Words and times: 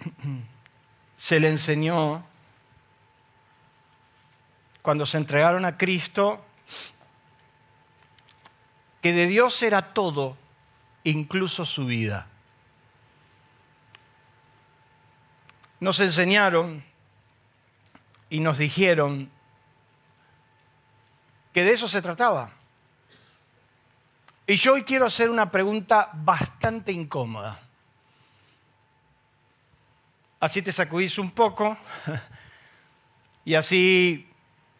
se 1.16 1.40
le 1.40 1.48
enseñó 1.48 2.24
cuando 4.82 5.06
se 5.06 5.18
entregaron 5.18 5.64
a 5.64 5.76
Cristo 5.76 6.44
que 9.00 9.12
de 9.12 9.26
Dios 9.26 9.62
era 9.62 9.94
todo, 9.94 10.36
incluso 11.04 11.64
su 11.64 11.86
vida. 11.86 12.26
Nos 15.80 16.00
enseñaron 16.00 16.84
y 18.28 18.40
nos 18.40 18.58
dijeron 18.58 19.30
que 21.52 21.64
de 21.64 21.72
eso 21.72 21.88
se 21.88 22.02
trataba. 22.02 22.50
Y 24.46 24.56
yo 24.56 24.74
hoy 24.74 24.82
quiero 24.82 25.06
hacer 25.06 25.30
una 25.30 25.50
pregunta 25.50 26.10
bastante 26.12 26.92
incómoda. 26.92 27.60
Así 30.40 30.62
te 30.62 30.72
sacudís 30.72 31.18
un 31.18 31.30
poco 31.30 31.76
y 33.44 33.54
así 33.54 34.26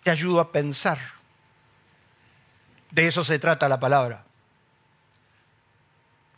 te 0.02 0.10
ayudo 0.10 0.40
a 0.40 0.50
pensar. 0.50 0.98
De 2.90 3.06
eso 3.06 3.22
se 3.22 3.38
trata 3.38 3.68
la 3.68 3.78
palabra. 3.78 4.24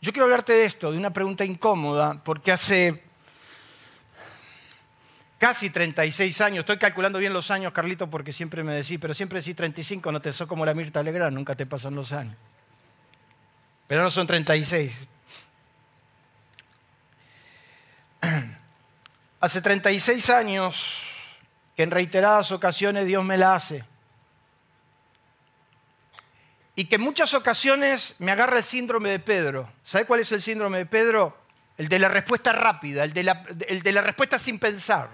Yo 0.01 0.11
quiero 0.11 0.25
hablarte 0.25 0.51
de 0.51 0.65
esto, 0.65 0.91
de 0.91 0.97
una 0.97 1.13
pregunta 1.13 1.45
incómoda, 1.45 2.21
porque 2.21 2.51
hace 2.51 3.01
casi 5.39 5.69
36 5.69 6.41
años, 6.41 6.59
estoy 6.59 6.77
calculando 6.77 7.19
bien 7.19 7.31
los 7.31 7.49
años, 7.49 7.71
Carlito, 7.71 8.09
porque 8.09 8.33
siempre 8.33 8.63
me 8.65 8.73
decís, 8.73 8.97
pero 8.99 9.13
siempre 9.13 9.39
decís 9.39 9.55
35, 9.55 10.11
no 10.11 10.21
te 10.21 10.33
sos 10.33 10.47
como 10.47 10.65
la 10.65 10.73
Mirta 10.73 11.01
Legrand, 11.01 11.33
nunca 11.33 11.55
te 11.55 11.65
pasan 11.65 11.95
los 11.95 12.11
años. 12.11 12.35
Pero 13.87 14.03
no 14.03 14.11
son 14.11 14.27
36. 14.27 15.07
Hace 19.43 19.59
36 19.59 20.29
años 20.29 21.01
que 21.75 21.83
en 21.83 21.91
reiteradas 21.91 22.53
ocasiones 22.53 23.05
Dios 23.05 23.25
me 23.25 23.37
la 23.37 23.55
hace 23.55 23.83
y 26.75 26.85
que 26.85 26.95
en 26.95 27.01
muchas 27.01 27.33
ocasiones 27.33 28.15
me 28.19 28.31
agarra 28.31 28.59
el 28.59 28.63
síndrome 28.63 29.09
de 29.09 29.19
Pedro. 29.19 29.69
¿Sabe 29.83 30.05
cuál 30.05 30.21
es 30.21 30.31
el 30.31 30.41
síndrome 30.41 30.77
de 30.77 30.85
Pedro? 30.85 31.37
El 31.77 31.89
de 31.89 31.99
la 31.99 32.07
respuesta 32.07 32.53
rápida, 32.53 33.03
el 33.03 33.11
de 33.11 33.23
la, 33.23 33.45
el 33.67 33.81
de 33.83 33.91
la 33.91 34.01
respuesta 34.01 34.39
sin 34.39 34.59
pensar. 34.59 35.09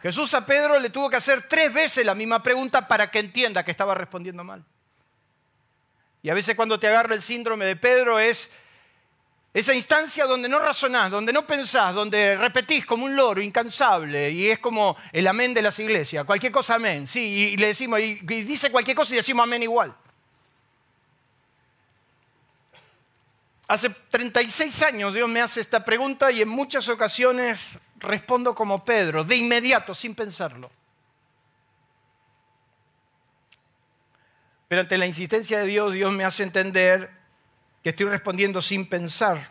Jesús 0.00 0.32
a 0.32 0.46
Pedro 0.46 0.80
le 0.80 0.88
tuvo 0.88 1.10
que 1.10 1.16
hacer 1.16 1.46
tres 1.46 1.70
veces 1.70 2.06
la 2.06 2.14
misma 2.14 2.42
pregunta 2.42 2.88
para 2.88 3.10
que 3.10 3.18
entienda 3.18 3.62
que 3.62 3.72
estaba 3.72 3.94
respondiendo 3.94 4.42
mal. 4.42 4.64
Y 6.22 6.30
a 6.30 6.34
veces 6.34 6.56
cuando 6.56 6.80
te 6.80 6.86
agarra 6.86 7.14
el 7.14 7.20
síndrome 7.20 7.66
de 7.66 7.76
Pedro 7.76 8.18
es 8.18 8.48
esa 9.54 9.72
instancia 9.72 10.24
donde 10.24 10.48
no 10.48 10.58
razonás, 10.58 11.12
donde 11.12 11.32
no 11.32 11.46
pensás, 11.46 11.94
donde 11.94 12.36
repetís 12.36 12.84
como 12.84 13.04
un 13.04 13.14
loro 13.14 13.40
incansable 13.40 14.28
y 14.28 14.48
es 14.48 14.58
como 14.58 14.96
el 15.12 15.28
amén 15.28 15.54
de 15.54 15.62
las 15.62 15.78
iglesias. 15.78 16.24
Cualquier 16.24 16.50
cosa 16.50 16.74
amén, 16.74 17.06
sí, 17.06 17.52
y 17.52 17.56
le 17.56 17.68
decimos, 17.68 18.00
y, 18.00 18.16
dice 18.16 18.72
cualquier 18.72 18.96
cosa 18.96 19.14
y 19.14 19.18
decimos 19.18 19.44
amén 19.44 19.62
igual. 19.62 19.94
Hace 23.68 23.90
36 23.90 24.82
años 24.82 25.14
Dios 25.14 25.28
me 25.28 25.40
hace 25.40 25.60
esta 25.60 25.84
pregunta 25.84 26.32
y 26.32 26.42
en 26.42 26.48
muchas 26.48 26.88
ocasiones 26.88 27.78
respondo 28.00 28.56
como 28.56 28.84
Pedro, 28.84 29.22
de 29.22 29.36
inmediato, 29.36 29.94
sin 29.94 30.16
pensarlo. 30.16 30.68
Pero 34.66 34.80
ante 34.80 34.98
la 34.98 35.06
insistencia 35.06 35.60
de 35.60 35.66
Dios, 35.66 35.92
Dios 35.92 36.12
me 36.12 36.24
hace 36.24 36.42
entender 36.42 37.23
que 37.84 37.90
estoy 37.90 38.06
respondiendo 38.06 38.62
sin 38.62 38.86
pensar. 38.86 39.50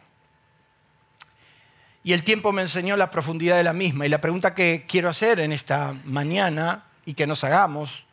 Y 2.04 2.14
el 2.14 2.24
tiempo 2.24 2.52
me 2.52 2.64
enseñó 2.64 2.98
la 2.98 3.12
profundidad 3.12 3.58
de 3.58 3.64
la 3.64 3.74
misma. 3.74 4.08
Y 4.08 4.10
la 4.10 4.20
pregunta 4.20 4.56
que 4.56 4.86
quiero 4.88 5.08
hacer 5.08 5.40
en 5.40 5.52
esta 5.54 5.94
mañana 6.04 6.84
y 7.06 7.14
que 7.14 7.28
nos 7.28 7.44
hagamos 7.44 8.04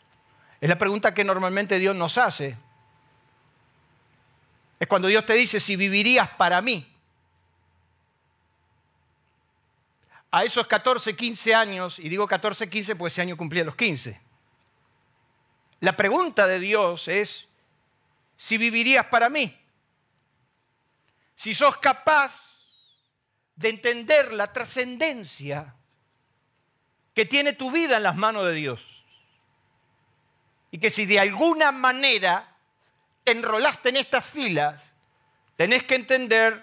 es 0.60 0.68
la 0.68 0.76
pregunta 0.76 1.14
que 1.14 1.24
normalmente 1.24 1.78
Dios 1.78 1.96
nos 1.96 2.18
hace. 2.18 2.54
Es 4.78 4.86
cuando 4.86 5.08
Dios 5.08 5.24
te 5.24 5.32
dice 5.32 5.58
si 5.58 5.74
vivirías 5.74 6.28
para 6.28 6.60
mí. 6.60 6.86
A 10.30 10.44
esos 10.44 10.66
14, 10.66 11.16
15 11.16 11.54
años, 11.54 11.98
y 11.98 12.10
digo 12.10 12.28
14, 12.28 12.68
15 12.68 12.94
porque 12.94 13.08
ese 13.08 13.22
año 13.22 13.38
cumplía 13.38 13.64
los 13.64 13.74
15. 13.74 14.20
La 15.80 15.96
pregunta 15.96 16.46
de 16.46 16.60
Dios 16.60 17.08
es 17.08 17.48
si 18.36 18.58
vivirías 18.58 19.06
para 19.06 19.30
mí 19.30 19.59
si 21.40 21.54
sos 21.54 21.78
capaz 21.78 22.38
de 23.56 23.70
entender 23.70 24.30
la 24.30 24.52
trascendencia 24.52 25.74
que 27.14 27.24
tiene 27.24 27.54
tu 27.54 27.70
vida 27.70 27.96
en 27.96 28.02
las 28.02 28.14
manos 28.14 28.44
de 28.44 28.52
Dios. 28.52 28.82
Y 30.70 30.76
que 30.76 30.90
si 30.90 31.06
de 31.06 31.18
alguna 31.18 31.72
manera 31.72 32.46
te 33.24 33.32
enrolaste 33.32 33.88
en 33.88 33.96
estas 33.96 34.22
filas, 34.22 34.82
tenés 35.56 35.82
que 35.84 35.94
entender 35.94 36.62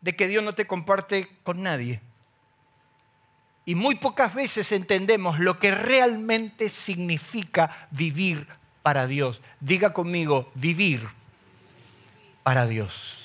de 0.00 0.16
que 0.16 0.26
Dios 0.26 0.42
no 0.42 0.56
te 0.56 0.66
comparte 0.66 1.28
con 1.44 1.62
nadie. 1.62 2.00
Y 3.64 3.76
muy 3.76 3.94
pocas 3.94 4.34
veces 4.34 4.72
entendemos 4.72 5.38
lo 5.38 5.60
que 5.60 5.70
realmente 5.70 6.68
significa 6.68 7.86
vivir 7.92 8.48
para 8.82 9.06
Dios. 9.06 9.40
Diga 9.60 9.92
conmigo, 9.92 10.50
vivir 10.56 11.08
para 12.42 12.66
Dios. 12.66 13.23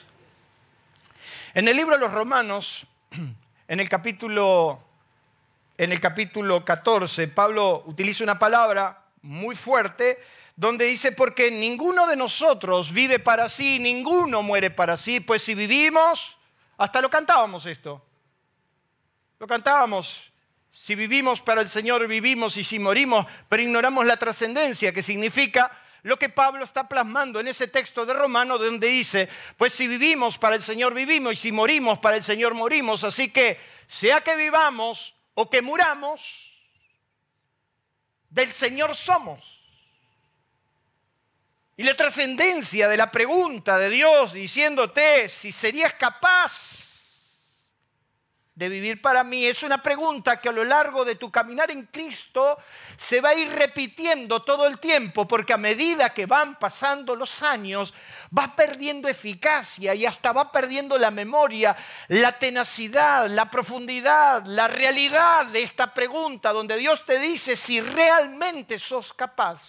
En 1.55 1.67
el 1.67 1.75
libro 1.75 1.95
de 1.95 2.01
los 2.01 2.11
Romanos, 2.11 2.85
en 3.67 3.79
el 3.79 3.89
capítulo, 3.89 4.83
en 5.77 5.91
el 5.91 5.99
capítulo 5.99 6.63
14, 6.63 7.27
Pablo 7.27 7.83
utiliza 7.87 8.23
una 8.23 8.37
palabra 8.37 9.05
muy 9.23 9.55
fuerte 9.55 10.19
donde 10.55 10.85
dice, 10.85 11.11
porque 11.11 11.49
ninguno 11.49 12.05
de 12.05 12.15
nosotros 12.15 12.93
vive 12.93 13.17
para 13.17 13.49
sí, 13.49 13.79
ninguno 13.79 14.43
muere 14.43 14.69
para 14.69 14.95
sí, 14.95 15.21
pues 15.21 15.41
si 15.41 15.55
vivimos, 15.55 16.37
hasta 16.77 17.01
lo 17.01 17.09
cantábamos 17.09 17.65
esto, 17.65 18.05
lo 19.39 19.47
cantábamos, 19.47 20.31
si 20.69 20.93
vivimos 20.93 21.41
para 21.41 21.61
el 21.61 21.69
Señor 21.69 22.07
vivimos 22.07 22.57
y 22.57 22.63
si 22.63 22.77
morimos, 22.77 23.25
pero 23.47 23.63
ignoramos 23.63 24.05
la 24.05 24.17
trascendencia, 24.17 24.93
que 24.93 25.01
significa 25.01 25.71
lo 26.03 26.17
que 26.17 26.29
Pablo 26.29 26.63
está 26.63 26.87
plasmando 26.87 27.39
en 27.39 27.47
ese 27.47 27.67
texto 27.67 28.05
de 28.05 28.13
Romano 28.13 28.57
donde 28.57 28.87
dice, 28.87 29.29
pues 29.57 29.73
si 29.73 29.87
vivimos 29.87 30.37
para 30.37 30.55
el 30.55 30.61
Señor 30.61 30.93
vivimos 30.93 31.33
y 31.33 31.35
si 31.35 31.51
morimos 31.51 31.99
para 31.99 32.17
el 32.17 32.23
Señor 32.23 32.53
morimos, 32.53 33.03
así 33.03 33.29
que 33.31 33.59
sea 33.87 34.21
que 34.21 34.35
vivamos 34.35 35.15
o 35.33 35.49
que 35.49 35.61
muramos, 35.61 36.49
del 38.29 38.51
Señor 38.51 38.95
somos. 38.95 39.59
Y 41.75 41.83
la 41.83 41.95
trascendencia 41.95 42.87
de 42.87 42.97
la 42.97 43.09
pregunta 43.09 43.77
de 43.77 43.89
Dios 43.89 44.33
diciéndote 44.33 45.29
si 45.29 45.51
serías 45.51 45.93
capaz 45.93 46.88
de 48.59 48.67
vivir 48.67 49.01
para 49.01 49.23
mí 49.23 49.45
es 49.45 49.63
una 49.63 49.81
pregunta 49.81 50.41
que 50.41 50.49
a 50.49 50.51
lo 50.51 50.65
largo 50.65 51.05
de 51.05 51.15
tu 51.15 51.31
caminar 51.31 51.71
en 51.71 51.85
Cristo 51.85 52.57
se 52.97 53.21
va 53.21 53.29
a 53.29 53.33
ir 53.33 53.47
repitiendo 53.47 54.41
todo 54.41 54.67
el 54.67 54.79
tiempo, 54.79 55.25
porque 55.25 55.53
a 55.53 55.57
medida 55.57 56.13
que 56.13 56.25
van 56.25 56.59
pasando 56.59 57.15
los 57.15 57.41
años, 57.41 57.93
va 58.37 58.57
perdiendo 58.57 59.07
eficacia 59.07 59.95
y 59.95 60.05
hasta 60.05 60.33
va 60.33 60.51
perdiendo 60.51 60.97
la 60.97 61.09
memoria, 61.09 61.73
la 62.09 62.33
tenacidad, 62.33 63.29
la 63.29 63.49
profundidad, 63.49 64.43
la 64.45 64.67
realidad 64.67 65.45
de 65.45 65.63
esta 65.63 65.93
pregunta, 65.93 66.51
donde 66.51 66.75
Dios 66.75 67.05
te 67.05 67.17
dice 67.17 67.55
si 67.55 67.79
realmente 67.79 68.77
sos 68.77 69.13
capaz 69.13 69.63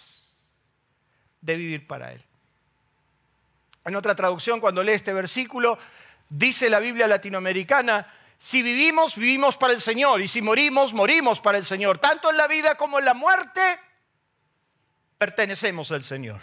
de 1.40 1.54
vivir 1.54 1.86
para 1.86 2.12
Él. 2.12 2.24
En 3.84 3.94
otra 3.94 4.16
traducción, 4.16 4.58
cuando 4.58 4.82
lee 4.82 4.94
este 4.94 5.12
versículo, 5.12 5.78
dice 6.28 6.68
la 6.68 6.80
Biblia 6.80 7.06
latinoamericana, 7.06 8.14
si 8.42 8.62
vivimos, 8.62 9.16
vivimos 9.16 9.58
para 9.58 9.74
el 9.74 9.82
Señor. 9.82 10.22
Y 10.22 10.26
si 10.26 10.40
morimos, 10.40 10.94
morimos 10.94 11.40
para 11.40 11.58
el 11.58 11.66
Señor. 11.66 11.98
Tanto 11.98 12.30
en 12.30 12.38
la 12.38 12.48
vida 12.48 12.74
como 12.74 12.98
en 12.98 13.04
la 13.04 13.12
muerte, 13.12 13.60
pertenecemos 15.18 15.92
al 15.92 16.02
Señor. 16.02 16.40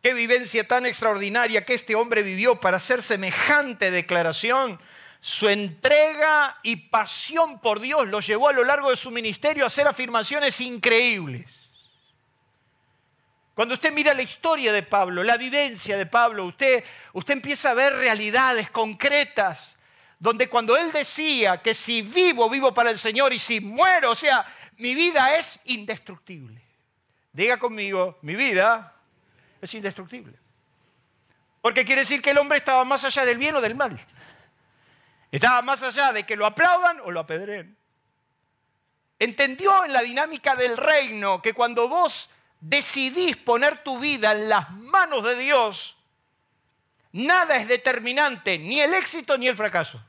Qué 0.00 0.14
vivencia 0.14 0.68
tan 0.68 0.86
extraordinaria 0.86 1.64
que 1.64 1.74
este 1.74 1.96
hombre 1.96 2.22
vivió 2.22 2.60
para 2.60 2.76
hacer 2.76 3.02
semejante 3.02 3.90
declaración. 3.90 4.80
su 5.20 5.48
entrega 5.48 6.60
y 6.62 6.76
pasión 6.76 7.58
por 7.58 7.80
Dios 7.80 8.06
lo 8.06 8.20
llevó 8.20 8.50
a 8.50 8.52
lo 8.52 8.62
largo 8.62 8.90
de 8.90 8.96
su 8.96 9.10
ministerio 9.10 9.64
a 9.64 9.66
hacer 9.66 9.88
afirmaciones 9.88 10.60
increíbles. 10.60 11.68
Cuando 13.52 13.74
usted 13.74 13.92
mira 13.92 14.14
la 14.14 14.22
historia 14.22 14.72
de 14.72 14.84
Pablo, 14.84 15.24
la 15.24 15.36
vivencia 15.36 15.98
de 15.98 16.06
Pablo, 16.06 16.44
usted, 16.44 16.84
usted 17.14 17.32
empieza 17.32 17.72
a 17.72 17.74
ver 17.74 17.92
realidades 17.94 18.70
concretas, 18.70 19.76
donde 20.18 20.48
cuando 20.48 20.76
él 20.76 20.90
decía 20.92 21.62
que 21.62 21.74
si 21.74 22.02
vivo, 22.02 22.50
vivo 22.50 22.74
para 22.74 22.90
el 22.90 22.98
Señor 22.98 23.32
y 23.32 23.38
si 23.38 23.60
muero, 23.60 24.10
o 24.10 24.14
sea, 24.14 24.44
mi 24.76 24.94
vida 24.94 25.36
es 25.36 25.60
indestructible. 25.66 26.60
Diga 27.32 27.58
conmigo, 27.58 28.18
mi 28.22 28.34
vida 28.34 28.94
es 29.60 29.72
indestructible. 29.74 30.36
Porque 31.60 31.84
quiere 31.84 32.02
decir 32.02 32.22
que 32.22 32.30
el 32.30 32.38
hombre 32.38 32.58
estaba 32.58 32.84
más 32.84 33.04
allá 33.04 33.24
del 33.24 33.38
bien 33.38 33.54
o 33.54 33.60
del 33.60 33.74
mal. 33.74 33.98
Estaba 35.30 35.62
más 35.62 35.82
allá 35.82 36.12
de 36.12 36.24
que 36.24 36.36
lo 36.36 36.46
aplaudan 36.46 37.00
o 37.00 37.10
lo 37.10 37.20
apedreen. 37.20 37.76
Entendió 39.18 39.84
en 39.84 39.92
la 39.92 40.00
dinámica 40.00 40.56
del 40.56 40.76
reino 40.76 41.42
que 41.42 41.52
cuando 41.52 41.88
vos 41.88 42.30
decidís 42.60 43.36
poner 43.36 43.82
tu 43.82 43.98
vida 43.98 44.32
en 44.32 44.48
las 44.48 44.70
manos 44.70 45.22
de 45.24 45.36
Dios, 45.36 45.97
nada 47.18 47.56
es 47.56 47.68
determinante, 47.68 48.58
ni 48.58 48.80
el 48.80 48.94
éxito 48.94 49.36
ni 49.36 49.48
el 49.48 49.56
fracaso. 49.56 50.02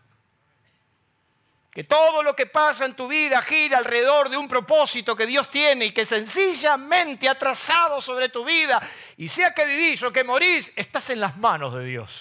Que 1.71 1.83
todo 1.83 2.23
lo 2.23 2.35
que 2.35 2.45
pasa 2.45 2.85
en 2.85 2.95
tu 2.95 3.07
vida 3.07 3.41
gira 3.41 3.77
alrededor 3.77 4.29
de 4.29 4.37
un 4.37 4.47
propósito 4.47 5.15
que 5.15 5.25
Dios 5.25 5.49
tiene 5.49 5.85
y 5.85 5.91
que 5.91 6.05
sencillamente 6.05 7.29
ha 7.29 7.37
trazado 7.37 8.01
sobre 8.01 8.29
tu 8.29 8.43
vida. 8.43 8.81
Y 9.17 9.29
sea 9.29 9.53
que 9.53 9.65
vivís 9.65 10.01
o 10.03 10.11
que 10.11 10.23
morís, 10.23 10.73
estás 10.75 11.09
en 11.09 11.19
las 11.19 11.37
manos 11.37 11.73
de 11.75 11.85
Dios. 11.85 12.11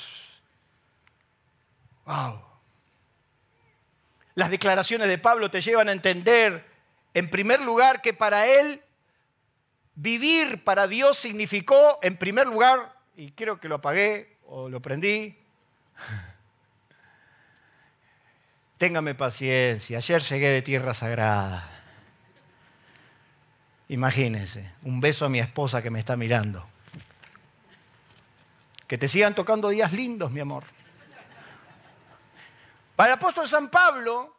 Wow. 2.05 2.43
Las 4.35 4.51
declaraciones 4.51 5.09
de 5.09 5.19
Pablo 5.19 5.51
te 5.51 5.61
llevan 5.61 5.89
a 5.89 5.93
entender, 5.93 6.65
en 7.15 7.29
primer 7.29 7.61
lugar, 7.61 8.01
que 8.01 8.13
para 8.13 8.47
él 8.47 8.83
vivir 9.95 10.63
para 10.63 10.87
Dios 10.87 11.19
significó, 11.19 11.99
en 12.03 12.17
primer 12.17 12.47
lugar, 12.47 12.95
y 13.17 13.33
creo 13.33 13.59
que 13.59 13.69
lo 13.69 13.77
apagué 13.77 14.38
o 14.49 14.69
lo 14.69 14.81
prendí, 14.81 15.37
Téngame 18.79 19.15
paciencia, 19.15 19.99
ayer 19.99 20.23
llegué 20.23 20.49
de 20.51 20.63
tierra 20.63 20.95
sagrada. 20.95 21.69
Imagínense, 23.89 24.73
un 24.83 25.01
beso 25.01 25.25
a 25.25 25.29
mi 25.29 25.41
esposa 25.41 25.83
que 25.83 25.91
me 25.91 25.99
está 25.99 26.17
mirando. 26.17 26.65
Que 28.87 28.97
te 28.97 29.09
sigan 29.09 29.35
tocando 29.35 29.69
días 29.71 29.93
lindos, 29.93 30.31
mi 30.31 30.39
amor. 30.41 30.63
Para 32.95 33.15
el 33.15 33.19
apóstol 33.19 33.49
San 33.49 33.69
Pablo, 33.69 34.37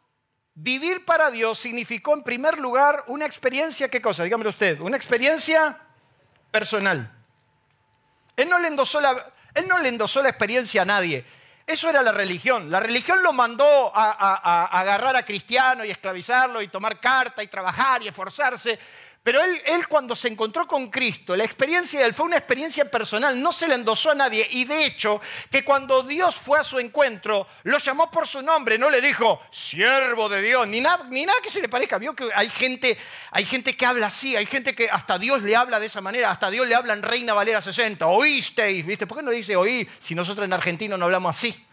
vivir 0.54 1.04
para 1.04 1.30
Dios 1.30 1.58
significó 1.58 2.14
en 2.14 2.22
primer 2.22 2.58
lugar 2.58 3.04
una 3.08 3.26
experiencia, 3.26 3.90
¿qué 3.90 4.00
cosa? 4.00 4.24
Dígamelo 4.24 4.50
usted, 4.50 4.80
una 4.80 4.96
experiencia 4.96 5.78
personal. 6.50 7.12
Él 8.36 8.48
no 8.48 8.58
le 8.58 8.68
endosó 8.68 9.00
la, 9.00 9.32
él 9.54 9.68
no 9.68 9.78
le 9.78 9.88
endosó 9.88 10.22
la 10.22 10.28
experiencia 10.28 10.82
a 10.82 10.84
nadie. 10.84 11.24
Eso 11.66 11.88
era 11.88 12.02
la 12.02 12.10
religión. 12.10 12.68
La 12.70 12.80
religión 12.80 13.22
lo 13.22 13.32
mandó 13.32 13.92
a, 13.94 14.80
agarrar 14.80 15.14
a 15.14 15.24
cristiano 15.24 15.84
y 15.84 15.90
esclavizarlo 15.90 16.60
y 16.60 16.68
tomar 16.68 16.98
carta 16.98 17.42
y 17.42 17.46
trabajar 17.46 18.02
y 18.02 18.08
esforzarse. 18.08 18.78
Pero 19.22 19.44
él, 19.44 19.60
él, 19.66 19.86
cuando 19.86 20.16
se 20.16 20.28
encontró 20.28 20.66
con 20.66 20.90
Cristo, 20.90 21.36
la 21.36 21.44
experiencia 21.44 22.00
de 22.00 22.06
él 22.06 22.14
fue 22.14 22.24
una 22.24 22.38
experiencia 22.38 22.90
personal, 22.90 23.40
no 23.40 23.52
se 23.52 23.68
le 23.68 23.74
endosó 23.74 24.12
a 24.12 24.14
nadie. 24.14 24.48
Y 24.50 24.64
de 24.64 24.86
hecho, 24.86 25.20
que 25.50 25.62
cuando 25.62 26.02
Dios 26.02 26.36
fue 26.36 26.58
a 26.58 26.62
su 26.62 26.78
encuentro, 26.78 27.46
lo 27.64 27.76
llamó 27.76 28.10
por 28.10 28.26
su 28.26 28.40
nombre, 28.40 28.78
no 28.78 28.88
le 28.88 29.02
dijo, 29.02 29.42
siervo 29.50 30.30
de 30.30 30.40
Dios, 30.40 30.66
ni 30.66 30.80
nada, 30.80 31.04
ni 31.10 31.26
nada 31.26 31.38
que 31.42 31.50
se 31.50 31.60
le 31.60 31.68
parezca. 31.68 31.98
Vio 31.98 32.16
que 32.16 32.30
hay 32.34 32.48
gente, 32.48 32.96
hay 33.30 33.44
gente 33.44 33.76
que 33.76 33.84
habla 33.84 34.06
así, 34.06 34.36
hay 34.36 34.46
gente 34.46 34.74
que 34.74 34.88
hasta 34.88 35.18
Dios 35.18 35.42
le 35.42 35.54
habla 35.54 35.78
de 35.78 35.86
esa 35.86 36.00
manera, 36.00 36.30
hasta 36.30 36.50
Dios 36.50 36.66
le 36.66 36.74
habla 36.74 36.94
en 36.94 37.02
Reina 37.02 37.34
Valera 37.34 37.60
60, 37.60 38.06
oísteis, 38.06 38.86
¿viste? 38.86 39.06
¿Por 39.06 39.18
qué 39.18 39.22
no 39.22 39.32
dice 39.32 39.54
oí 39.54 39.86
si 39.98 40.14
nosotros 40.14 40.46
en 40.46 40.54
argentino 40.54 40.96
no 40.96 41.04
hablamos 41.04 41.36
así? 41.36 41.66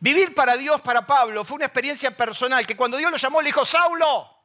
Vivir 0.00 0.34
para 0.34 0.56
Dios, 0.56 0.80
para 0.80 1.06
Pablo, 1.06 1.44
fue 1.44 1.56
una 1.56 1.66
experiencia 1.66 2.10
personal, 2.16 2.66
que 2.66 2.74
cuando 2.74 2.96
Dios 2.96 3.12
lo 3.12 3.16
llamó 3.16 3.40
le 3.40 3.46
dijo, 3.46 3.64
Saulo, 3.64 4.39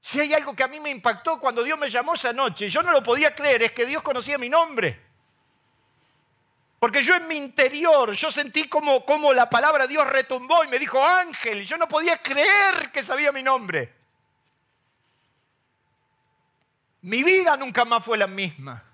si 0.00 0.20
hay 0.20 0.32
algo 0.32 0.54
que 0.54 0.62
a 0.62 0.68
mí 0.68 0.80
me 0.80 0.90
impactó 0.90 1.38
cuando 1.38 1.62
Dios 1.62 1.78
me 1.78 1.88
llamó 1.88 2.14
esa 2.14 2.32
noche, 2.32 2.68
yo 2.68 2.82
no 2.82 2.92
lo 2.92 3.02
podía 3.02 3.34
creer, 3.34 3.62
es 3.62 3.72
que 3.72 3.86
Dios 3.86 4.02
conocía 4.02 4.38
mi 4.38 4.48
nombre. 4.48 5.08
Porque 6.78 7.02
yo 7.02 7.14
en 7.16 7.26
mi 7.26 7.36
interior, 7.36 8.12
yo 8.12 8.30
sentí 8.30 8.68
como, 8.68 9.04
como 9.04 9.32
la 9.32 9.50
palabra 9.50 9.86
Dios 9.86 10.06
retumbó 10.06 10.62
y 10.62 10.68
me 10.68 10.78
dijo 10.78 11.04
ángel, 11.04 11.64
yo 11.64 11.76
no 11.76 11.88
podía 11.88 12.22
creer 12.22 12.92
que 12.92 13.02
sabía 13.02 13.32
mi 13.32 13.42
nombre. 13.42 13.92
Mi 17.02 17.22
vida 17.22 17.56
nunca 17.56 17.84
más 17.84 18.04
fue 18.04 18.16
la 18.16 18.26
misma. 18.26 18.84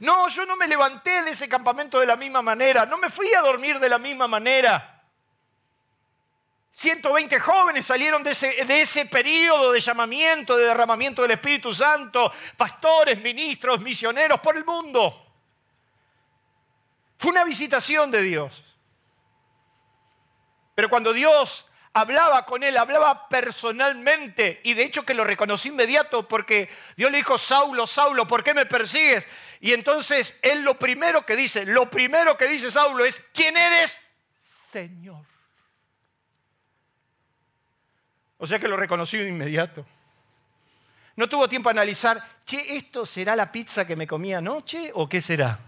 No, 0.00 0.28
yo 0.28 0.44
no 0.44 0.56
me 0.56 0.66
levanté 0.66 1.22
de 1.22 1.30
ese 1.30 1.48
campamento 1.48 2.00
de 2.00 2.06
la 2.06 2.16
misma 2.16 2.42
manera, 2.42 2.84
no 2.84 2.98
me 2.98 3.08
fui 3.08 3.32
a 3.32 3.40
dormir 3.40 3.78
de 3.78 3.88
la 3.88 3.98
misma 3.98 4.26
manera. 4.26 4.91
120 6.72 7.38
jóvenes 7.38 7.86
salieron 7.86 8.22
de 8.22 8.30
ese, 8.30 8.64
de 8.64 8.80
ese 8.80 9.06
periodo 9.06 9.72
de 9.72 9.80
llamamiento, 9.80 10.56
de 10.56 10.64
derramamiento 10.64 11.22
del 11.22 11.32
Espíritu 11.32 11.74
Santo, 11.74 12.32
pastores, 12.56 13.20
ministros, 13.20 13.80
misioneros 13.80 14.40
por 14.40 14.56
el 14.56 14.64
mundo. 14.64 15.26
Fue 17.18 17.30
una 17.30 17.44
visitación 17.44 18.10
de 18.10 18.22
Dios. 18.22 18.64
Pero 20.74 20.88
cuando 20.88 21.12
Dios 21.12 21.66
hablaba 21.92 22.46
con 22.46 22.62
él, 22.62 22.76
hablaba 22.78 23.28
personalmente 23.28 24.60
y 24.64 24.72
de 24.72 24.84
hecho 24.84 25.04
que 25.04 25.12
lo 25.12 25.24
reconocí 25.24 25.68
inmediato 25.68 26.26
porque 26.26 26.70
Dios 26.96 27.10
le 27.10 27.18
dijo, 27.18 27.36
Saulo, 27.36 27.86
Saulo, 27.86 28.26
¿por 28.26 28.42
qué 28.42 28.54
me 28.54 28.64
persigues? 28.64 29.26
Y 29.60 29.74
entonces 29.74 30.38
él 30.40 30.62
lo 30.62 30.78
primero 30.78 31.26
que 31.26 31.36
dice, 31.36 31.66
lo 31.66 31.90
primero 31.90 32.36
que 32.38 32.48
dice 32.48 32.70
Saulo 32.70 33.04
es, 33.04 33.22
¿quién 33.34 33.58
eres? 33.58 34.00
Señor. 34.38 35.31
O 38.42 38.46
sea 38.48 38.58
que 38.58 38.66
lo 38.66 38.76
reconocí 38.76 39.16
de 39.18 39.28
inmediato. 39.28 39.86
No 41.14 41.28
tuvo 41.28 41.48
tiempo 41.48 41.68
a 41.68 41.70
analizar, 41.70 42.20
che, 42.44 42.76
¿esto 42.76 43.06
será 43.06 43.36
la 43.36 43.52
pizza 43.52 43.86
que 43.86 43.94
me 43.94 44.04
comí 44.04 44.34
anoche 44.34 44.90
o 44.94 45.08
qué 45.08 45.22
será? 45.22 45.60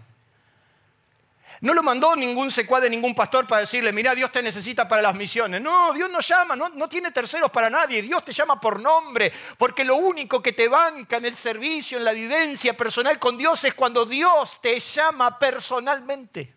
No 1.61 1.73
lo 1.73 1.81
mandó 1.81 2.17
ningún 2.17 2.51
secuade, 2.51 2.89
ningún 2.89 3.15
pastor 3.15 3.47
para 3.47 3.61
decirle, 3.61 3.93
mira, 3.93 4.13
Dios 4.13 4.29
te 4.29 4.41
necesita 4.41 4.89
para 4.89 5.01
las 5.01 5.15
misiones. 5.15 5.61
No, 5.61 5.93
Dios 5.93 6.11
no 6.11 6.19
llama, 6.19 6.57
no, 6.57 6.67
no, 6.67 6.89
tiene 6.89 7.11
terceros 7.11 7.49
para 7.49 7.69
nadie. 7.69 8.01
Dios 8.01 8.25
te 8.25 8.33
llama 8.33 8.59
por 8.59 8.77
nombre, 8.77 9.31
porque 9.57 9.85
lo 9.85 9.95
único 9.95 10.43
que 10.43 10.51
te 10.51 10.67
banca 10.67 11.15
en 11.15 11.27
el 11.27 11.35
servicio, 11.35 11.97
en 11.97 12.03
la 12.03 12.11
vivencia 12.11 12.75
personal 12.75 13.17
con 13.19 13.37
Dios 13.37 13.63
es 13.63 13.73
cuando 13.73 14.05
Dios 14.05 14.59
te 14.61 14.81
llama 14.81 15.39
personalmente. 15.39 16.53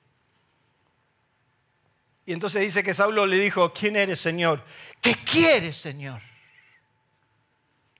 Y 2.28 2.34
entonces 2.34 2.60
dice 2.60 2.82
que 2.82 2.92
Saulo 2.92 3.24
le 3.24 3.40
dijo, 3.40 3.72
¿quién 3.72 3.96
eres, 3.96 4.20
Señor? 4.20 4.62
¿Qué 5.00 5.14
quieres, 5.14 5.78
Señor? 5.78 6.20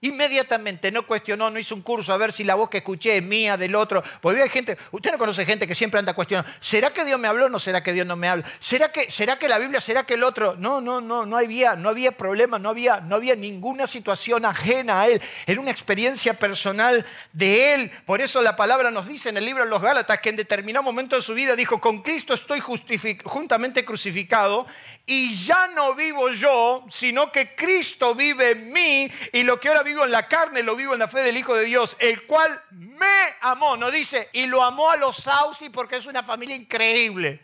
Inmediatamente 0.01 0.93
no 0.93 1.05
cuestionó, 1.05 1.49
no 1.49 1.59
hizo 1.59 1.75
un 1.75 1.81
curso 1.81 2.13
a 2.13 2.17
ver 2.17 2.31
si 2.31 2.45
la 2.45 2.55
voz 2.55 2.69
que 2.69 2.77
escuché 2.77 3.17
es 3.17 3.23
mía, 3.23 3.57
del 3.57 3.75
otro. 3.75 4.01
Porque 4.21 4.41
hay 4.41 4.47
gente, 4.47 4.77
usted 4.91 5.11
no 5.11 5.17
conoce 5.17 5.45
gente 5.45 5.67
que 5.67 5.75
siempre 5.75 5.99
anda 5.99 6.13
cuestionando, 6.13 6.49
¿será 6.61 6.93
que 6.93 7.03
Dios 7.03 7.19
me 7.19 7.27
habló 7.27 7.47
o 7.47 7.49
no 7.49 7.59
será 7.59 7.83
que 7.83 7.91
Dios 7.91 8.07
no 8.07 8.15
me 8.15 8.29
habla? 8.29 8.45
¿Será 8.59 8.93
que, 8.93 9.11
¿Será 9.11 9.37
que 9.37 9.49
la 9.49 9.59
Biblia, 9.59 9.81
será 9.81 10.05
que 10.05 10.13
el 10.13 10.23
otro? 10.23 10.55
No, 10.57 10.79
no, 10.79 11.01
no, 11.01 11.25
no 11.25 11.35
había, 11.35 11.75
no 11.75 11.89
había 11.89 12.13
problema, 12.13 12.57
no 12.57 12.69
había, 12.69 13.01
no 13.01 13.17
había 13.17 13.35
ninguna 13.35 13.87
situación 13.87 14.45
ajena 14.45 15.01
a 15.01 15.07
él. 15.09 15.21
Era 15.45 15.59
una 15.59 15.71
experiencia 15.71 16.33
personal 16.33 17.05
de 17.33 17.73
él. 17.73 17.91
Por 18.05 18.21
eso 18.21 18.41
la 18.41 18.55
palabra 18.55 18.91
nos 18.91 19.05
dice 19.05 19.27
en 19.27 19.35
el 19.35 19.43
libro 19.43 19.65
de 19.65 19.69
los 19.69 19.81
Gálatas 19.81 20.21
que 20.21 20.29
en 20.29 20.37
determinado 20.37 20.83
momento 20.83 21.17
de 21.17 21.21
su 21.21 21.33
vida 21.33 21.57
dijo, 21.57 21.81
con 21.81 22.01
Cristo 22.03 22.33
estoy 22.33 22.61
juntamente 22.61 23.83
crucificado 23.83 24.65
y 25.05 25.33
ya 25.35 25.67
no 25.67 25.93
vivo 25.95 26.29
yo, 26.29 26.85
sino 26.89 27.31
que 27.31 27.53
Cristo 27.55 28.15
vive 28.15 28.51
en 28.51 28.71
mí 28.71 29.11
y 29.33 29.43
lo 29.43 29.59
que 29.59 29.67
ahora 29.67 29.83
vivo 29.89 30.05
en 30.05 30.11
la 30.11 30.27
carne 30.27 30.63
lo 30.63 30.75
vivo 30.75 30.93
en 30.93 30.99
la 30.99 31.07
fe 31.07 31.19
del 31.21 31.37
Hijo 31.37 31.55
de 31.55 31.65
Dios, 31.65 31.97
el 31.99 32.25
cual 32.25 32.61
me 32.71 33.35
amó, 33.41 33.75
no 33.75 33.91
dice, 33.91 34.29
y 34.33 34.47
lo 34.47 34.63
amó 34.63 34.89
a 34.89 34.97
los 34.97 35.17
Sausi 35.17 35.69
porque 35.69 35.97
es 35.97 36.05
una 36.05 36.23
familia 36.23 36.55
increíble. 36.55 37.43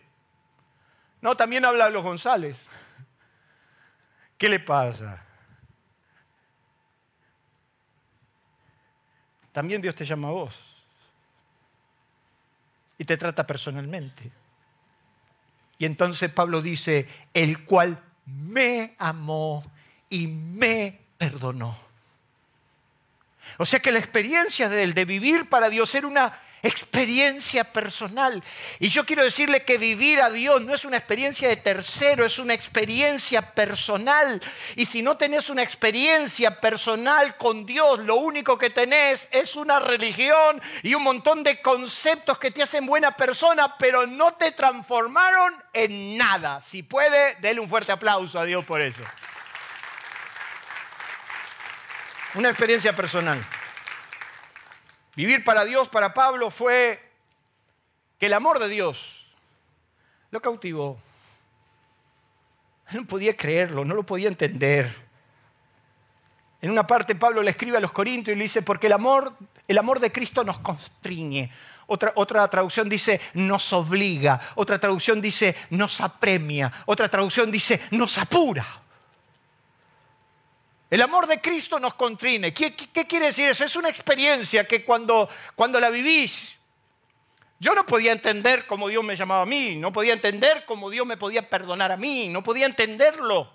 No, 1.21 1.35
también 1.35 1.65
habla 1.65 1.85
de 1.85 1.91
los 1.91 2.03
González. 2.03 2.55
¿Qué 4.37 4.49
le 4.49 4.59
pasa? 4.59 5.23
También 9.51 9.81
Dios 9.81 9.95
te 9.95 10.05
llama 10.05 10.27
a 10.27 10.31
vos 10.31 10.53
y 12.97 13.05
te 13.05 13.17
trata 13.17 13.47
personalmente. 13.47 14.31
Y 15.77 15.85
entonces 15.85 16.31
Pablo 16.31 16.61
dice, 16.61 17.07
el 17.33 17.65
cual 17.65 18.01
me 18.25 18.95
amó 18.97 19.63
y 20.09 20.27
me 20.27 20.99
perdonó. 21.17 21.84
O 23.57 23.65
sea 23.65 23.79
que 23.79 23.91
la 23.91 23.99
experiencia 23.99 24.69
de 24.69 24.83
él, 24.83 24.93
de 24.93 25.05
vivir 25.05 25.49
para 25.49 25.69
Dios, 25.69 25.93
era 25.95 26.07
una 26.07 26.39
experiencia 26.67 27.63
personal. 27.63 28.43
Y 28.79 28.89
yo 28.89 29.05
quiero 29.05 29.23
decirle 29.23 29.63
que 29.63 29.77
vivir 29.77 30.21
a 30.21 30.29
Dios 30.29 30.61
no 30.61 30.73
es 30.73 30.85
una 30.85 30.97
experiencia 30.97 31.47
de 31.47 31.57
tercero, 31.57 32.25
es 32.25 32.39
una 32.39 32.53
experiencia 32.53 33.41
personal. 33.53 34.41
Y 34.75 34.85
si 34.85 35.01
no 35.01 35.17
tenés 35.17 35.49
una 35.49 35.61
experiencia 35.61 36.59
personal 36.59 37.37
con 37.37 37.65
Dios, 37.65 37.99
lo 37.99 38.15
único 38.15 38.57
que 38.57 38.69
tenés 38.69 39.27
es 39.31 39.55
una 39.55 39.79
religión 39.79 40.61
y 40.81 40.95
un 40.95 41.03
montón 41.03 41.43
de 41.43 41.61
conceptos 41.61 42.39
que 42.39 42.51
te 42.51 42.63
hacen 42.63 42.85
buena 42.85 43.11
persona, 43.11 43.77
pero 43.77 44.07
no 44.07 44.33
te 44.33 44.51
transformaron 44.51 45.53
en 45.73 46.17
nada. 46.17 46.61
Si 46.61 46.83
puede, 46.83 47.35
déle 47.35 47.59
un 47.59 47.69
fuerte 47.69 47.91
aplauso 47.91 48.39
a 48.39 48.45
Dios 48.45 48.65
por 48.65 48.81
eso. 48.81 49.03
Una 52.35 52.49
experiencia 52.49 52.93
personal. 52.93 53.41
Vivir 55.15 55.45
para 55.45 55.63
Dios, 55.63 55.87
para 55.87 56.13
Pablo, 56.13 56.51
fue 56.51 57.01
que 58.19 58.25
el 58.25 58.33
amor 58.33 58.59
de 58.59 58.67
Dios 58.67 59.25
lo 60.31 60.41
cautivó. 60.41 60.99
No 62.91 63.05
podía 63.05 63.37
creerlo, 63.37 63.85
no 63.85 63.95
lo 63.95 64.03
podía 64.03 64.27
entender. 64.27 64.93
En 66.61 66.71
una 66.71 66.85
parte 66.85 67.15
Pablo 67.15 67.41
le 67.41 67.51
escribe 67.51 67.77
a 67.77 67.79
los 67.79 67.93
Corintios 67.93 68.35
y 68.35 68.37
le 68.37 68.43
dice, 68.43 68.61
porque 68.61 68.87
el 68.87 68.93
amor, 68.93 69.33
el 69.67 69.77
amor 69.77 70.01
de 70.01 70.11
Cristo 70.11 70.43
nos 70.43 70.59
constriñe. 70.59 71.49
Otra, 71.87 72.11
otra 72.15 72.45
traducción 72.49 72.89
dice, 72.89 73.21
nos 73.33 73.71
obliga. 73.71 74.41
Otra 74.55 74.77
traducción 74.77 75.21
dice, 75.21 75.55
nos 75.69 76.01
apremia. 76.01 76.71
Otra 76.85 77.07
traducción 77.07 77.49
dice, 77.49 77.81
nos 77.91 78.17
apura. 78.17 78.65
El 80.89 81.01
amor 81.01 81.27
de 81.27 81.41
Cristo 81.41 81.79
nos 81.79 81.95
contrine. 81.95 82.53
¿Qué, 82.53 82.75
quiere 82.75 83.27
decir 83.27 83.49
eso? 83.49 83.63
Es 83.63 83.75
una 83.75 83.89
experiencia 83.89 84.67
que 84.67 84.83
cuando, 84.83 85.29
cuando 85.55 85.79
la 85.79 85.89
vivís, 85.89 86.55
yo 87.59 87.73
no 87.73 87.85
podía 87.85 88.11
entender 88.11 88.67
cómo 88.67 88.87
Dios 88.87 89.03
me 89.03 89.15
llamaba 89.15 89.41
a 89.41 89.45
mí, 89.45 89.75
no 89.75 89.91
podía 89.91 90.13
entender 90.13 90.63
cómo 90.65 90.89
Dios 90.89 91.05
me 91.05 91.17
podía 91.17 91.49
perdonar 91.49 91.91
a 91.91 91.97
mí, 91.97 92.27
no 92.29 92.43
podía 92.43 92.65
entenderlo. 92.65 93.51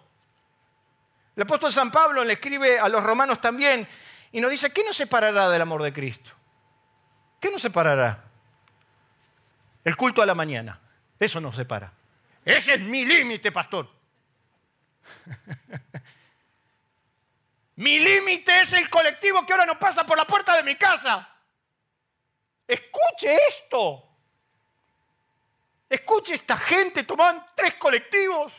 El 1.37 1.45
apóstol 1.45 1.73
San 1.73 1.93
Pablo 1.93 2.25
le 2.25 2.33
escribe 2.35 2.81
a 2.81 2.89
los 2.89 3.03
romanos 3.03 3.41
también 3.41 3.87
y 4.33 4.41
nos 4.41 4.51
dice, 4.51 4.73
¿qué 4.73 4.83
nos 4.85 4.97
separará 4.97 5.49
del 5.49 5.63
amor 5.63 5.83
de 5.83 5.93
Cristo? 5.93 6.31
¿Qué 7.41 7.51
nos 7.51 7.63
separará? 7.63 8.25
El 9.85 9.97
culto 9.97 10.21
a 10.21 10.27
la 10.27 10.35
mañana. 10.35 10.79
Eso 11.19 11.41
nos 11.41 11.57
separa. 11.57 11.93
Ese 12.45 12.75
es 12.75 12.81
mi 12.81 13.05
límite, 13.05 13.53
pastor. 13.53 13.89
Mi 17.81 17.99
límite 17.99 18.61
es 18.61 18.75
el 18.75 18.91
colectivo 18.91 19.47
que 19.47 19.55
ahora 19.55 19.65
no 19.65 19.79
pasa 19.79 20.05
por 20.05 20.19
la 20.19 20.27
puerta 20.27 20.55
de 20.55 20.63
mi 20.63 20.75
casa. 20.75 21.27
Escuche 22.69 23.35
esto. 23.49 24.07
Escuche 25.89 26.35
esta 26.35 26.59
gente, 26.59 27.05
toman 27.05 27.43
tres 27.55 27.77
colectivos. 27.77 28.53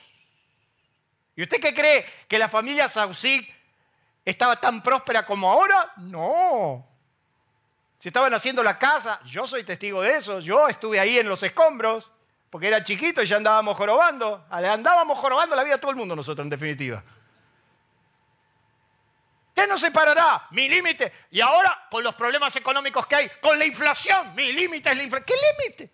¿Y 1.35 1.43
usted 1.43 1.61
qué 1.61 1.71
cree? 1.71 2.03
¿Que 2.27 2.39
la 2.39 2.49
familia 2.49 2.89
Saucig 2.89 3.47
estaba 4.25 4.59
tan 4.59 4.81
próspera 4.81 5.23
como 5.23 5.51
ahora? 5.51 5.93
No. 5.97 6.83
Si 7.99 8.07
estaban 8.07 8.33
haciendo 8.33 8.63
la 8.63 8.79
casa, 8.79 9.21
yo 9.25 9.45
soy 9.45 9.63
testigo 9.63 10.01
de 10.01 10.17
eso, 10.17 10.39
yo 10.39 10.67
estuve 10.67 10.99
ahí 10.99 11.19
en 11.19 11.29
los 11.29 11.43
escombros, 11.43 12.09
porque 12.49 12.69
era 12.69 12.83
chiquito 12.83 13.21
y 13.21 13.27
ya 13.27 13.37
andábamos 13.37 13.77
jorobando. 13.77 14.47
Andábamos 14.49 15.19
jorobando 15.19 15.55
la 15.55 15.63
vida 15.63 15.75
a 15.75 15.77
todo 15.77 15.91
el 15.91 15.97
mundo 15.97 16.15
nosotros, 16.15 16.43
en 16.43 16.49
definitiva. 16.49 17.03
¿Qué 19.61 19.67
nos 19.67 19.79
separará? 19.79 20.47
Mi 20.49 20.67
límite. 20.67 21.27
Y 21.29 21.39
ahora, 21.39 21.87
con 21.91 22.03
los 22.03 22.15
problemas 22.15 22.55
económicos 22.55 23.05
que 23.05 23.15
hay, 23.15 23.31
con 23.39 23.59
la 23.59 23.65
inflación, 23.65 24.33
mi 24.33 24.51
límite 24.51 24.89
es 24.89 24.97
la 24.97 25.03
inflación. 25.03 25.27
¿Qué 25.27 25.63
límite? 25.63 25.91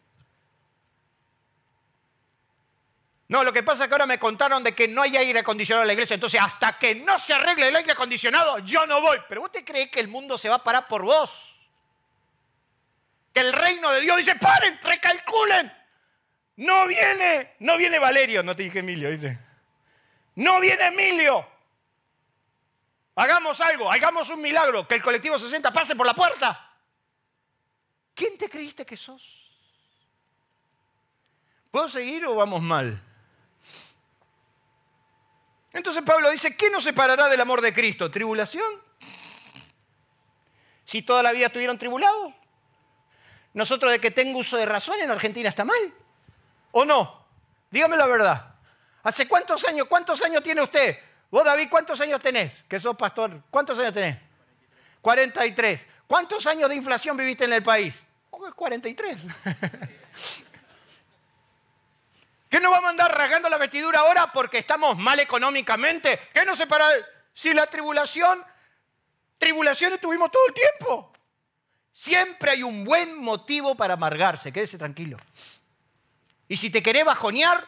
No, 3.27 3.43
lo 3.43 3.51
que 3.51 3.63
pasa 3.63 3.83
es 3.83 3.89
que 3.89 3.93
ahora 3.93 4.05
me 4.05 4.17
contaron 4.17 4.63
de 4.63 4.73
que 4.73 4.87
no 4.87 5.01
hay 5.01 5.17
aire 5.17 5.39
acondicionado 5.39 5.83
en 5.83 5.87
la 5.87 5.93
iglesia. 5.93 6.13
Entonces, 6.13 6.39
hasta 6.41 6.79
que 6.79 6.95
no 6.95 7.19
se 7.19 7.33
arregle 7.33 7.67
el 7.67 7.75
aire 7.75 7.91
acondicionado, 7.91 8.59
yo 8.59 8.85
no 8.87 9.01
voy. 9.01 9.17
Pero 9.27 9.41
vos 9.41 9.51
te 9.51 9.65
crees 9.65 9.91
que 9.91 9.99
el 9.99 10.07
mundo 10.07 10.37
se 10.37 10.47
va 10.47 10.55
a 10.55 10.63
parar 10.63 10.87
por 10.87 11.03
vos. 11.03 11.53
Que 13.33 13.41
el 13.41 13.51
reino 13.51 13.91
de 13.91 13.99
Dios 13.99 14.15
dice, 14.15 14.35
paren, 14.35 14.79
recalculen. 14.81 15.73
No 16.55 16.87
viene, 16.87 17.55
no 17.59 17.75
viene 17.75 17.99
Valerio, 17.99 18.43
no 18.43 18.55
te 18.55 18.63
dije 18.63 18.79
Emilio. 18.79 19.09
No 20.35 20.61
viene 20.61 20.85
Emilio. 20.85 21.56
Hagamos 23.19 23.59
algo, 23.61 23.91
hagamos 23.91 24.29
un 24.29 24.39
milagro, 24.39 24.87
que 24.87 24.93
el 24.93 25.01
colectivo 25.01 25.39
60 25.39 25.73
pase 25.73 25.95
por 25.95 26.05
la 26.05 26.13
puerta. 26.13 26.71
¿Quién 28.13 28.37
te 28.37 28.47
creíste 28.47 28.85
que 28.85 28.95
sos? 28.95 29.23
¿Puedo 31.71 31.89
seguir 31.89 32.27
o 32.27 32.35
vamos 32.35 32.61
mal? 32.61 33.01
Entonces 35.73 36.03
Pablo 36.05 36.29
dice, 36.29 36.55
¿qué 36.55 36.69
nos 36.69 36.83
separará 36.83 37.27
del 37.27 37.41
amor 37.41 37.59
de 37.59 37.73
Cristo? 37.73 38.11
¿Tribulación? 38.11 38.71
Si 40.85 41.01
toda 41.01 41.23
la 41.23 41.31
vida 41.31 41.47
estuvieron 41.47 41.79
tribulados. 41.79 42.35
Nosotros 43.55 43.93
de 43.93 43.99
que 43.99 44.11
tengo 44.11 44.37
uso 44.37 44.57
de 44.57 44.67
razón 44.67 44.99
en 45.01 45.09
Argentina 45.09 45.49
está 45.49 45.65
mal. 45.65 45.91
¿O 46.69 46.85
no? 46.85 47.25
Dígame 47.71 47.97
la 47.97 48.05
verdad. 48.05 48.53
¿Hace 49.01 49.27
cuántos 49.27 49.67
años, 49.67 49.87
cuántos 49.87 50.21
años 50.21 50.43
tiene 50.43 50.61
usted? 50.61 51.06
Vos, 51.29 51.43
David, 51.43 51.67
¿cuántos 51.69 51.99
años 52.01 52.21
tenés? 52.21 52.51
Que 52.67 52.79
sos 52.79 52.95
pastor. 52.95 53.41
¿Cuántos 53.49 53.77
años 53.79 53.93
tenés? 53.93 54.17
43. 55.01 55.85
¿Cuántos 56.07 56.47
años 56.47 56.69
de 56.69 56.75
inflación 56.75 57.17
viviste 57.17 57.45
en 57.45 57.53
el 57.53 57.63
país? 57.63 58.01
43. 58.29 59.17
¿Qué 62.49 62.59
nos 62.61 62.71
vamos 62.71 62.87
a 62.87 62.91
andar 62.91 63.17
rasgando 63.17 63.49
la 63.49 63.57
vestidura 63.57 63.99
ahora 63.99 64.31
porque 64.31 64.59
estamos 64.59 64.97
mal 64.97 65.19
económicamente? 65.19 66.29
¿Qué 66.33 66.45
nos 66.45 66.57
separa? 66.57 66.87
Si 67.33 67.53
la 67.53 67.67
tribulación, 67.67 68.41
tribulaciones 69.37 69.99
tuvimos 69.99 70.31
todo 70.31 70.47
el 70.47 70.53
tiempo. 70.53 71.11
Siempre 71.91 72.51
hay 72.51 72.63
un 72.63 72.85
buen 72.85 73.21
motivo 73.21 73.75
para 73.75 73.95
amargarse, 73.95 74.53
quédese 74.53 74.77
tranquilo. 74.77 75.17
Y 76.47 76.55
si 76.55 76.69
te 76.69 76.81
querés 76.81 77.03
bajonear, 77.03 77.67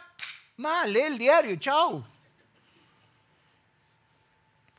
mal, 0.58 0.94
lee 0.94 1.02
el 1.02 1.18
diario, 1.18 1.58
chao. 1.58 2.08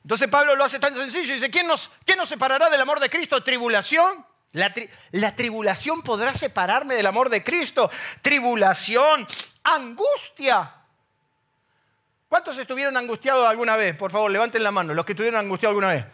Entonces 0.02 0.28
Pablo 0.28 0.56
lo 0.56 0.64
hace 0.64 0.78
tan 0.78 0.94
sencillo. 0.94 1.34
Dice, 1.34 1.50
¿quién 1.50 1.66
nos, 1.66 1.90
nos 2.16 2.28
separará 2.28 2.70
del 2.70 2.80
amor 2.80 3.00
de 3.00 3.10
Cristo? 3.10 3.42
¿Tribulación? 3.42 4.24
La, 4.52 4.74
la, 5.12 5.36
tribulación 5.36 6.02
podrá 6.02 6.34
separarme 6.34 6.94
del 6.94 7.06
amor 7.06 7.28
de 7.28 7.44
Cristo. 7.44 7.90
Tribulación, 8.20 9.26
angustia. 9.62 10.74
¿Cuántos 12.28 12.58
estuvieron 12.58 12.96
angustiados 12.96 13.46
alguna 13.46 13.76
vez? 13.76 13.96
Por 13.96 14.10
favor, 14.10 14.30
levanten 14.30 14.62
la 14.62 14.70
mano, 14.70 14.94
los 14.94 15.04
que 15.04 15.12
estuvieron 15.12 15.38
angustiados 15.38 15.72
alguna 15.72 15.92
vez. 15.92 16.04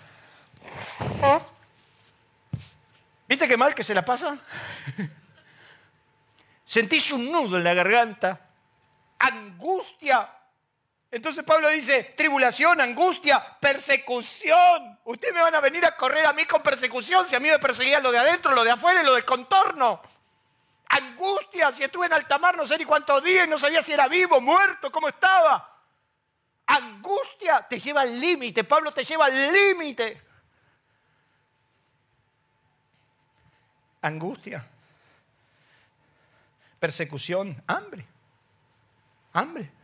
¿Viste 3.28 3.48
qué 3.48 3.56
mal 3.56 3.74
que 3.74 3.84
se 3.84 3.94
la 3.94 4.04
pasa? 4.04 4.38
Sentís 6.64 7.12
un 7.12 7.30
nudo 7.30 7.58
en 7.58 7.64
la 7.64 7.74
garganta, 7.74 8.40
angustia, 9.18 10.28
entonces 11.16 11.44
Pablo 11.44 11.70
dice, 11.70 12.12
tribulación, 12.14 12.78
angustia, 12.78 13.42
persecución. 13.58 14.98
Ustedes 15.04 15.32
me 15.32 15.40
van 15.40 15.54
a 15.54 15.60
venir 15.60 15.82
a 15.86 15.96
correr 15.96 16.26
a 16.26 16.34
mí 16.34 16.44
con 16.44 16.62
persecución 16.62 17.26
si 17.26 17.34
a 17.34 17.40
mí 17.40 17.48
me 17.48 17.58
perseguían 17.58 18.02
lo 18.02 18.12
de 18.12 18.18
adentro, 18.18 18.52
lo 18.52 18.62
de 18.62 18.72
afuera 18.72 19.02
y 19.02 19.06
lo 19.06 19.14
del 19.14 19.24
contorno. 19.24 20.02
Angustia, 20.90 21.72
si 21.72 21.84
estuve 21.84 22.04
en 22.04 22.12
alta 22.12 22.36
mar 22.36 22.54
no 22.54 22.66
sé 22.66 22.76
ni 22.76 22.84
cuántos 22.84 23.24
días, 23.24 23.48
no 23.48 23.58
sabía 23.58 23.80
si 23.80 23.94
era 23.94 24.08
vivo, 24.08 24.42
muerto, 24.42 24.92
cómo 24.92 25.08
estaba. 25.08 25.80
Angustia 26.66 27.66
te 27.66 27.78
lleva 27.78 28.02
al 28.02 28.20
límite, 28.20 28.62
Pablo 28.64 28.92
te 28.92 29.02
lleva 29.02 29.24
al 29.24 29.52
límite. 29.52 30.20
Angustia, 34.02 34.62
persecución, 36.78 37.62
hambre, 37.66 38.04
hambre. 39.32 39.75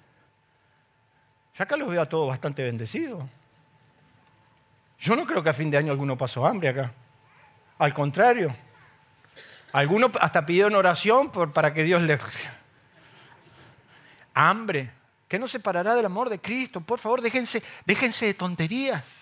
Ya 1.59 1.64
acá 1.64 1.76
los 1.76 1.88
veo 1.88 2.00
a 2.00 2.09
todos 2.09 2.28
bastante 2.28 2.62
bendecidos. 2.62 3.23
Yo 4.99 5.16
no 5.16 5.26
creo 5.26 5.42
que 5.42 5.50
a 5.50 5.54
fin 5.54 5.71
de 5.71 5.76
año 5.76 5.92
alguno 5.92 6.16
pasó 6.16 6.47
hambre 6.47 6.68
acá. 6.68 6.92
Al 7.78 7.92
contrario. 7.92 8.54
Algunos 9.73 10.12
hasta 10.21 10.47
pidieron 10.47 10.75
oración 10.75 11.30
por, 11.30 11.52
para 11.52 11.75
que 11.75 11.82
Dios 11.82 12.02
les... 12.02 12.21
Hambre. 14.35 14.90
¿Qué 15.28 15.38
nos 15.38 15.50
separará 15.50 15.94
del 15.94 16.06
amor 16.06 16.28
de 16.28 16.38
Cristo? 16.38 16.80
Por 16.80 16.99
favor, 16.99 17.21
déjense, 17.21 17.62
déjense 17.85 18.26
de 18.26 18.35
tonterías. 18.35 19.21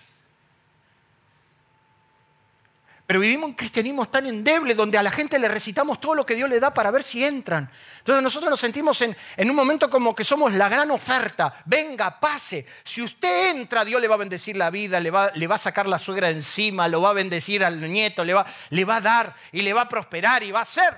Pero 3.11 3.19
vivimos 3.19 3.49
un 3.49 3.55
cristianismo 3.55 4.07
tan 4.07 4.25
endeble 4.25 4.73
donde 4.73 4.97
a 4.97 5.03
la 5.03 5.11
gente 5.11 5.37
le 5.37 5.49
recitamos 5.49 5.99
todo 5.99 6.15
lo 6.15 6.25
que 6.25 6.33
Dios 6.33 6.49
le 6.49 6.61
da 6.61 6.73
para 6.73 6.91
ver 6.91 7.03
si 7.03 7.25
entran. 7.25 7.69
Entonces 7.97 8.23
nosotros 8.23 8.49
nos 8.49 8.61
sentimos 8.61 9.01
en, 9.01 9.17
un 9.37 9.53
momento 9.53 9.89
como 9.89 10.15
que 10.15 10.23
somos 10.23 10.53
la 10.53 10.69
gran 10.69 10.89
oferta. 10.91 11.61
Venga, 11.65 12.21
pase. 12.21 12.65
Si 12.85 13.01
usted 13.01 13.53
entra, 13.53 13.83
Dios 13.83 13.99
le 13.99 14.07
va 14.07 14.15
a 14.15 14.19
bendecir 14.19 14.55
la 14.55 14.69
vida, 14.69 15.01
le 15.01 15.11
va, 15.11 15.25
a 15.25 15.57
sacar 15.57 15.89
la 15.89 15.99
suegra 15.99 16.29
encima, 16.29 16.87
lo 16.87 17.01
va 17.01 17.09
a 17.09 17.13
bendecir 17.13 17.65
al 17.65 17.81
nieto, 17.81 18.23
le 18.23 18.33
va, 18.33 18.45
le 18.69 18.85
va 18.85 18.95
a 18.95 19.01
dar 19.01 19.35
y 19.51 19.61
le 19.61 19.73
va 19.73 19.81
a 19.81 19.89
prosperar 19.89 20.41
y 20.43 20.51
va 20.51 20.61
a 20.61 20.65
ser. 20.65 20.97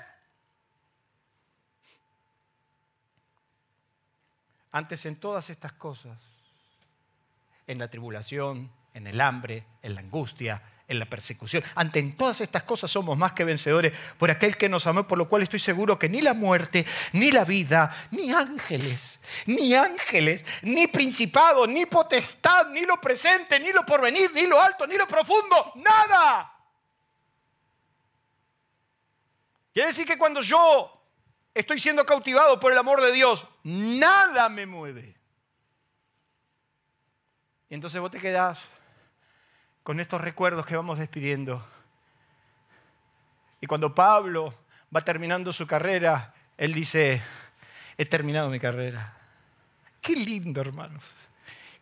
Antes 4.71 5.03
en 5.07 5.15
todas 5.15 5.49
estas 5.49 5.73
cosas, 5.73 6.19
en 7.65 7.79
la 7.79 7.87
tribulación, 7.87 8.71
en 8.93 9.07
el 9.07 9.19
hambre, 9.19 9.65
en 9.81 9.95
la 9.95 10.01
angustia, 10.01 10.61
en 10.87 10.99
la 10.99 11.05
persecución. 11.05 11.63
Ante 11.75 12.01
todas 12.03 12.41
estas 12.41 12.63
cosas 12.63 12.91
somos 12.91 13.17
más 13.17 13.33
que 13.33 13.43
vencedores 13.43 13.93
por 14.17 14.29
aquel 14.29 14.57
que 14.57 14.69
nos 14.69 14.85
amó, 14.87 15.07
por 15.07 15.17
lo 15.17 15.29
cual 15.29 15.43
estoy 15.43 15.59
seguro 15.59 15.97
que 15.97 16.09
ni 16.09 16.21
la 16.21 16.33
muerte, 16.33 16.85
ni 17.13 17.31
la 17.31 17.45
vida, 17.45 17.95
ni 18.11 18.31
ángeles, 18.31 19.19
ni 19.45 19.73
ángeles, 19.73 20.43
ni 20.63 20.87
principado, 20.87 21.65
ni 21.67 21.85
potestad, 21.85 22.67
ni 22.69 22.81
lo 22.81 22.99
presente, 22.99 23.59
ni 23.59 23.71
lo 23.71 23.85
porvenir, 23.85 24.31
ni 24.33 24.45
lo 24.45 24.61
alto, 24.61 24.85
ni 24.85 24.97
lo 24.97 25.07
profundo, 25.07 25.73
nada. 25.75 26.51
Quiere 29.73 29.89
decir 29.89 30.05
que 30.05 30.17
cuando 30.17 30.41
yo 30.41 31.01
estoy 31.53 31.79
siendo 31.79 32.05
cautivado 32.05 32.59
por 32.59 32.71
el 32.71 32.77
amor 32.77 33.01
de 33.01 33.11
Dios, 33.11 33.45
nada 33.63 34.49
me 34.49 34.65
mueve. 34.65 35.15
Y 37.69 37.73
entonces 37.73 37.99
vos 37.99 38.11
te 38.11 38.19
quedás 38.19 38.59
con 39.83 39.99
estos 39.99 40.21
recuerdos 40.21 40.65
que 40.65 40.75
vamos 40.75 40.97
despidiendo. 40.97 41.65
Y 43.61 43.67
cuando 43.67 43.93
Pablo 43.93 44.53
va 44.95 45.01
terminando 45.01 45.53
su 45.53 45.67
carrera, 45.67 46.33
él 46.57 46.73
dice, 46.73 47.21
he 47.97 48.05
terminado 48.05 48.49
mi 48.49 48.59
carrera. 48.59 49.17
Qué 50.01 50.15
lindo, 50.15 50.61
hermanos. 50.61 51.03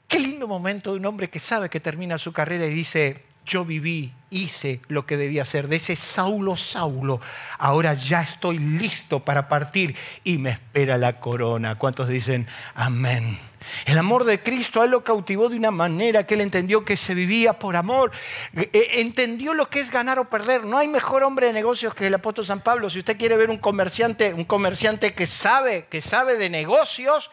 Qué 0.07 0.19
lindo 0.19 0.47
momento 0.47 0.91
de 0.91 0.99
un 0.99 1.05
hombre 1.05 1.29
que 1.29 1.39
sabe 1.39 1.69
que 1.69 1.79
termina 1.79 2.17
su 2.17 2.33
carrera 2.33 2.65
y 2.65 2.73
dice, 2.73 3.23
yo 3.45 3.65
viví, 3.65 4.13
hice 4.29 4.81
lo 4.87 5.05
que 5.05 5.17
debía 5.17 5.41
hacer. 5.41 5.67
De 5.67 5.77
ese 5.77 5.95
Saulo, 5.95 6.55
Saulo, 6.57 7.21
ahora 7.57 7.93
ya 7.93 8.21
estoy 8.21 8.59
listo 8.59 9.19
para 9.19 9.47
partir 9.47 9.95
y 10.23 10.37
me 10.37 10.51
espera 10.51 10.97
la 10.97 11.19
corona. 11.19 11.77
¿Cuántos 11.77 12.07
dicen 12.07 12.47
amén? 12.75 13.39
El 13.85 13.97
amor 13.97 14.23
de 14.23 14.41
Cristo 14.41 14.81
a 14.81 14.85
él 14.85 14.91
lo 14.91 15.03
cautivó 15.03 15.49
de 15.49 15.55
una 15.55 15.71
manera 15.71 16.25
que 16.25 16.33
él 16.33 16.41
entendió 16.41 16.83
que 16.83 16.97
se 16.97 17.13
vivía 17.13 17.53
por 17.53 17.75
amor. 17.75 18.11
Eh, 18.55 18.69
eh, 18.73 18.87
entendió 18.95 19.53
lo 19.53 19.69
que 19.69 19.79
es 19.79 19.91
ganar 19.91 20.19
o 20.19 20.29
perder. 20.29 20.63
No 20.65 20.77
hay 20.77 20.87
mejor 20.87 21.23
hombre 21.23 21.47
de 21.47 21.53
negocios 21.53 21.93
que 21.93 22.07
el 22.07 22.13
apóstol 22.13 22.45
San 22.45 22.61
Pablo. 22.61 22.89
Si 22.89 22.99
usted 22.99 23.17
quiere 23.17 23.37
ver 23.37 23.49
un 23.49 23.57
comerciante, 23.57 24.33
un 24.33 24.45
comerciante 24.45 25.13
que 25.13 25.25
sabe, 25.25 25.85
que 25.89 26.01
sabe 26.01 26.37
de 26.37 26.49
negocios, 26.49 27.29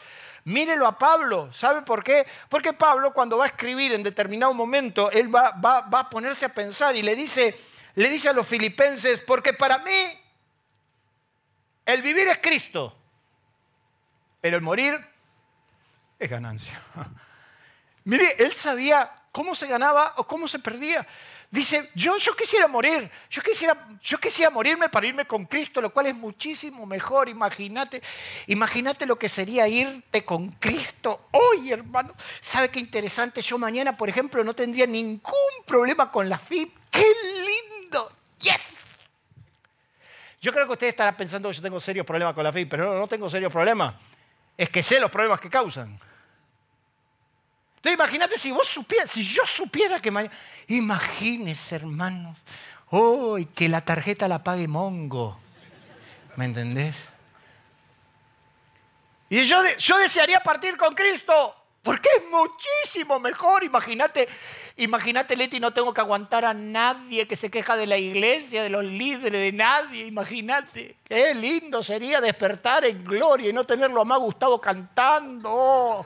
Mírelo 0.48 0.86
a 0.86 0.98
Pablo. 0.98 1.52
¿Sabe 1.52 1.82
por 1.82 2.02
qué? 2.02 2.26
Porque 2.48 2.72
Pablo 2.72 3.12
cuando 3.12 3.36
va 3.36 3.44
a 3.44 3.48
escribir 3.48 3.92
en 3.92 4.02
determinado 4.02 4.54
momento, 4.54 5.10
él 5.10 5.32
va, 5.34 5.52
a 5.52 6.08
ponerse 6.10 6.46
a 6.46 6.48
pensar 6.48 6.96
y 6.96 7.02
le 7.02 7.14
dice, 7.14 7.54
le 7.96 8.08
dice 8.08 8.30
a 8.30 8.32
los 8.32 8.46
filipenses, 8.46 9.20
porque 9.20 9.52
para 9.52 9.76
mí 9.76 10.18
el 11.84 12.00
vivir 12.00 12.28
es 12.28 12.38
Cristo, 12.38 12.96
pero 14.40 14.56
el 14.56 14.62
morir 14.62 14.98
es 16.18 16.30
ganancia. 16.30 16.80
Mire, 18.04 18.36
él 18.38 18.54
sabía 18.54 19.12
cómo 19.30 19.54
se 19.54 19.66
ganaba 19.66 20.14
o 20.16 20.26
cómo 20.26 20.48
se 20.48 20.60
perdía. 20.60 21.06
Dice, 21.50 21.90
yo, 21.94 22.18
yo 22.18 22.36
quisiera 22.36 22.68
morir, 22.68 23.10
yo 23.30 23.42
quisiera, 23.42 23.88
yo 24.02 24.18
quisiera 24.18 24.50
morirme 24.50 24.90
para 24.90 25.06
irme 25.06 25.24
con 25.24 25.46
Cristo, 25.46 25.80
lo 25.80 25.90
cual 25.90 26.06
es 26.06 26.14
muchísimo 26.14 26.84
mejor. 26.84 27.30
Imagínate, 27.30 28.02
imagínate 28.48 29.06
lo 29.06 29.18
que 29.18 29.30
sería 29.30 29.66
irte 29.66 30.26
con 30.26 30.52
Cristo 30.52 31.28
hoy, 31.30 31.72
hermano. 31.72 32.14
¿Sabe 32.42 32.68
qué 32.68 32.80
interesante? 32.80 33.40
Yo 33.40 33.56
mañana, 33.56 33.96
por 33.96 34.10
ejemplo, 34.10 34.44
no 34.44 34.52
tendría 34.52 34.86
ningún 34.86 35.32
problema 35.66 36.10
con 36.10 36.28
la 36.28 36.38
FIP. 36.38 36.76
¡Qué 36.90 37.06
lindo! 37.46 38.12
¡Yes! 38.40 38.76
Yo 40.42 40.52
creo 40.52 40.66
que 40.66 40.72
usted 40.74 40.88
estará 40.88 41.16
pensando 41.16 41.48
que 41.48 41.56
yo 41.56 41.62
tengo 41.62 41.80
serios 41.80 42.04
problemas 42.04 42.34
con 42.34 42.44
la 42.44 42.52
FIP, 42.52 42.68
pero 42.68 42.92
no, 42.92 42.98
no 42.98 43.08
tengo 43.08 43.30
serios 43.30 43.50
problemas. 43.50 43.94
Es 44.54 44.68
que 44.68 44.82
sé 44.82 45.00
los 45.00 45.10
problemas 45.10 45.40
que 45.40 45.48
causan. 45.48 45.98
Entonces 47.78 47.94
imagínate 47.94 48.38
si 48.38 48.50
vos 48.50 48.66
supieras, 48.66 49.10
si 49.10 49.22
yo 49.22 49.46
supiera 49.46 50.00
que 50.00 50.10
mañana... 50.10 50.34
Imagínese, 50.66 51.76
hermanos. 51.76 52.36
Oh, 52.90 53.38
que 53.54 53.68
la 53.68 53.82
tarjeta 53.82 54.26
la 54.26 54.42
pague 54.42 54.66
Mongo. 54.66 55.38
¿Me 56.34 56.46
entendés? 56.46 56.96
Y 59.30 59.44
yo, 59.44 59.58
yo 59.78 59.98
desearía 59.98 60.40
partir 60.40 60.76
con 60.76 60.94
Cristo, 60.94 61.54
porque 61.82 62.08
es 62.16 62.24
muchísimo 62.30 63.20
mejor. 63.20 63.62
Imagínate, 63.62 64.28
imagínate, 64.76 65.36
Leti, 65.36 65.60
no 65.60 65.72
tengo 65.72 65.94
que 65.94 66.00
aguantar 66.00 66.44
a 66.44 66.54
nadie 66.54 67.28
que 67.28 67.36
se 67.36 67.48
queja 67.48 67.76
de 67.76 67.86
la 67.86 67.96
iglesia, 67.96 68.64
de 68.64 68.70
los 68.70 68.84
líderes, 68.84 69.40
de 69.40 69.52
nadie. 69.52 70.06
Imagínate. 70.06 70.96
Qué 71.04 71.32
lindo 71.32 71.82
sería 71.82 72.20
despertar 72.20 72.84
en 72.86 73.04
gloria 73.04 73.50
y 73.50 73.52
no 73.52 73.62
tenerlo 73.62 74.00
a 74.00 74.04
más 74.04 74.18
Gustavo 74.18 74.60
cantando. 74.60 76.04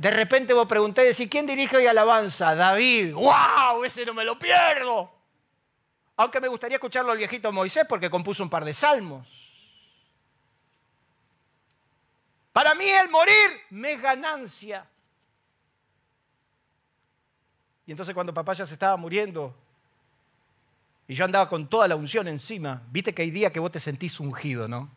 De 0.00 0.10
repente 0.10 0.54
vos 0.54 0.66
pregunté, 0.66 1.12
¿quién 1.28 1.46
dirige 1.46 1.76
hoy 1.76 1.86
alabanza? 1.86 2.54
David. 2.54 3.12
¡Wow! 3.12 3.84
Ese 3.84 4.06
no 4.06 4.14
me 4.14 4.24
lo 4.24 4.38
pierdo. 4.38 5.12
Aunque 6.16 6.40
me 6.40 6.48
gustaría 6.48 6.78
escucharlo 6.78 7.12
al 7.12 7.18
viejito 7.18 7.52
Moisés 7.52 7.84
porque 7.86 8.08
compuso 8.08 8.42
un 8.42 8.48
par 8.48 8.64
de 8.64 8.72
salmos. 8.72 9.28
Para 12.50 12.74
mí 12.74 12.88
el 12.88 13.10
morir 13.10 13.60
me 13.68 13.92
es 13.92 14.00
ganancia. 14.00 14.86
Y 17.86 17.90
entonces 17.90 18.14
cuando 18.14 18.32
papá 18.32 18.54
ya 18.54 18.64
se 18.64 18.72
estaba 18.72 18.96
muriendo 18.96 19.54
y 21.06 21.14
yo 21.14 21.26
andaba 21.26 21.46
con 21.46 21.68
toda 21.68 21.86
la 21.86 21.96
unción 21.96 22.26
encima, 22.26 22.80
viste 22.90 23.12
que 23.12 23.20
hay 23.20 23.30
días 23.30 23.52
que 23.52 23.60
vos 23.60 23.70
te 23.70 23.80
sentís 23.80 24.18
ungido, 24.18 24.66
¿no? 24.66 24.90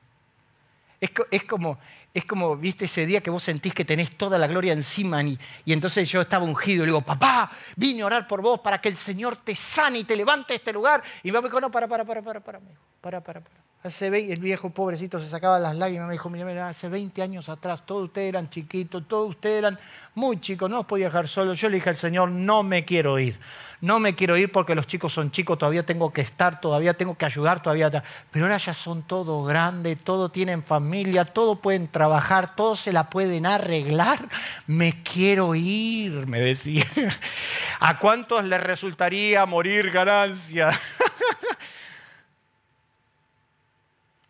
Es, 1.31 1.43
como, 1.43 1.77
es 2.13 2.23
como, 2.23 2.55
viste, 2.55 2.85
ese 2.85 3.05
día 3.05 3.19
que 3.19 3.29
vos 3.29 3.43
sentís 3.43 3.73
que 3.73 3.83
tenés 3.83 4.15
toda 4.15 4.37
la 4.37 4.47
gloria 4.47 4.71
encima 4.71 5.21
y, 5.21 5.37
entonces 5.65 6.09
yo 6.09 6.21
estaba 6.21 6.45
ungido 6.45 6.83
y 6.83 6.85
le 6.85 6.93
digo, 6.93 7.01
papá, 7.01 7.51
vine 7.75 8.03
a 8.03 8.05
orar 8.05 8.25
por 8.25 8.41
vos 8.41 8.61
para 8.61 8.79
que 8.79 8.87
el 8.87 8.95
Señor 8.95 9.35
te 9.35 9.53
sane 9.53 9.99
y 9.99 10.03
te 10.05 10.15
levante 10.15 10.55
este 10.55 10.71
lugar. 10.71 11.03
Y 11.21 11.31
me 11.31 11.41
dijo, 11.41 11.59
no, 11.59 11.69
para, 11.69 11.89
para, 11.89 12.05
para, 12.05 12.21
para, 12.21 12.39
para, 12.39 12.59
para, 13.01 13.21
para, 13.21 13.41
para. 13.43 13.62
Hace 13.84 14.08
el 14.08 14.39
viejo 14.39 14.69
pobrecito 14.69 15.19
se 15.19 15.28
sacaba 15.28 15.60
las 15.60 15.76
lágrimas, 15.76 16.08
me 16.08 16.13
dijo, 16.13 16.30
mira, 16.30 16.46
mira, 16.46 16.69
hace 16.69 16.88
20 16.88 17.22
años 17.22 17.50
atrás 17.50 17.86
todos 17.86 18.06
ustedes 18.06 18.30
eran 18.30 18.50
chiquitos, 18.50 19.06
todos 19.10 19.32
ustedes 19.32 19.60
eran 19.60 19.78
muy 20.15 20.39
chicos, 20.39 20.69
no 20.69 20.80
os 20.80 20.86
podía 20.86 21.08
dejar 21.08 21.28
solo. 21.28 21.54
Yo 21.54 21.67
le 21.67 21.76
dije 21.76 21.89
al 21.89 21.98
Señor, 21.98 22.32
no 22.32 22.63
me 22.63 22.86
quiero 22.86 23.19
ir, 23.19 23.38
no 23.82 24.00
me 24.00 24.15
quiero 24.15 24.38
ir 24.38 24.54
porque 24.54 24.74
los 24.74 24.88
chicos 24.88 25.12
son 25.12 25.32
chicos, 25.32 25.58
todavía 25.58 25.86
tengo 25.86 26.13
que 26.13 26.22
estar, 26.22 26.62
todavía 26.62 26.93
tengo 26.93 27.17
que 27.17 27.26
ayudar, 27.26 27.62
todavía... 27.62 27.91
Pero 28.32 28.46
ahora 28.46 28.56
ya 28.56 28.74
son 28.74 29.04
todos 29.04 29.46
grandes, 29.46 29.98
todos 30.02 30.32
tienen 30.32 30.63
familia, 30.63 31.26
todos 31.26 31.60
pueden 31.60 31.89
trabajar, 31.89 32.56
todos 32.56 32.80
se 32.80 32.93
la 32.93 33.10
pueden 33.10 33.46
arreglar. 33.46 34.30
Me 34.65 35.04
quiero 35.04 35.56
ir, 35.56 36.26
me 36.26 36.39
decía. 36.39 36.86
¿A 37.82 38.00
cuántos 38.00 38.46
les 38.46 38.63
resultaría 38.63 39.46
morir 39.46 39.91
ganancia? 39.91 40.69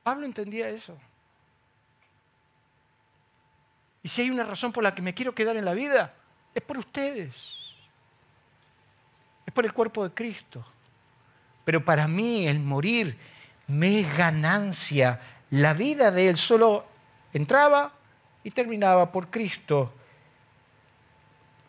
Pablo 0.04 0.26
entendía 0.26 0.70
eso. 0.70 0.98
Y 4.04 4.10
si 4.10 4.22
hay 4.22 4.30
una 4.30 4.44
razón 4.44 4.74
por 4.74 4.84
la 4.84 4.94
que 4.94 5.02
me 5.02 5.13
quiero 5.13 5.34
quedar 5.34 5.56
en 5.56 5.63
la 5.63 5.74
vida, 5.74 6.13
es 6.54 6.62
por 6.62 6.78
ustedes. 6.78 7.34
Es 9.46 9.54
por 9.54 9.66
el 9.66 9.74
cuerpo 9.74 10.04
de 10.04 10.13
Cristo. 10.13 10.63
Pero 11.63 11.84
para 11.86 12.08
mí 12.08 12.48
el 12.48 12.60
morir 12.60 13.18
me 13.68 14.00
es 14.00 14.18
ganancia. 14.18 15.22
La 15.52 15.74
vida 15.74 16.12
de 16.12 16.30
él 16.30 16.38
solo 16.38 16.86
entraba 17.32 17.94
y 18.44 18.52
terminaba 18.52 19.10
por 19.10 19.30
Cristo. 19.30 19.94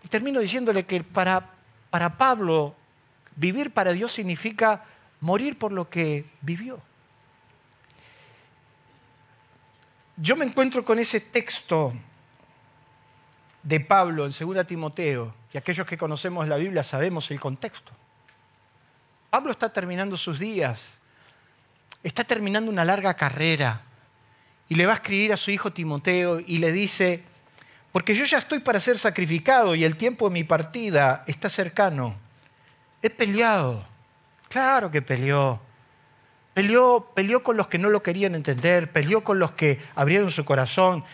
Y 0.02 0.08
termino 0.08 0.40
diciéndole 0.40 0.84
que 0.84 1.04
para, 1.04 1.52
para 1.88 2.16
Pablo 2.18 2.74
vivir 3.36 3.72
para 3.72 3.92
Dios 3.92 4.12
significa 4.12 4.84
morir 5.20 5.56
por 5.56 5.70
lo 5.70 5.88
que 5.88 6.26
vivió. 6.40 6.82
Yo 10.16 10.36
me 10.36 10.44
encuentro 10.44 10.84
con 10.84 10.98
ese 10.98 11.20
texto 11.20 11.92
de 13.62 13.80
Pablo 13.80 14.26
en 14.26 14.32
2 14.32 14.66
Timoteo, 14.66 15.34
y 15.52 15.58
aquellos 15.58 15.86
que 15.86 15.96
conocemos 15.96 16.46
la 16.48 16.56
Biblia 16.56 16.82
sabemos 16.82 17.30
el 17.30 17.40
contexto. 17.40 17.92
Pablo 19.30 19.52
está 19.52 19.72
terminando 19.72 20.16
sus 20.16 20.38
días, 20.38 20.80
está 22.02 22.24
terminando 22.24 22.70
una 22.70 22.84
larga 22.84 23.14
carrera, 23.14 23.82
y 24.68 24.74
le 24.74 24.86
va 24.86 24.92
a 24.92 24.96
escribir 24.96 25.32
a 25.32 25.36
su 25.36 25.50
hijo 25.50 25.72
Timoteo 25.72 26.40
y 26.40 26.58
le 26.58 26.72
dice, 26.72 27.22
porque 27.92 28.14
yo 28.14 28.24
ya 28.24 28.38
estoy 28.38 28.60
para 28.60 28.80
ser 28.80 28.98
sacrificado 28.98 29.74
y 29.74 29.84
el 29.84 29.96
tiempo 29.96 30.28
de 30.28 30.34
mi 30.34 30.44
partida 30.44 31.22
está 31.26 31.48
cercano. 31.50 32.16
He 33.02 33.10
peleado, 33.10 33.84
Claro 34.54 34.88
que 34.88 35.02
peleó. 35.02 35.58
Peleó, 36.54 37.42
con 37.42 37.56
los 37.56 37.66
que 37.66 37.78
no 37.78 37.90
lo 37.90 38.02
querían 38.02 38.36
entender, 38.36 38.92
peleó 38.92 39.24
con 39.24 39.40
los 39.40 39.52
que 39.52 39.80
abrieron 39.96 40.30
su 40.30 40.44
corazón, 40.44 41.04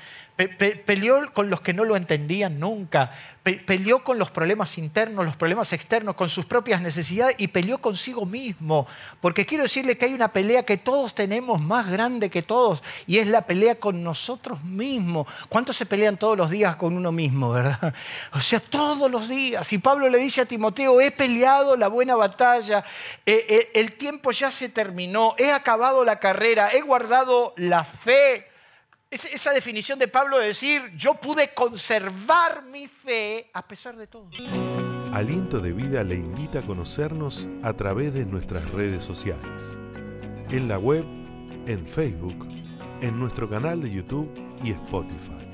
peleó 0.49 1.33
con 1.33 1.51
los 1.51 1.61
que 1.61 1.73
no 1.73 1.85
lo 1.85 1.97
entendían 1.97 2.59
nunca, 2.61 3.13
peleó 3.43 4.05
con 4.05 4.19
los 4.19 4.31
problemas 4.31 4.77
internos, 4.79 5.25
los 5.25 5.37
problemas 5.37 5.73
externos, 5.73 6.15
con 6.15 6.29
sus 6.29 6.45
propias 6.45 6.81
necesidades 6.81 7.37
y 7.39 7.49
peleó 7.49 7.79
consigo 7.79 8.27
mismo. 8.27 8.87
Porque 9.21 9.47
quiero 9.47 9.65
decirle 9.65 9.97
que 9.97 10.07
hay 10.07 10.15
una 10.15 10.33
pelea 10.33 10.65
que 10.65 10.77
todos 10.77 11.15
tenemos 11.15 11.61
más 11.61 11.89
grande 11.89 12.31
que 12.31 12.43
todos 12.43 12.83
y 13.07 13.19
es 13.19 13.27
la 13.27 13.43
pelea 13.43 13.77
con 13.77 14.03
nosotros 14.05 14.63
mismos. 14.63 15.27
¿Cuántos 15.49 15.77
se 15.77 15.87
pelean 15.87 16.17
todos 16.17 16.37
los 16.37 16.51
días 16.51 16.77
con 16.77 16.97
uno 16.97 17.13
mismo, 17.13 17.51
verdad? 17.53 17.95
O 18.33 18.41
sea, 18.41 18.61
todos 18.61 19.11
los 19.11 19.29
días. 19.29 19.73
Y 19.73 19.79
Pablo 19.79 20.09
le 20.09 20.19
dice 20.19 20.43
a 20.43 20.47
Timoteo, 20.47 21.01
he 21.01 21.11
peleado 21.11 21.77
la 21.77 21.89
buena 21.89 22.15
batalla, 22.15 22.85
eh, 23.27 23.47
eh, 23.49 23.71
el 23.75 23.95
tiempo 23.95 24.31
ya 24.31 24.51
se 24.51 24.69
terminó, 24.69 25.35
he 25.39 25.51
acabado 25.51 26.05
la 26.05 26.17
carrera, 26.17 26.71
he 26.73 26.81
guardado 26.81 27.55
la 27.57 27.85
fe 27.85 28.50
esa 29.11 29.53
definición 29.53 29.99
de 29.99 30.07
Pablo 30.07 30.39
de 30.39 30.47
decir, 30.49 30.83
yo 30.97 31.15
pude 31.15 31.53
conservar 31.53 32.63
mi 32.63 32.87
fe 32.87 33.51
a 33.53 33.67
pesar 33.67 33.97
de 33.97 34.07
todo. 34.07 34.31
Aliento 35.13 35.61
de 35.61 35.73
Vida 35.73 36.05
le 36.05 36.15
invita 36.15 36.61
a 36.61 36.67
conocernos 36.67 37.49
a 37.63 37.73
través 37.73 38.15
de 38.15 38.25
nuestras 38.25 38.71
redes 38.71 39.03
sociales. 39.03 39.63
En 40.51 40.69
la 40.69 40.79
web, 40.79 41.05
en 41.67 41.87
Facebook, 41.87 42.47
en 43.01 43.19
nuestro 43.19 43.51
canal 43.51 43.83
de 43.83 43.91
YouTube 43.91 44.31
y 44.63 44.71
Spotify. 44.71 45.45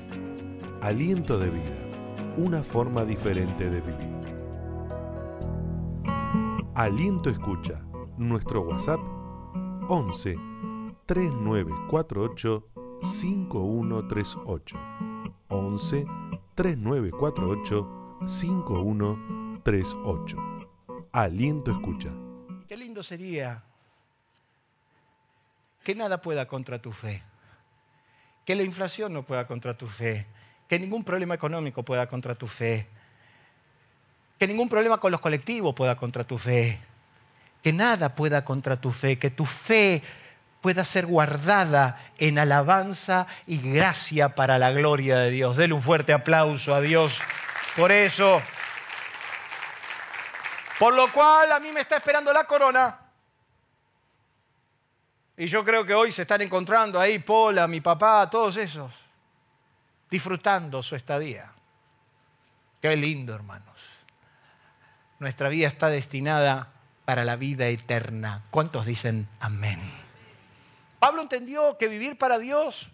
Aliento 0.81 1.39
de 1.39 1.49
Vida, 1.49 2.35
una 2.37 2.61
forma 2.61 3.05
diferente 3.05 3.71
de 3.71 3.81
vivir. 3.81 4.17
Aliento 6.75 7.31
Escucha, 7.31 7.81
nuestro 8.17 8.61
WhatsApp 8.61 8.99
11 9.89 10.35
3948 11.07 12.76
5138 13.01 14.77
11 15.49 16.05
3948 16.55 17.97
5138. 18.25 20.37
Aliento 21.11 21.71
escucha. 21.71 22.09
Qué 22.67 22.77
lindo 22.77 23.03
sería 23.03 23.63
que 25.83 25.93
nada 25.95 26.21
pueda 26.21 26.47
contra 26.47 26.81
tu 26.81 26.91
fe, 26.91 27.21
que 28.43 28.55
la 28.55 28.63
inflación 28.63 29.13
no 29.13 29.23
pueda 29.23 29.47
contra 29.47 29.77
tu 29.77 29.87
fe, 29.87 30.25
que 30.67 30.79
ningún 30.79 31.03
problema 31.03 31.35
económico 31.35 31.83
pueda 31.83 32.07
contra 32.07 32.35
tu 32.35 32.47
fe, 32.47 32.87
que 34.37 34.47
ningún 34.47 34.67
problema 34.67 34.99
con 34.99 35.11
los 35.11 35.21
colectivos 35.21 35.73
pueda 35.73 35.95
contra 35.95 36.25
tu 36.25 36.37
fe, 36.37 36.79
que 37.63 37.71
nada 37.71 38.15
pueda 38.15 38.43
contra 38.43 38.81
tu 38.81 38.91
fe, 38.91 39.17
que 39.17 39.29
tu 39.29 39.45
fe 39.45 40.03
pueda 40.61 40.83
ser 40.85 41.05
guardada 41.05 42.11
en 42.17 42.39
alabanza 42.39 43.27
y 43.45 43.57
gracia 43.59 44.35
para 44.35 44.57
la 44.57 44.71
gloria 44.71 45.17
de 45.17 45.31
Dios. 45.31 45.57
Dele 45.57 45.73
un 45.73 45.83
fuerte 45.83 46.13
aplauso 46.13 46.73
a 46.73 46.81
Dios 46.81 47.19
por 47.75 47.91
eso. 47.91 48.41
Por 50.79 50.93
lo 50.93 51.11
cual 51.11 51.51
a 51.51 51.59
mí 51.59 51.71
me 51.71 51.81
está 51.81 51.97
esperando 51.97 52.31
la 52.33 52.45
corona. 52.45 52.99
Y 55.37 55.45
yo 55.45 55.63
creo 55.63 55.85
que 55.85 55.93
hoy 55.93 56.11
se 56.11 56.23
están 56.23 56.41
encontrando 56.41 56.99
ahí 56.99 57.19
Pola, 57.19 57.67
mi 57.67 57.79
papá, 57.79 58.27
todos 58.29 58.57
esos, 58.57 58.91
disfrutando 60.09 60.81
su 60.81 60.95
estadía. 60.95 61.51
Qué 62.81 62.95
lindo, 62.95 63.35
hermanos. 63.35 63.75
Nuestra 65.19 65.49
vida 65.49 65.67
está 65.67 65.89
destinada 65.89 66.69
para 67.05 67.23
la 67.23 67.35
vida 67.35 67.67
eterna. 67.67 68.43
¿Cuántos 68.49 68.85
dicen 68.85 69.27
amén? 69.39 70.06
Pablo 70.99 71.21
entendió 71.21 71.77
que 71.77 71.87
vivir 71.87 72.17
para 72.17 72.39
Dios 72.39 72.89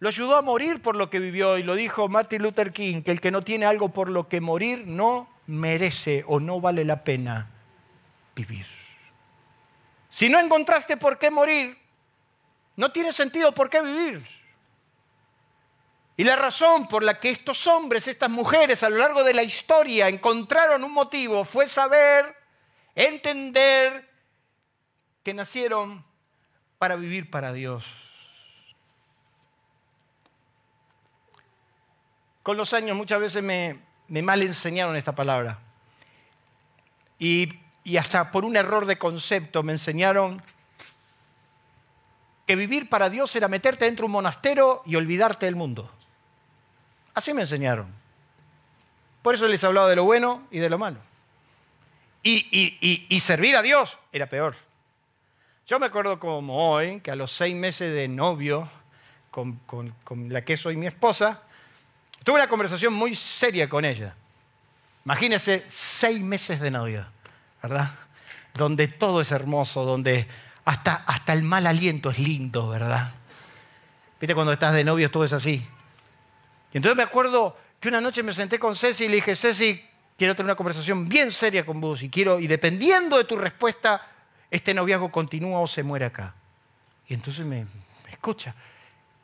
lo 0.00 0.08
ayudó 0.08 0.36
a 0.36 0.42
morir 0.42 0.82
por 0.82 0.96
lo 0.96 1.08
que 1.08 1.18
vivió 1.18 1.56
y 1.56 1.62
lo 1.62 1.74
dijo 1.74 2.08
Martin 2.08 2.42
Luther 2.42 2.72
King, 2.72 3.02
que 3.02 3.10
el 3.10 3.22
que 3.22 3.30
no 3.30 3.42
tiene 3.42 3.64
algo 3.64 3.88
por 3.88 4.10
lo 4.10 4.28
que 4.28 4.40
morir 4.40 4.84
no 4.86 5.30
merece 5.46 6.24
o 6.26 6.40
no 6.40 6.60
vale 6.60 6.84
la 6.84 7.04
pena 7.04 7.50
vivir. 8.34 8.66
Si 10.10 10.28
no 10.28 10.38
encontraste 10.38 10.96
por 10.96 11.18
qué 11.18 11.30
morir, 11.30 11.78
no 12.76 12.92
tiene 12.92 13.12
sentido 13.12 13.52
por 13.52 13.70
qué 13.70 13.80
vivir. 13.80 14.26
Y 16.16 16.24
la 16.24 16.36
razón 16.36 16.86
por 16.86 17.02
la 17.02 17.18
que 17.18 17.30
estos 17.30 17.66
hombres, 17.66 18.06
estas 18.06 18.30
mujeres 18.30 18.82
a 18.82 18.90
lo 18.90 18.98
largo 18.98 19.24
de 19.24 19.34
la 19.34 19.42
historia 19.42 20.08
encontraron 20.08 20.84
un 20.84 20.92
motivo 20.92 21.44
fue 21.44 21.66
saber, 21.66 22.36
entender 22.94 24.08
que 25.22 25.34
nacieron 25.34 26.04
para 26.84 26.96
vivir 26.96 27.30
para 27.30 27.50
Dios. 27.54 27.82
Con 32.42 32.58
los 32.58 32.74
años 32.74 32.94
muchas 32.94 33.20
veces 33.20 33.42
me, 33.42 33.80
mal 34.22 34.42
enseñaron 34.42 34.94
esta 34.94 35.14
palabra. 35.14 35.60
Y, 37.18 37.58
y 37.84 37.96
hasta 37.96 38.30
por 38.30 38.44
un 38.44 38.54
error 38.54 38.84
de 38.84 38.98
concepto 38.98 39.62
me 39.62 39.72
enseñaron 39.72 40.42
que 42.46 42.54
vivir 42.54 42.90
para 42.90 43.08
Dios 43.08 43.34
era 43.34 43.48
meterte 43.48 43.86
dentro 43.86 44.02
de 44.02 44.08
un 44.08 44.12
monasterio 44.12 44.82
y 44.84 44.96
olvidarte 44.96 45.46
del 45.46 45.56
mundo. 45.56 45.90
Así 47.14 47.32
me 47.32 47.40
enseñaron. 47.40 47.86
Por 49.22 49.36
eso 49.36 49.48
les 49.48 49.62
he 49.62 49.66
hablado 49.66 49.88
de 49.88 49.96
lo 49.96 50.04
bueno 50.04 50.46
y 50.50 50.58
de 50.58 50.68
lo 50.68 50.76
malo. 50.76 50.98
Y, 52.22 53.06
y 53.08 53.20
servir 53.20 53.56
a 53.56 53.62
Dios 53.62 53.96
era 54.12 54.28
peor. 54.28 54.54
Yo 55.66 55.78
me 55.78 55.86
acuerdo 55.86 56.20
como 56.20 56.72
hoy, 56.72 57.00
que 57.00 57.10
a 57.10 57.16
los 57.16 57.32
seis 57.32 57.56
meses 57.56 57.94
de 57.94 58.06
novio 58.06 58.68
con, 59.30 59.94
la 60.28 60.44
que 60.44 60.58
soy 60.58 60.76
mi 60.76 60.86
esposa, 60.86 61.40
tuve 62.22 62.36
una 62.36 62.48
conversación 62.48 62.92
muy 62.92 63.14
seria 63.14 63.66
con 63.66 63.86
ella. 63.86 64.14
Imagínense 65.06 65.64
seis 65.66 66.20
meses 66.20 66.60
de 66.60 66.70
novio, 66.70 67.06
¿verdad? 67.62 67.92
Donde 68.52 68.88
todo 68.88 69.22
es 69.22 69.32
hermoso, 69.32 69.86
donde 69.86 70.28
hasta, 70.66 70.96
hasta 70.96 71.32
el 71.32 71.42
mal 71.42 71.66
aliento 71.66 72.10
es 72.10 72.18
lindo, 72.18 72.68
¿verdad? 72.68 73.14
Viste, 74.20 74.34
cuando 74.34 74.52
estás 74.52 74.74
de 74.74 74.84
novio 74.84 75.10
todo 75.10 75.24
es 75.24 75.32
así. 75.32 75.66
Y 76.74 76.76
entonces 76.76 76.96
me 76.96 77.04
acuerdo 77.04 77.56
que 77.80 77.88
una 77.88 78.02
noche 78.02 78.22
me 78.22 78.34
senté 78.34 78.58
con 78.58 78.76
Ceci 78.76 79.06
y 79.06 79.08
le 79.08 79.16
dije, 79.16 79.34
Ceci, 79.34 79.82
quiero 80.18 80.36
tener 80.36 80.44
una 80.44 80.56
conversación 80.56 81.08
bien 81.08 81.32
seria 81.32 81.64
con 81.64 81.80
vos 81.80 82.02
y 82.02 82.10
quiero, 82.10 82.38
y 82.38 82.46
dependiendo 82.48 83.16
de 83.16 83.24
tu 83.24 83.36
respuesta, 83.36 84.10
este 84.54 84.72
noviazgo 84.72 85.10
continúa 85.10 85.58
o 85.58 85.66
se 85.66 85.82
muere 85.82 86.04
acá. 86.04 86.32
Y 87.08 87.14
entonces 87.14 87.44
me, 87.44 87.66
escucha. 88.08 88.54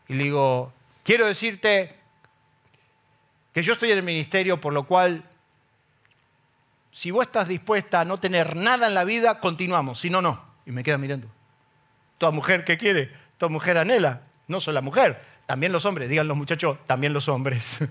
Y 0.08 0.14
le 0.14 0.24
digo, 0.24 0.72
quiero 1.04 1.26
decirte 1.26 1.94
que 3.54 3.62
yo 3.62 3.74
estoy 3.74 3.92
en 3.92 3.98
el 3.98 4.02
ministerio, 4.02 4.60
por 4.60 4.72
lo 4.72 4.88
cual, 4.88 5.22
si 6.90 7.12
vos 7.12 7.24
estás 7.24 7.46
dispuesta 7.46 8.00
a 8.00 8.04
no 8.04 8.18
tener 8.18 8.56
nada 8.56 8.88
en 8.88 8.94
la 8.94 9.04
vida, 9.04 9.38
continuamos, 9.38 10.00
si 10.00 10.10
no, 10.10 10.20
no. 10.20 10.42
Y 10.66 10.72
me 10.72 10.82
queda 10.82 10.98
mirando. 10.98 11.28
Toda 12.18 12.32
mujer 12.32 12.64
que 12.64 12.76
quiere, 12.76 13.12
toda 13.38 13.50
mujer 13.50 13.78
anhela, 13.78 14.22
no 14.48 14.58
solo 14.58 14.74
la 14.74 14.80
mujer, 14.80 15.24
también 15.46 15.70
los 15.70 15.84
hombres, 15.84 16.08
digan 16.08 16.26
los 16.26 16.36
muchachos, 16.36 16.76
también 16.88 17.12
los 17.12 17.28
hombres. 17.28 17.78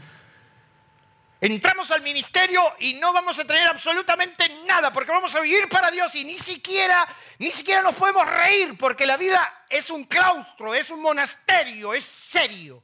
Entramos 1.42 1.90
al 1.92 2.02
ministerio 2.02 2.62
y 2.80 2.96
no 2.96 3.14
vamos 3.14 3.40
a 3.40 3.46
tener 3.46 3.66
absolutamente 3.68 4.50
nada 4.66 4.92
porque 4.92 5.12
vamos 5.12 5.34
a 5.36 5.40
vivir 5.40 5.70
para 5.70 5.90
Dios 5.90 6.14
y 6.16 6.26
ni 6.26 6.38
siquiera, 6.38 7.08
ni 7.38 7.52
siquiera 7.52 7.82
nos 7.82 7.96
podemos 7.96 8.28
reír 8.28 8.78
porque 8.78 9.06
la 9.06 9.16
vida 9.16 9.66
es 9.70 9.90
un 9.90 10.04
claustro, 10.04 10.74
es 10.76 10.90
un 10.90 11.02
monasterio, 11.02 11.94
es 11.94 12.04
serio. 12.04 12.84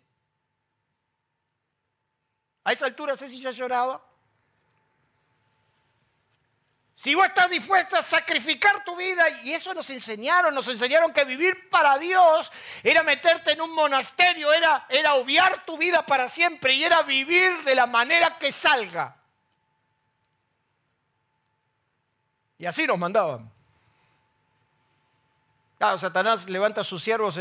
A 2.64 2.72
esa 2.72 2.86
altura 2.86 3.18
sé 3.18 3.28
si 3.28 3.42
ya 3.42 3.52
lloraba. 3.52 4.15
Si 6.96 7.14
vos 7.14 7.26
estás 7.26 7.50
dispuesto 7.50 7.98
a 7.98 8.02
sacrificar 8.02 8.86
tu 8.86 8.96
vida, 8.96 9.26
y 9.44 9.52
eso 9.52 9.74
nos 9.74 9.90
enseñaron, 9.90 10.56
nos 10.56 10.66
enseñaron 10.70 11.12
que 11.12 11.26
vivir 11.26 11.70
para 11.70 11.98
Dios 11.98 12.50
era 12.82 13.04
meterte 13.04 13.52
en 13.52 13.62
un 13.62 13.76
monasterio, 13.76 14.54
era, 14.54 14.86
era 14.88 15.16
obviar 15.16 15.66
tu 15.66 15.78
vida 15.78 16.06
para 16.06 16.30
siempre 16.30 16.72
y 16.74 16.86
era 16.86 17.02
vivir 17.02 17.52
de 17.66 17.76
la 17.76 17.86
manera 17.86 18.38
que 18.40 18.50
salga. 18.50 19.18
Y 22.58 22.66
así 22.66 22.88
nos 22.88 22.98
mandaban. 22.98 23.52
Claro, 25.78 25.98
Satanás 25.98 26.50
levanta 26.50 26.80
a 26.80 26.86
sus 26.86 27.04
siervos 27.04 27.38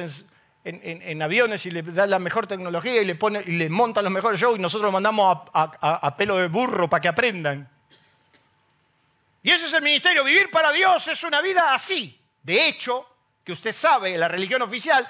en, 0.64 1.22
aviones 1.22 1.64
y 1.66 1.70
le 1.70 1.82
da 1.82 2.08
la 2.08 2.18
mejor 2.18 2.48
tecnología 2.48 3.00
y 3.00 3.04
le, 3.04 3.14
pone, 3.14 3.40
y 3.46 3.52
le 3.52 3.68
monta 3.68 4.02
los 4.02 4.10
mejores 4.10 4.40
shows 4.40 4.58
y 4.58 4.60
nosotros 4.60 4.92
mandamos 4.92 5.48
a 5.52 6.16
pelo 6.16 6.38
de 6.38 6.48
burro 6.48 6.90
para 6.90 7.00
que 7.00 7.08
aprendan. 7.08 7.73
Y 9.44 9.50
ese 9.50 9.66
es 9.66 9.74
el 9.74 9.82
ministerio. 9.82 10.24
Vivir 10.24 10.50
para 10.50 10.72
Dios 10.72 11.06
es 11.06 11.22
una 11.22 11.42
vida 11.42 11.74
así. 11.74 12.18
De 12.42 12.66
hecho, 12.66 13.06
que 13.44 13.52
usted 13.52 13.74
sabe, 13.74 14.16
la 14.16 14.26
religión 14.26 14.62
oficial 14.62 15.06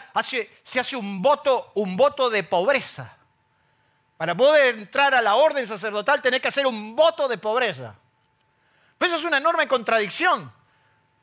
se 0.64 0.81
hace 0.81 0.97
un 0.97 1.23
voto, 1.23 1.70
un 1.77 1.97
voto 1.97 2.29
de 2.29 2.42
pobreza. 2.42 3.16
Para 4.16 4.37
poder 4.37 4.75
entrar 4.75 5.14
a 5.14 5.23
la 5.23 5.37
orden 5.37 5.64
sacerdotal 5.68 6.20
tenés 6.20 6.40
que 6.40 6.49
hacer 6.49 6.66
un 6.66 6.97
voto 6.97 7.29
de 7.29 7.38
pobreza. 7.38 7.94
Pero 8.99 9.07
eso 9.07 9.18
es 9.18 9.25
una 9.25 9.37
enorme 9.37 9.68
contradicción. 9.68 10.53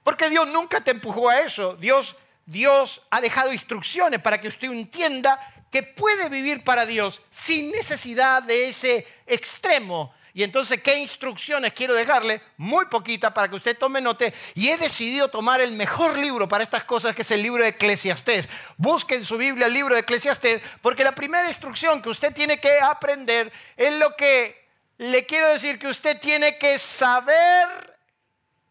Porque 0.05 0.29
Dios 0.29 0.47
nunca 0.47 0.79
te 0.79 0.91
empujó 0.91 1.29
a 1.29 1.41
eso. 1.41 1.75
Dios, 1.75 2.15
Dios 2.45 3.01
ha 3.09 3.19
dejado 3.19 3.51
instrucciones 3.51 4.21
para 4.21 4.39
que 4.39 4.47
usted 4.47 4.71
entienda 4.71 5.65
que 5.69 5.83
puede 5.83 6.29
vivir 6.29 6.63
para 6.63 6.85
Dios 6.85 7.21
sin 7.29 7.71
necesidad 7.71 8.41
de 8.41 8.69
ese 8.69 9.05
extremo. 9.25 10.13
Y 10.33 10.43
entonces, 10.43 10.81
¿qué 10.81 10.97
instrucciones 10.97 11.73
quiero 11.73 11.93
dejarle? 11.93 12.41
Muy 12.57 12.85
poquita 12.85 13.33
para 13.33 13.49
que 13.49 13.55
usted 13.55 13.77
tome 13.77 13.99
note. 13.99 14.33
Y 14.55 14.69
he 14.69 14.77
decidido 14.77 15.27
tomar 15.27 15.59
el 15.59 15.73
mejor 15.73 16.17
libro 16.17 16.47
para 16.47 16.63
estas 16.63 16.85
cosas, 16.85 17.13
que 17.13 17.23
es 17.23 17.31
el 17.31 17.41
libro 17.41 17.63
de 17.63 17.69
Eclesiastés. 17.69 18.47
Busque 18.77 19.15
en 19.15 19.25
su 19.25 19.37
Biblia 19.37 19.67
el 19.67 19.73
libro 19.73 19.93
de 19.93 20.01
Eclesiastés, 20.01 20.61
porque 20.81 21.03
la 21.03 21.13
primera 21.13 21.47
instrucción 21.47 22.01
que 22.01 22.09
usted 22.09 22.33
tiene 22.33 22.59
que 22.59 22.79
aprender 22.79 23.51
es 23.75 23.93
lo 23.93 24.15
que 24.15 24.61
le 24.97 25.25
quiero 25.25 25.47
decir, 25.47 25.79
que 25.79 25.87
usted 25.87 26.19
tiene 26.21 26.57
que 26.57 26.77
saber, 26.77 27.97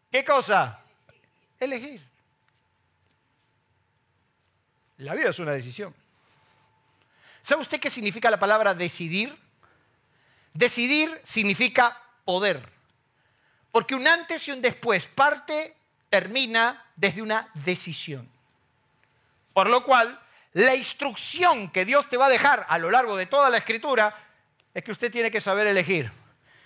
¿qué 0.09 0.23
cosa? 0.23 0.79
Elegir. 1.59 2.01
La 4.97 5.13
vida 5.13 5.29
es 5.29 5.39
una 5.39 5.53
decisión. 5.53 5.93
¿Sabe 7.41 7.61
usted 7.61 7.79
qué 7.79 7.89
significa 7.89 8.31
la 8.31 8.39
palabra 8.39 8.73
decidir? 8.73 9.37
Decidir 10.53 11.19
significa 11.23 12.01
poder. 12.25 12.67
Porque 13.71 13.95
un 13.95 14.07
antes 14.07 14.47
y 14.47 14.51
un 14.51 14.61
después 14.61 15.07
parte, 15.07 15.75
termina 16.09 16.85
desde 16.95 17.21
una 17.21 17.49
decisión. 17.53 18.27
Por 19.53 19.69
lo 19.69 19.83
cual, 19.83 20.19
la 20.53 20.75
instrucción 20.75 21.69
que 21.69 21.85
Dios 21.85 22.09
te 22.09 22.17
va 22.17 22.25
a 22.25 22.29
dejar 22.29 22.65
a 22.67 22.77
lo 22.77 22.91
largo 22.91 23.15
de 23.15 23.25
toda 23.25 23.49
la 23.49 23.57
escritura 23.57 24.13
es 24.73 24.83
que 24.83 24.91
usted 24.91 25.11
tiene 25.11 25.31
que 25.31 25.41
saber 25.41 25.67
elegir. 25.67 26.11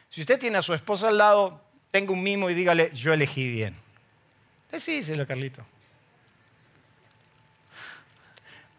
Si 0.10 0.22
usted 0.22 0.40
tiene 0.40 0.58
a 0.58 0.62
su 0.62 0.74
esposa 0.74 1.10
al 1.10 1.18
lado, 1.18 1.62
tenga 1.92 2.12
un 2.12 2.24
mimo 2.24 2.50
y 2.50 2.54
dígale, 2.54 2.92
yo 2.94 3.14
elegí 3.14 3.50
bien. 3.50 3.76
Decíselo, 4.72 5.28
Carlito. 5.28 5.66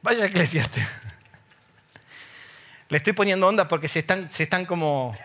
Vaya 0.02 0.26
eclesiaste. 0.26 0.86
Le 2.88 2.98
estoy 2.98 3.12
poniendo 3.12 3.48
onda 3.48 3.66
porque 3.66 3.88
se 3.88 3.98
están, 3.98 4.66
como. 4.66 5.16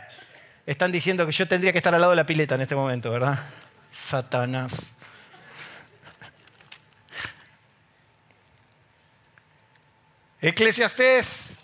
Están 0.66 0.92
diciendo 0.92 1.26
que 1.26 1.32
yo 1.32 1.48
tendría 1.48 1.72
que 1.72 1.78
estar 1.78 1.94
al 1.94 2.02
lado 2.02 2.12
de 2.12 2.18
la 2.18 2.26
pileta 2.26 2.56
en 2.56 2.62
este 2.62 2.76
momento, 2.76 3.12
¿verdad? 3.12 3.40
Satanás. 3.92 4.74
Eclesiastés, 10.40 11.56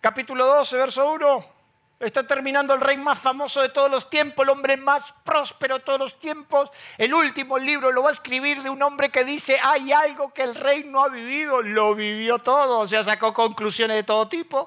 capítulo 0.00 0.46
12, 0.46 0.76
verso 0.78 1.12
1. 1.12 1.59
Está 2.00 2.26
terminando 2.26 2.72
el 2.72 2.80
rey 2.80 2.96
más 2.96 3.18
famoso 3.18 3.60
de 3.60 3.68
todos 3.68 3.90
los 3.90 4.08
tiempos, 4.08 4.42
el 4.44 4.48
hombre 4.48 4.78
más 4.78 5.12
próspero 5.22 5.76
de 5.76 5.84
todos 5.84 5.98
los 5.98 6.18
tiempos. 6.18 6.70
El 6.96 7.12
último 7.12 7.58
libro 7.58 7.92
lo 7.92 8.02
va 8.02 8.08
a 8.08 8.12
escribir 8.14 8.62
de 8.62 8.70
un 8.70 8.82
hombre 8.82 9.10
que 9.10 9.22
dice, 9.22 9.58
hay 9.62 9.92
algo 9.92 10.32
que 10.32 10.42
el 10.42 10.54
rey 10.54 10.84
no 10.84 11.04
ha 11.04 11.10
vivido, 11.10 11.60
lo 11.60 11.94
vivió 11.94 12.38
todo, 12.38 12.78
o 12.78 12.86
sea, 12.86 13.04
sacó 13.04 13.34
conclusiones 13.34 13.98
de 13.98 14.02
todo 14.02 14.26
tipo. 14.28 14.66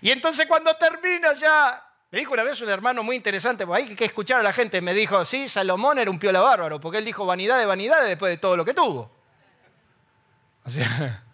Y 0.00 0.10
entonces 0.10 0.46
cuando 0.48 0.74
termina 0.74 1.32
ya, 1.32 1.80
me 2.10 2.18
dijo 2.18 2.32
una 2.32 2.42
vez 2.42 2.60
un 2.60 2.68
hermano 2.68 3.04
muy 3.04 3.14
interesante, 3.14 3.64
pues 3.64 3.84
hay 3.84 3.94
que 3.94 4.06
escuchar 4.06 4.40
a 4.40 4.42
la 4.42 4.52
gente, 4.52 4.80
me 4.80 4.94
dijo, 4.94 5.24
sí, 5.24 5.48
Salomón 5.48 6.00
era 6.00 6.10
un 6.10 6.18
piola 6.18 6.40
bárbaro, 6.40 6.80
porque 6.80 6.98
él 6.98 7.04
dijo 7.04 7.24
vanidad 7.24 7.56
de 7.56 7.66
vanidades 7.66 8.08
después 8.08 8.32
de 8.32 8.38
todo 8.38 8.56
lo 8.56 8.64
que 8.64 8.74
tuvo. 8.74 9.12
O 10.64 10.70
sea, 10.70 11.22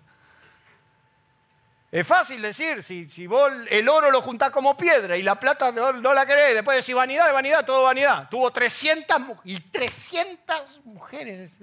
es 1.92 2.06
fácil 2.06 2.40
decir, 2.40 2.84
si, 2.84 3.26
vos 3.26 3.50
el 3.68 3.88
oro 3.88 4.12
lo 4.12 4.22
juntás 4.22 4.50
como 4.50 4.76
piedra 4.76 5.16
y 5.16 5.22
la 5.24 5.40
plata 5.40 5.72
no, 5.72 5.92
la 5.92 6.24
querés, 6.24 6.54
después 6.54 6.76
decís 6.76 6.94
vanidad, 6.94 7.32
vanidad, 7.32 7.64
todo 7.64 7.82
vanidad. 7.82 8.28
Tuvo 8.30 8.52
300 8.52 9.16
y 9.44 9.58
300 9.58 10.80
mujeres. 10.84 11.58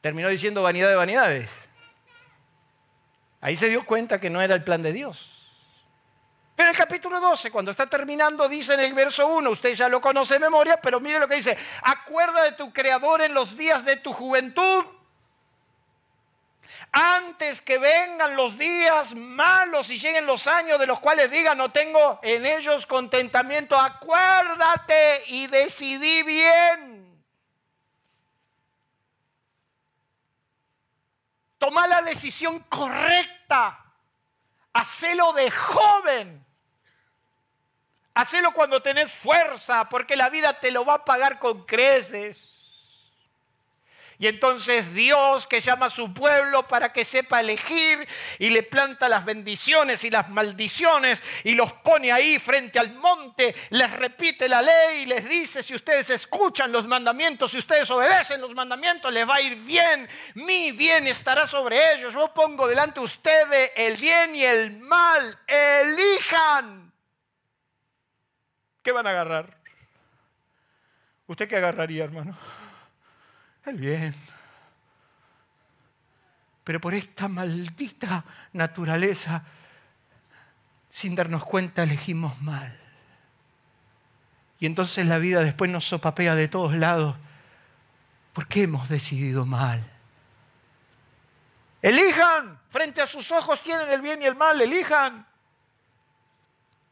Terminó 0.00 0.28
diciendo 0.28 0.62
vanidad 0.62 0.88
de 0.88 0.96
vanidades. 0.96 1.48
Ahí 3.40 3.54
se 3.54 3.68
dio 3.68 3.86
cuenta 3.86 4.18
que 4.18 4.30
no 4.30 4.42
era 4.42 4.56
el 4.56 4.64
plan 4.64 4.82
de 4.82 4.92
Dios. 4.92 5.32
Pero 6.56 6.70
el 6.70 6.76
capítulo 6.76 7.20
12, 7.20 7.52
cuando 7.52 7.70
está 7.70 7.86
terminando, 7.86 8.48
dice 8.48 8.74
en 8.74 8.80
el 8.80 8.94
verso 8.94 9.28
1, 9.28 9.48
usted 9.48 9.74
ya 9.74 9.88
lo 9.88 10.00
conoce 10.00 10.34
de 10.34 10.40
memoria, 10.40 10.80
pero 10.80 10.98
mire 10.98 11.20
lo 11.20 11.28
que 11.28 11.36
dice, 11.36 11.56
acuerda 11.82 12.42
de 12.42 12.52
tu 12.52 12.72
creador 12.72 13.20
en 13.20 13.32
los 13.32 13.56
días 13.56 13.84
de 13.84 13.96
tu 13.96 14.12
juventud 14.12 14.84
antes 16.92 17.60
que 17.60 17.78
vengan 17.78 18.36
los 18.36 18.56
días 18.58 19.14
malos 19.14 19.90
y 19.90 19.98
lleguen 19.98 20.26
los 20.26 20.46
años 20.46 20.78
de 20.78 20.86
los 20.86 21.00
cuales 21.00 21.30
diga 21.30 21.54
no 21.54 21.70
tengo 21.70 22.18
en 22.22 22.46
ellos 22.46 22.86
contentamiento, 22.86 23.78
acuérdate 23.78 25.24
y 25.26 25.46
decidí 25.46 26.22
bien. 26.22 27.06
Toma 31.58 31.86
la 31.86 32.02
decisión 32.02 32.60
correcta. 32.68 33.82
Hacelo 34.72 35.32
de 35.32 35.50
joven. 35.50 36.46
Hacelo 38.14 38.52
cuando 38.52 38.80
tenés 38.80 39.12
fuerza, 39.12 39.88
porque 39.88 40.16
la 40.16 40.30
vida 40.30 40.58
te 40.58 40.70
lo 40.70 40.84
va 40.84 40.94
a 40.94 41.04
pagar 41.04 41.38
con 41.38 41.64
creces. 41.66 42.55
Y 44.18 44.26
entonces 44.28 44.94
Dios 44.94 45.46
que 45.46 45.60
llama 45.60 45.86
a 45.86 45.90
su 45.90 46.12
pueblo 46.12 46.66
para 46.66 46.92
que 46.92 47.04
sepa 47.04 47.40
elegir 47.40 48.06
y 48.38 48.48
le 48.48 48.62
planta 48.62 49.08
las 49.08 49.24
bendiciones 49.24 50.04
y 50.04 50.10
las 50.10 50.30
maldiciones 50.30 51.22
y 51.44 51.54
los 51.54 51.72
pone 51.74 52.10
ahí 52.10 52.38
frente 52.38 52.78
al 52.78 52.94
monte, 52.94 53.54
les 53.70 53.92
repite 53.92 54.48
la 54.48 54.62
ley 54.62 55.02
y 55.02 55.06
les 55.06 55.28
dice, 55.28 55.62
si 55.62 55.74
ustedes 55.74 56.08
escuchan 56.10 56.72
los 56.72 56.86
mandamientos, 56.86 57.50
si 57.50 57.58
ustedes 57.58 57.90
obedecen 57.90 58.40
los 58.40 58.54
mandamientos, 58.54 59.12
les 59.12 59.28
va 59.28 59.36
a 59.36 59.40
ir 59.42 59.56
bien, 59.56 60.08
mi 60.34 60.72
bien 60.72 61.06
estará 61.06 61.46
sobre 61.46 61.94
ellos. 61.94 62.14
Yo 62.14 62.32
pongo 62.32 62.66
delante 62.66 63.00
de 63.00 63.06
ustedes 63.06 63.72
el 63.76 63.96
bien 63.98 64.34
y 64.34 64.44
el 64.44 64.78
mal, 64.78 65.38
elijan. 65.46 66.90
¿Qué 68.82 68.92
van 68.92 69.06
a 69.06 69.10
agarrar? 69.10 69.58
¿Usted 71.26 71.48
qué 71.48 71.56
agarraría, 71.56 72.04
hermano? 72.04 72.38
El 73.70 73.76
bien. 73.76 74.14
Pero 76.64 76.80
por 76.80 76.94
esta 76.94 77.28
maldita 77.28 78.24
naturaleza, 78.52 79.44
sin 80.90 81.14
darnos 81.14 81.44
cuenta, 81.44 81.82
elegimos 81.82 82.40
mal. 82.40 82.76
Y 84.58 84.66
entonces 84.66 85.06
la 85.06 85.18
vida 85.18 85.42
después 85.42 85.70
nos 85.70 85.86
sopapea 85.86 86.34
de 86.34 86.48
todos 86.48 86.74
lados. 86.74 87.16
¿Por 88.32 88.48
qué 88.48 88.62
hemos 88.62 88.88
decidido 88.88 89.46
mal? 89.46 89.84
Elijan, 91.82 92.58
frente 92.70 93.00
a 93.00 93.06
sus 93.06 93.30
ojos 93.30 93.62
tienen 93.62 93.88
el 93.90 94.00
bien 94.00 94.22
y 94.22 94.26
el 94.26 94.34
mal, 94.34 94.60
elijan. 94.60 95.26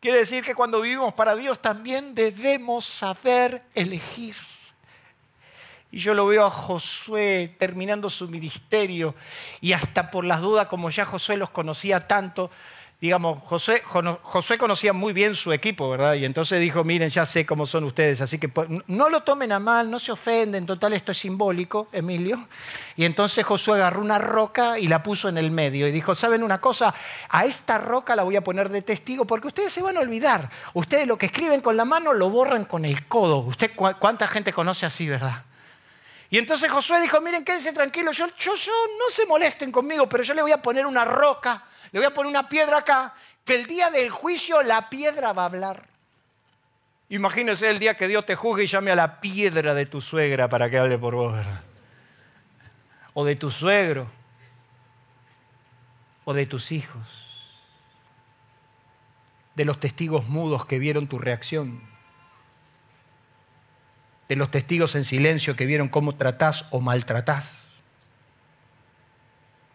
Quiere 0.00 0.18
decir 0.18 0.44
que 0.44 0.54
cuando 0.54 0.82
vivimos 0.82 1.14
para 1.14 1.34
Dios 1.34 1.60
también 1.60 2.14
debemos 2.14 2.84
saber 2.84 3.64
elegir. 3.74 4.36
Y 5.90 5.98
yo 5.98 6.14
lo 6.14 6.26
veo 6.26 6.44
a 6.44 6.50
Josué 6.50 7.54
terminando 7.58 8.10
su 8.10 8.28
ministerio 8.28 9.14
y 9.60 9.72
hasta 9.72 10.10
por 10.10 10.24
las 10.24 10.40
dudas, 10.40 10.66
como 10.66 10.90
ya 10.90 11.04
Josué 11.04 11.36
los 11.36 11.50
conocía 11.50 12.08
tanto, 12.08 12.50
digamos, 13.04 13.42
José, 13.44 13.82
Josué 14.22 14.56
conocía 14.56 14.94
muy 14.94 15.12
bien 15.12 15.34
su 15.34 15.52
equipo, 15.52 15.90
¿verdad? 15.90 16.14
Y 16.14 16.24
entonces 16.24 16.58
dijo, 16.58 16.84
miren, 16.84 17.10
ya 17.10 17.26
sé 17.26 17.44
cómo 17.44 17.66
son 17.66 17.84
ustedes, 17.84 18.22
así 18.22 18.38
que 18.38 18.48
pues, 18.48 18.66
no 18.86 19.10
lo 19.10 19.22
tomen 19.22 19.52
a 19.52 19.58
mal, 19.58 19.90
no 19.90 19.98
se 19.98 20.10
ofenden, 20.10 20.64
total 20.64 20.94
esto 20.94 21.12
es 21.12 21.18
simbólico, 21.18 21.88
Emilio. 21.92 22.48
Y 22.96 23.04
entonces 23.04 23.44
Josué 23.44 23.74
agarró 23.74 24.00
una 24.00 24.18
roca 24.18 24.78
y 24.78 24.88
la 24.88 25.02
puso 25.02 25.28
en 25.28 25.36
el 25.36 25.50
medio 25.50 25.86
y 25.86 25.92
dijo, 25.92 26.14
¿saben 26.14 26.42
una 26.42 26.62
cosa? 26.62 26.94
A 27.28 27.44
esta 27.44 27.76
roca 27.76 28.16
la 28.16 28.22
voy 28.22 28.36
a 28.36 28.44
poner 28.44 28.70
de 28.70 28.80
testigo 28.80 29.26
porque 29.26 29.48
ustedes 29.48 29.70
se 29.70 29.82
van 29.82 29.98
a 29.98 30.00
olvidar. 30.00 30.48
Ustedes 30.72 31.06
lo 31.06 31.18
que 31.18 31.26
escriben 31.26 31.60
con 31.60 31.76
la 31.76 31.84
mano 31.84 32.14
lo 32.14 32.30
borran 32.30 32.64
con 32.64 32.86
el 32.86 33.06
codo. 33.06 33.40
¿Usted 33.40 33.72
cuánta 33.74 34.26
gente 34.28 34.54
conoce 34.54 34.86
así, 34.86 35.06
verdad? 35.06 35.42
Y 36.30 36.38
entonces 36.38 36.70
Josué 36.70 37.00
dijo, 37.00 37.20
miren, 37.20 37.44
quédense 37.44 37.72
tranquilos, 37.72 38.16
yo, 38.16 38.26
yo, 38.36 38.54
yo, 38.56 38.72
no 38.98 39.10
se 39.10 39.26
molesten 39.26 39.70
conmigo, 39.70 40.08
pero 40.08 40.22
yo 40.22 40.34
le 40.34 40.42
voy 40.42 40.52
a 40.52 40.62
poner 40.62 40.86
una 40.86 41.04
roca, 41.04 41.64
le 41.92 42.00
voy 42.00 42.06
a 42.06 42.14
poner 42.14 42.30
una 42.30 42.48
piedra 42.48 42.78
acá, 42.78 43.14
que 43.44 43.54
el 43.54 43.66
día 43.66 43.90
del 43.90 44.10
juicio 44.10 44.62
la 44.62 44.88
piedra 44.88 45.32
va 45.32 45.42
a 45.42 45.46
hablar. 45.46 45.86
Imagínese 47.10 47.68
el 47.68 47.78
día 47.78 47.96
que 47.96 48.08
Dios 48.08 48.24
te 48.24 48.34
juzgue 48.34 48.64
y 48.64 48.66
llame 48.66 48.90
a 48.90 48.96
la 48.96 49.20
piedra 49.20 49.74
de 49.74 49.86
tu 49.86 50.00
suegra 50.00 50.48
para 50.48 50.70
que 50.70 50.78
hable 50.78 50.98
por 50.98 51.14
vos, 51.14 51.46
O 53.12 53.24
de 53.24 53.36
tu 53.36 53.50
suegro, 53.50 54.10
o 56.24 56.32
de 56.32 56.46
tus 56.46 56.72
hijos, 56.72 57.06
de 59.54 59.64
los 59.64 59.78
testigos 59.78 60.26
mudos 60.26 60.64
que 60.66 60.78
vieron 60.78 61.06
tu 61.06 61.18
reacción 61.18 61.93
de 64.28 64.36
los 64.36 64.50
testigos 64.50 64.94
en 64.94 65.04
silencio 65.04 65.56
que 65.56 65.66
vieron 65.66 65.88
cómo 65.88 66.14
tratás 66.14 66.66
o 66.70 66.80
maltratás, 66.80 67.52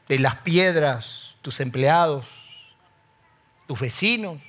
de 0.07 0.19
las 0.19 0.37
piedras, 0.37 1.35
tus 1.41 1.59
empleados, 1.59 2.25
tus 3.67 3.79
vecinos. 3.79 4.39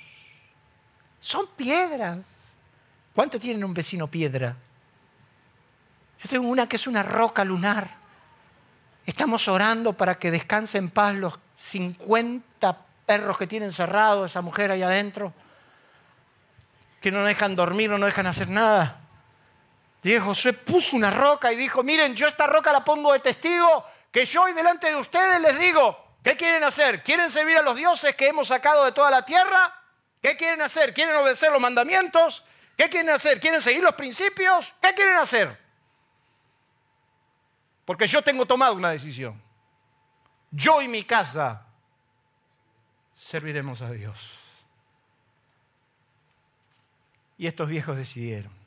Son 1.20 1.46
piedras. 1.54 2.18
¿Cuánto 3.14 3.38
tienen 3.38 3.62
un 3.62 3.74
vecino 3.74 4.06
piedra? 4.06 4.56
Yo 6.22 6.28
tengo 6.28 6.48
una 6.48 6.66
que 6.66 6.76
es 6.76 6.86
una 6.86 7.02
roca 7.02 7.44
lunar. 7.44 7.90
Estamos 9.04 9.48
orando 9.48 9.92
para 9.92 10.18
que 10.18 10.30
descanse 10.30 10.78
en 10.78 10.88
paz 10.88 11.14
los 11.14 11.38
50 11.58 12.78
perros 13.04 13.36
que 13.36 13.46
tiene 13.46 13.66
encerrado 13.66 14.24
esa 14.24 14.40
mujer 14.40 14.70
ahí 14.70 14.82
adentro, 14.82 15.32
que 17.00 17.10
no 17.10 17.24
dejan 17.24 17.56
dormir, 17.56 17.90
no 17.90 18.06
dejan 18.06 18.26
hacer 18.26 18.48
nada. 18.48 18.99
Y 20.02 20.18
Josué 20.18 20.54
puso 20.54 20.96
una 20.96 21.10
roca 21.10 21.52
y 21.52 21.56
dijo, 21.56 21.82
miren, 21.82 22.14
yo 22.14 22.26
esta 22.26 22.46
roca 22.46 22.72
la 22.72 22.84
pongo 22.84 23.12
de 23.12 23.20
testigo, 23.20 23.84
que 24.10 24.24
yo 24.24 24.42
hoy 24.42 24.52
delante 24.52 24.86
de 24.86 24.96
ustedes 24.96 25.40
les 25.40 25.58
digo, 25.58 26.16
¿qué 26.24 26.36
quieren 26.36 26.64
hacer? 26.64 27.02
¿Quieren 27.02 27.30
servir 27.30 27.58
a 27.58 27.62
los 27.62 27.76
dioses 27.76 28.16
que 28.16 28.28
hemos 28.28 28.48
sacado 28.48 28.84
de 28.84 28.92
toda 28.92 29.10
la 29.10 29.24
tierra? 29.24 29.74
¿Qué 30.22 30.36
quieren 30.36 30.62
hacer? 30.62 30.94
¿Quieren 30.94 31.16
obedecer 31.16 31.52
los 31.52 31.60
mandamientos? 31.60 32.42
¿Qué 32.76 32.88
quieren 32.88 33.10
hacer? 33.10 33.40
¿Quieren 33.40 33.60
seguir 33.60 33.82
los 33.82 33.94
principios? 33.94 34.72
¿Qué 34.80 34.94
quieren 34.94 35.16
hacer? 35.16 35.58
Porque 37.84 38.06
yo 38.06 38.22
tengo 38.22 38.46
tomado 38.46 38.74
una 38.74 38.90
decisión. 38.90 39.40
Yo 40.50 40.80
y 40.80 40.88
mi 40.88 41.04
casa 41.04 41.66
serviremos 43.14 43.82
a 43.82 43.90
Dios. 43.90 44.18
Y 47.36 47.46
estos 47.46 47.68
viejos 47.68 47.96
decidieron. 47.96 48.59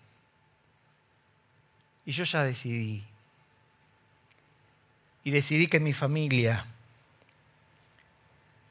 Y 2.05 2.11
yo 2.11 2.23
ya 2.23 2.43
decidí. 2.43 3.03
Y 5.23 5.31
decidí 5.31 5.67
que 5.67 5.79
mi 5.79 5.93
familia, 5.93 6.65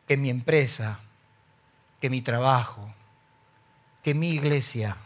que 0.07 0.17
mi 0.17 0.29
empresa, 0.29 1.01
que 2.01 2.11
mi 2.11 2.21
trabajo, 2.21 2.93
que 4.03 4.13
mi 4.13 4.31
iglesia 4.31 4.97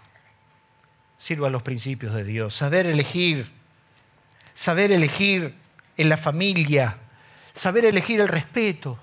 sirva 1.18 1.48
a 1.48 1.50
los 1.50 1.62
principios 1.62 2.14
de 2.14 2.24
Dios. 2.24 2.54
Saber 2.54 2.86
elegir, 2.86 3.50
saber 4.54 4.90
elegir 4.90 5.54
en 5.96 6.08
la 6.08 6.16
familia, 6.16 6.98
saber 7.52 7.84
elegir 7.84 8.20
el 8.20 8.28
respeto. 8.28 8.98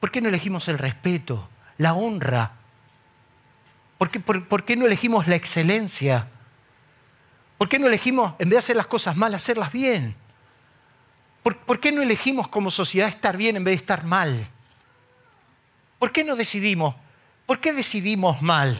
¿Por 0.00 0.10
qué 0.10 0.22
no 0.22 0.28
elegimos 0.28 0.68
el 0.68 0.78
respeto, 0.78 1.48
la 1.76 1.94
honra? 1.94 2.52
¿Por 3.98 4.10
qué, 4.10 4.20
por 4.20 4.64
qué 4.64 4.76
no 4.76 4.86
elegimos 4.86 5.26
la 5.26 5.36
excelencia? 5.36 6.28
¿Por 7.58 7.68
qué 7.68 7.78
no 7.78 7.86
elegimos, 7.86 8.34
en 8.38 8.48
vez 8.48 8.54
de 8.54 8.58
hacer 8.58 8.76
las 8.76 8.86
cosas 8.86 9.16
mal, 9.16 9.34
hacerlas 9.34 9.72
bien? 9.72 10.14
¿Por, 11.42 11.78
qué 11.78 11.92
no 11.92 12.02
elegimos 12.02 12.48
como 12.48 12.72
sociedad 12.72 13.08
estar 13.08 13.36
bien 13.36 13.56
en 13.56 13.62
vez 13.62 13.72
de 13.72 13.76
estar 13.76 14.04
mal? 14.04 14.48
¿Por 15.98 16.10
qué 16.10 16.24
no 16.24 16.34
decidimos? 16.34 16.96
¿Por 17.46 17.60
qué 17.60 17.72
decidimos 17.72 18.42
mal? 18.42 18.76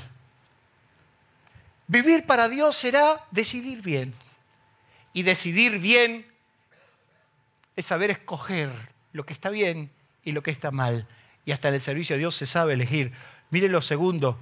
Vivir 1.87 2.27
para 2.27 2.49
Dios 2.49 2.75
será 2.77 3.25
decidir 3.31 3.83
bien. 3.83 4.15
Y 5.12 5.23
decidir 5.23 5.79
bien 5.79 6.27
es 7.77 7.87
saber 7.87 8.11
escoger 8.11 8.73
lo 9.12 9.25
que 9.25 9.33
está 9.33 9.49
bien 9.49 9.91
y 10.25 10.33
lo 10.33 10.43
que 10.43 10.51
está 10.51 10.73
mal. 10.73 11.07
Y 11.45 11.53
hasta 11.53 11.69
en 11.69 11.75
el 11.75 11.81
servicio 11.81 12.17
de 12.17 12.19
Dios 12.19 12.35
se 12.35 12.47
sabe 12.47 12.75
elegir. 12.75 13.12
Mire 13.51 13.69
lo 13.69 13.81
segundo, 13.81 14.41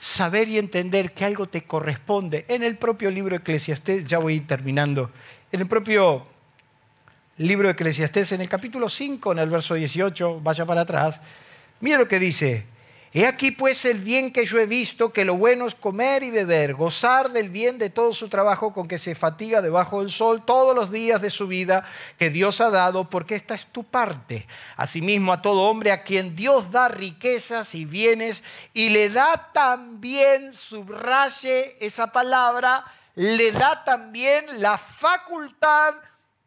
saber 0.00 0.48
y 0.48 0.56
entender 0.56 1.12
que 1.12 1.26
algo 1.26 1.46
te 1.46 1.64
corresponde. 1.64 2.46
En 2.48 2.62
el 2.62 2.78
propio 2.78 3.10
libro 3.10 3.36
Eclesiastés, 3.36 4.06
ya 4.06 4.18
voy 4.18 4.40
terminando, 4.40 5.10
en 5.52 5.60
el 5.60 5.66
propio 5.66 6.26
libro 7.36 7.68
Eclesiastés, 7.68 8.32
en 8.32 8.40
el 8.40 8.48
capítulo 8.48 8.88
5, 8.88 9.32
en 9.32 9.38
el 9.40 9.50
verso 9.50 9.74
18, 9.74 10.40
vaya 10.40 10.64
para 10.64 10.80
atrás, 10.80 11.20
mire 11.80 11.98
lo 11.98 12.08
que 12.08 12.18
dice, 12.18 12.64
He 13.12 13.26
aquí 13.26 13.50
pues 13.50 13.84
el 13.86 13.98
bien 13.98 14.32
que 14.32 14.44
yo 14.44 14.60
he 14.60 14.66
visto, 14.66 15.12
que 15.12 15.24
lo 15.24 15.34
bueno 15.34 15.66
es 15.66 15.74
comer 15.74 16.22
y 16.22 16.30
beber, 16.30 16.74
gozar 16.74 17.32
del 17.32 17.50
bien 17.50 17.76
de 17.76 17.90
todo 17.90 18.12
su 18.12 18.28
trabajo 18.28 18.72
con 18.72 18.86
que 18.86 19.00
se 19.00 19.16
fatiga 19.16 19.60
debajo 19.60 19.98
del 19.98 20.10
sol 20.10 20.44
todos 20.44 20.76
los 20.76 20.92
días 20.92 21.20
de 21.20 21.30
su 21.30 21.48
vida 21.48 21.84
que 22.20 22.30
Dios 22.30 22.60
ha 22.60 22.70
dado, 22.70 23.10
porque 23.10 23.34
esta 23.34 23.56
es 23.56 23.66
tu 23.66 23.82
parte. 23.82 24.46
Asimismo 24.76 25.32
a 25.32 25.42
todo 25.42 25.62
hombre 25.68 25.90
a 25.90 26.04
quien 26.04 26.36
Dios 26.36 26.70
da 26.70 26.86
riquezas 26.86 27.74
y 27.74 27.84
bienes 27.84 28.44
y 28.74 28.90
le 28.90 29.10
da 29.10 29.50
también, 29.52 30.52
subraye 30.52 31.84
esa 31.84 32.12
palabra, 32.12 32.84
le 33.16 33.50
da 33.50 33.82
también 33.82 34.44
la 34.60 34.78
facultad 34.78 35.94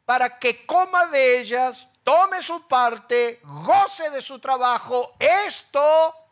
para 0.06 0.40
que 0.40 0.66
coma 0.66 1.08
de 1.08 1.42
ellas, 1.42 1.90
tome 2.06 2.42
su 2.42 2.66
parte, 2.70 3.42
goce 3.44 4.10
de 4.12 4.22
su 4.22 4.40
trabajo. 4.40 5.12
Esto 5.20 6.23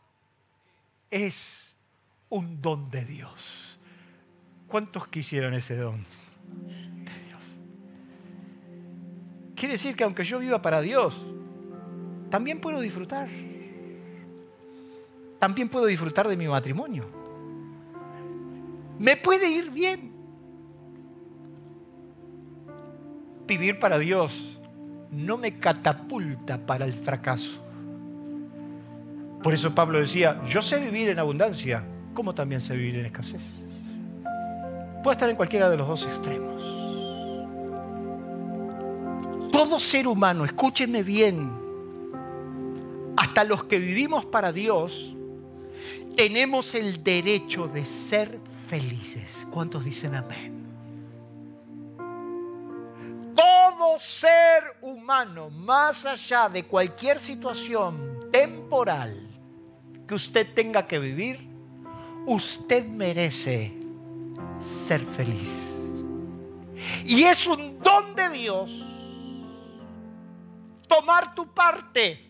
es 1.12 1.76
un 2.30 2.62
don 2.62 2.90
de 2.90 3.06
Dios. 3.06 3.78
¿Cuántos 4.68 5.08
quisieron 5.10 5.54
ese 5.54 5.76
don 5.76 6.06
de 6.66 7.12
Dios? 7.28 7.42
Quiere 9.54 9.74
decir 9.74 9.96
que 9.96 10.06
aunque 10.06 10.24
yo 10.24 10.40
viva 10.40 10.62
para 10.62 10.82
Dios, 10.82 11.14
también 12.30 12.62
puedo 12.62 12.80
disfrutar. 12.80 13.30
También 15.38 15.70
puedo 15.70 15.86
disfrutar 15.86 16.28
de 16.28 16.38
mi 16.38 16.48
matrimonio. 16.48 17.06
Me 18.98 19.18
puede 19.18 19.50
ir 19.50 19.70
bien. 19.70 20.12
Vivir 23.46 23.80
para 23.80 23.98
Dios 23.98 24.60
no 25.12 25.38
me 25.38 25.60
catapulta 25.60 26.66
para 26.66 26.86
el 26.86 26.94
fracaso. 26.94 27.71
Por 29.44 29.54
eso 29.54 29.74
Pablo 29.74 30.00
decía, 30.00 30.40
yo 30.46 30.62
sé 30.62 30.80
vivir 30.80 31.10
en 31.10 31.18
abundancia, 31.18 31.84
como 32.14 32.36
también 32.36 32.62
sé 32.62 32.76
vivir 32.76 32.98
en 32.98 33.08
escasez. 33.08 33.42
Puede 35.04 35.16
estar 35.16 35.30
en 35.30 35.36
cualquiera 35.36 35.68
de 35.70 35.78
los 35.78 35.88
dos 35.88 36.06
extremos. 36.06 36.62
Todo 39.52 39.80
ser 39.80 40.08
humano, 40.08 40.46
escúchenme 40.46 41.02
bien, 41.02 41.52
hasta 43.18 43.44
los 43.44 43.64
que 43.64 43.80
vivimos 43.80 44.26
para 44.26 44.52
Dios, 44.52 45.16
tenemos 46.16 46.76
el 46.76 47.04
derecho 47.04 47.68
de 47.68 47.86
ser 47.86 48.40
felices. 48.68 49.48
¿Cuántos 49.50 49.86
dicen 49.86 50.16
amén? 50.16 50.62
Todo 53.36 53.98
ser 53.98 54.76
humano, 54.82 55.50
más 55.50 56.06
allá 56.06 56.48
de 56.48 56.64
cualquier 56.64 57.20
situación 57.20 58.30
temporal, 58.32 59.31
que 60.12 60.16
usted 60.16 60.46
tenga 60.54 60.86
que 60.86 61.00
vivir, 61.00 61.40
usted 62.26 62.86
merece 62.86 63.72
ser 64.60 65.00
feliz. 65.00 65.74
Y 67.06 67.24
es 67.24 67.48
un 67.48 67.80
don 67.80 68.14
de 68.14 68.30
Dios 68.30 68.70
tomar 70.90 71.34
tu 71.34 71.48
parte. 71.54 72.30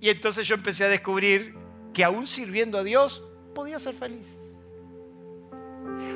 Y 0.00 0.08
entonces 0.08 0.48
yo 0.48 0.54
empecé 0.54 0.84
a 0.84 0.88
descubrir 0.88 1.54
que 1.92 2.02
aún 2.02 2.26
sirviendo 2.26 2.78
a 2.78 2.84
Dios 2.84 3.22
podía 3.54 3.78
ser 3.78 3.94
feliz. 3.94 4.34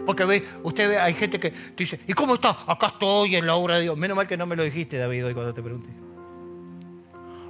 Porque 0.07 0.25
ve, 0.25 0.49
usted 0.63 0.89
ve, 0.89 0.99
hay 0.99 1.13
gente 1.13 1.39
que 1.39 1.53
dice, 1.77 2.01
¿y 2.09 2.15
cómo 2.15 2.37
está? 2.37 2.65
Acá 2.67 2.87
estoy 2.87 3.37
en 3.37 3.47
la 3.47 3.57
obra 3.57 3.77
de 3.77 3.83
Dios. 3.83 3.99
Menos 3.99 4.17
mal 4.17 4.27
que 4.27 4.39
no 4.39 4.47
me 4.47 4.57
lo 4.57 4.63
dijiste, 4.63 4.97
David, 4.97 5.27
hoy 5.27 5.35
cuando 5.35 5.53
te 5.53 5.63
pregunté 5.63 6.02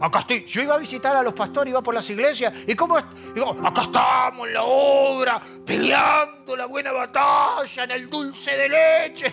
acá 0.02 0.18
estoy. 0.20 0.44
Yo 0.44 0.62
iba 0.62 0.74
a 0.74 0.78
visitar 0.78 1.14
a 1.16 1.22
los 1.22 1.32
pastores, 1.32 1.70
iba 1.70 1.80
por 1.80 1.94
las 1.94 2.08
iglesias. 2.10 2.52
¿Y 2.66 2.74
cómo? 2.74 2.98
Digo, 3.34 3.56
acá 3.62 3.82
estamos 3.82 4.48
en 4.48 4.54
la 4.54 4.64
obra, 4.64 5.40
peleando 5.64 6.56
la 6.56 6.66
buena 6.66 6.92
batalla 6.92 7.84
en 7.84 7.90
el 7.92 8.10
dulce 8.10 8.56
de 8.56 8.68
leche. 8.68 9.32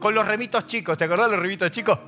Con 0.00 0.14
los 0.14 0.26
remitos 0.26 0.66
chicos, 0.66 0.96
¿te 0.96 1.04
acordás 1.04 1.26
de 1.26 1.36
los 1.36 1.42
remitos 1.42 1.70
chicos? 1.70 1.98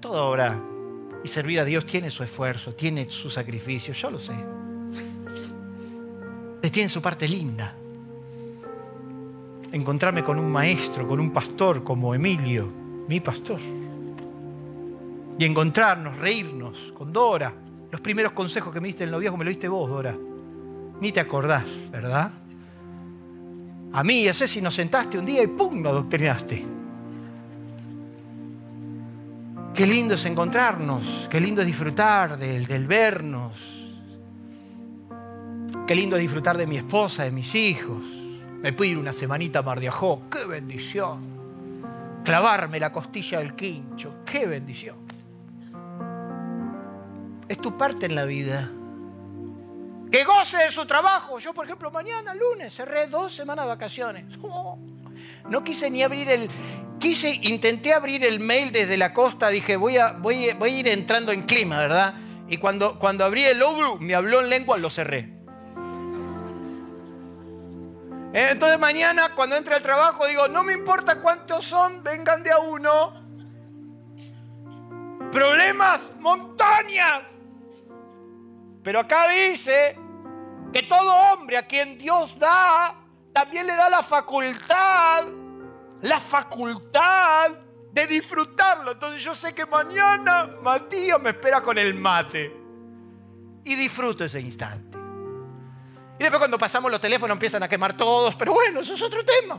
Toda 0.00 0.22
obra 0.22 0.58
y 1.22 1.28
servir 1.28 1.60
a 1.60 1.64
Dios 1.64 1.84
tiene 1.84 2.10
su 2.10 2.22
esfuerzo, 2.22 2.74
tiene 2.74 3.10
su 3.10 3.30
sacrificio, 3.30 3.92
yo 3.92 4.10
lo 4.10 4.18
sé. 4.18 4.32
Tiene 6.70 6.88
su 6.88 7.02
parte 7.02 7.26
linda 7.26 7.74
encontrarme 9.72 10.24
con 10.24 10.38
un 10.38 10.50
maestro, 10.50 11.06
con 11.06 11.20
un 11.20 11.30
pastor 11.30 11.84
como 11.84 12.14
Emilio, 12.14 12.68
mi 13.08 13.20
pastor. 13.20 13.60
Y 15.38 15.44
encontrarnos, 15.44 16.16
reírnos 16.18 16.92
con 16.96 17.12
Dora. 17.12 17.52
Los 17.90 18.00
primeros 18.00 18.32
consejos 18.32 18.72
que 18.72 18.80
me 18.80 18.88
diste 18.88 19.04
en 19.04 19.08
el 19.08 19.12
noviazgo 19.12 19.36
me 19.36 19.44
lo 19.44 19.50
diste 19.50 19.68
vos, 19.68 19.88
Dora. 19.88 20.14
Ni 21.00 21.12
te 21.12 21.20
acordás, 21.20 21.64
¿verdad? 21.90 22.30
A 23.92 24.04
mí 24.04 24.28
y 24.28 24.34
si 24.34 24.60
nos 24.60 24.74
sentaste 24.74 25.18
un 25.18 25.26
día 25.26 25.42
y 25.42 25.46
¡pum! 25.46 25.82
lo 25.82 25.90
adoctrinaste. 25.90 26.66
Qué 29.74 29.86
lindo 29.86 30.14
es 30.14 30.24
encontrarnos, 30.26 31.28
qué 31.30 31.40
lindo 31.40 31.62
es 31.62 31.66
disfrutar 31.66 32.38
del, 32.38 32.66
del 32.66 32.86
vernos. 32.86 33.52
Qué 35.86 35.94
lindo 35.94 36.16
es 36.16 36.22
disfrutar 36.22 36.58
de 36.58 36.66
mi 36.66 36.76
esposa, 36.76 37.24
de 37.24 37.30
mis 37.30 37.54
hijos 37.54 38.19
me 38.62 38.72
pude 38.72 38.88
ir 38.88 38.98
una 38.98 39.12
semanita 39.12 39.60
a 39.60 39.62
Mar 39.62 39.80
de 39.80 39.88
Ajó. 39.88 40.22
¡Qué 40.30 40.44
bendición! 40.44 41.40
Clavarme 42.24 42.78
la 42.78 42.92
costilla 42.92 43.38
del 43.38 43.54
quincho. 43.54 44.16
¡Qué 44.24 44.46
bendición! 44.46 44.98
Es 47.48 47.58
tu 47.58 47.76
parte 47.76 48.06
en 48.06 48.14
la 48.14 48.24
vida. 48.24 48.70
que 50.12 50.24
goce 50.24 50.58
de 50.58 50.70
su 50.70 50.84
trabajo. 50.86 51.38
Yo, 51.38 51.54
por 51.54 51.64
ejemplo, 51.64 51.90
mañana, 51.90 52.34
lunes, 52.34 52.74
cerré 52.74 53.06
dos 53.06 53.32
semanas 53.34 53.64
de 53.64 53.68
vacaciones. 53.70 54.24
no 55.48 55.64
quise 55.64 55.90
ni 55.90 56.02
abrir 56.02 56.28
el... 56.28 56.50
Quise, 56.98 57.34
intenté 57.42 57.94
abrir 57.94 58.22
el 58.26 58.40
mail 58.40 58.72
desde 58.72 58.98
la 58.98 59.14
costa, 59.14 59.48
dije, 59.48 59.76
voy 59.76 59.96
a, 59.96 60.12
voy, 60.12 60.52
voy 60.58 60.70
a 60.70 60.78
ir 60.80 60.88
entrando 60.88 61.32
en 61.32 61.44
clima, 61.44 61.78
¿verdad? 61.78 62.14
Y 62.46 62.58
cuando, 62.58 62.98
cuando 62.98 63.24
abrí 63.24 63.42
el 63.44 63.62
Obru, 63.62 63.98
me 63.98 64.14
habló 64.14 64.40
en 64.42 64.50
lengua, 64.50 64.76
lo 64.76 64.90
cerré. 64.90 65.39
Entonces 68.32 68.78
mañana 68.78 69.34
cuando 69.34 69.56
entre 69.56 69.74
al 69.74 69.82
trabajo 69.82 70.26
digo, 70.26 70.46
no 70.46 70.62
me 70.62 70.72
importa 70.72 71.20
cuántos 71.20 71.64
son, 71.64 72.02
vengan 72.02 72.42
de 72.42 72.52
a 72.52 72.58
uno. 72.58 73.20
Problemas, 75.32 76.12
montañas. 76.18 77.22
Pero 78.82 79.00
acá 79.00 79.28
dice 79.28 79.98
que 80.72 80.82
todo 80.84 81.12
hombre 81.12 81.56
a 81.56 81.66
quien 81.66 81.98
Dios 81.98 82.38
da, 82.38 82.94
también 83.32 83.66
le 83.66 83.74
da 83.74 83.90
la 83.90 84.02
facultad, 84.02 85.24
la 86.02 86.20
facultad 86.20 87.50
de 87.92 88.06
disfrutarlo. 88.06 88.92
Entonces 88.92 89.22
yo 89.22 89.34
sé 89.34 89.54
que 89.54 89.66
mañana 89.66 90.48
Matías 90.62 91.20
me 91.20 91.30
espera 91.30 91.60
con 91.60 91.78
el 91.78 91.94
mate. 91.94 92.56
Y 93.64 93.74
disfruto 93.74 94.24
ese 94.24 94.40
instante. 94.40 94.89
Y 96.20 96.22
después 96.22 96.38
cuando 96.38 96.58
pasamos 96.58 96.90
los 96.90 97.00
teléfonos 97.00 97.34
empiezan 97.34 97.62
a 97.62 97.68
quemar 97.68 97.96
todos, 97.96 98.36
pero 98.36 98.52
bueno, 98.52 98.80
eso 98.80 98.92
es 98.92 99.02
otro 99.02 99.20
tema. 99.24 99.58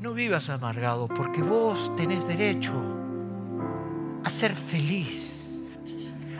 No 0.00 0.14
vivas 0.14 0.48
amargado 0.50 1.08
porque 1.08 1.42
vos 1.42 1.96
tenés 1.96 2.28
derecho 2.28 2.72
a 4.22 4.30
ser 4.30 4.54
feliz, 4.54 5.64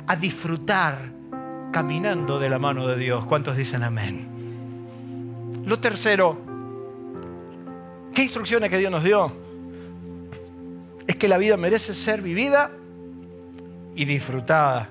a 0.07 0.15
disfrutar 0.15 1.11
caminando 1.73 2.39
de 2.39 2.49
la 2.49 2.61
mano 2.61 2.87
de 2.87 2.97
Dios. 2.97 3.27
¿Cuántos 3.27 3.57
dicen 3.57 3.83
amén? 3.83 5.65
Lo 5.67 5.81
tercero, 5.81 6.39
¿qué 8.15 8.23
instrucciones 8.23 8.71
que 8.71 8.79
Dios 8.79 8.93
nos 8.93 9.03
dio? 9.03 9.33
Es 11.09 11.17
que 11.17 11.27
la 11.27 11.39
vida 11.39 11.57
merece 11.57 11.93
ser 11.93 12.23
vivida 12.23 12.71
y 13.97 14.05
disfrutada 14.05 14.91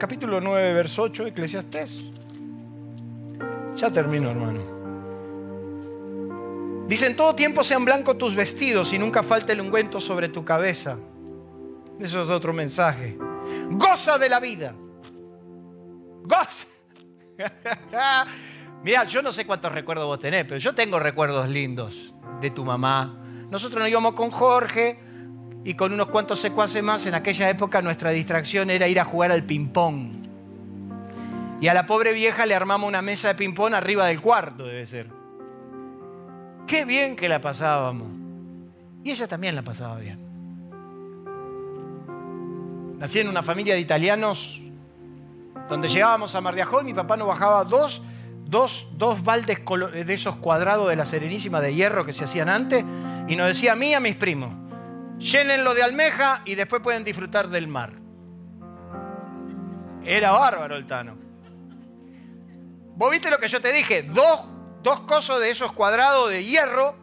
capítulo 0.00 0.40
9, 0.40 0.72
verso 0.72 1.02
8, 1.02 1.26
Eclesiastés. 1.26 2.02
Ya 3.76 3.90
termino, 3.90 4.30
hermano. 4.30 4.80
Dice, 6.88 7.06
en 7.06 7.14
todo 7.14 7.34
tiempo 7.34 7.62
sean 7.62 7.84
blancos 7.84 8.16
tus 8.16 8.34
vestidos 8.34 8.94
y 8.94 8.98
nunca 8.98 9.22
falte 9.22 9.52
el 9.52 9.60
ungüento 9.60 10.00
sobre 10.00 10.30
tu 10.30 10.42
cabeza. 10.44 10.96
Eso 12.00 12.24
es 12.24 12.30
otro 12.30 12.54
mensaje. 12.54 13.16
Goza 13.70 14.16
de 14.18 14.28
la 14.30 14.40
vida. 14.40 14.74
Goza. 16.22 16.66
Mira, 18.82 19.04
yo 19.04 19.20
no 19.20 19.32
sé 19.32 19.46
cuántos 19.46 19.70
recuerdos 19.70 20.06
vos 20.06 20.18
tenés, 20.18 20.46
pero 20.46 20.56
yo 20.56 20.74
tengo 20.74 20.98
recuerdos 20.98 21.46
lindos 21.48 22.14
de 22.40 22.50
tu 22.50 22.64
mamá. 22.64 23.22
Nosotros 23.50 23.80
nos 23.80 23.90
íbamos 23.90 24.14
con 24.14 24.30
Jorge 24.30 25.09
y 25.64 25.74
con 25.74 25.92
unos 25.92 26.08
cuantos 26.08 26.40
secuaces 26.40 26.82
más, 26.82 27.04
en 27.06 27.14
aquella 27.14 27.50
época 27.50 27.82
nuestra 27.82 28.10
distracción 28.10 28.70
era 28.70 28.88
ir 28.88 28.98
a 28.98 29.04
jugar 29.04 29.30
al 29.30 29.44
ping-pong. 29.44 30.12
Y 31.60 31.68
a 31.68 31.74
la 31.74 31.84
pobre 31.84 32.12
vieja 32.12 32.46
le 32.46 32.54
armamos 32.54 32.88
una 32.88 33.02
mesa 33.02 33.28
de 33.28 33.34
ping-pong 33.34 33.74
arriba 33.74 34.06
del 34.06 34.20
cuarto, 34.20 34.64
debe 34.64 34.86
ser. 34.86 35.06
Qué 36.66 36.84
bien 36.84 37.16
que 37.16 37.28
la 37.28 37.40
pasábamos. 37.40 38.08
Y 39.04 39.10
ella 39.10 39.28
también 39.28 39.54
la 39.54 39.62
pasaba 39.62 39.98
bien. 39.98 40.18
Nací 42.98 43.18
en 43.18 43.28
una 43.28 43.42
familia 43.42 43.74
de 43.74 43.80
italianos 43.80 44.62
donde 45.68 45.88
llegábamos 45.88 46.34
a 46.34 46.40
Mar 46.40 46.54
de 46.54 46.62
Ajó 46.62 46.80
y 46.80 46.84
mi 46.84 46.94
papá 46.94 47.16
nos 47.16 47.28
bajaba 47.28 47.64
dos, 47.64 48.02
dos, 48.46 48.86
dos 48.96 49.22
baldes 49.22 49.58
de 50.06 50.14
esos 50.14 50.36
cuadrados 50.36 50.88
de 50.88 50.96
la 50.96 51.06
Serenísima 51.06 51.60
de 51.60 51.74
hierro 51.74 52.04
que 52.04 52.12
se 52.12 52.24
hacían 52.24 52.48
antes 52.48 52.84
y 53.28 53.36
nos 53.36 53.46
decía 53.46 53.72
a 53.72 53.76
mí 53.76 53.88
y 53.88 53.94
a 53.94 54.00
mis 54.00 54.16
primos, 54.16 54.50
llénenlo 55.20 55.74
de 55.74 55.82
almeja 55.82 56.42
y 56.44 56.54
después 56.54 56.82
pueden 56.82 57.04
disfrutar 57.04 57.48
del 57.48 57.68
mar. 57.68 57.92
Era 60.02 60.30
bárbaro 60.32 60.76
el 60.76 60.86
Tano. 60.86 61.16
¿Vos 62.96 63.10
viste 63.10 63.30
lo 63.30 63.38
que 63.38 63.48
yo 63.48 63.60
te 63.60 63.72
dije? 63.72 64.02
Dos, 64.02 64.44
dos 64.82 65.00
cosos 65.02 65.40
de 65.40 65.50
esos 65.50 65.72
cuadrados 65.72 66.30
de 66.30 66.44
hierro 66.44 66.96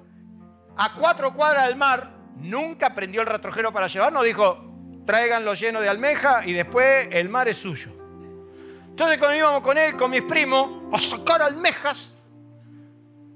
a 0.76 0.94
cuatro 0.96 1.34
cuadras 1.34 1.68
del 1.68 1.78
mar. 1.78 2.12
Nunca 2.38 2.94
prendió 2.94 3.22
el 3.22 3.28
retrojero 3.28 3.72
para 3.72 3.88
llevarnos. 3.88 4.24
Dijo, 4.24 4.64
tráiganlo 5.06 5.54
lleno 5.54 5.80
de 5.80 5.90
almeja 5.90 6.46
y 6.46 6.54
después 6.54 7.08
el 7.12 7.30
mar 7.30 7.48
es 7.48 7.58
suyo. 7.58 7.92
Entonces 8.90 9.20
cuando 9.20 9.38
íbamos 9.38 9.62
con 9.62 9.78
él, 9.78 9.96
con 9.96 10.10
mis 10.10 10.24
primos, 10.24 10.70
a 10.92 11.00
sacar 11.00 11.42
almejas, 11.44 12.14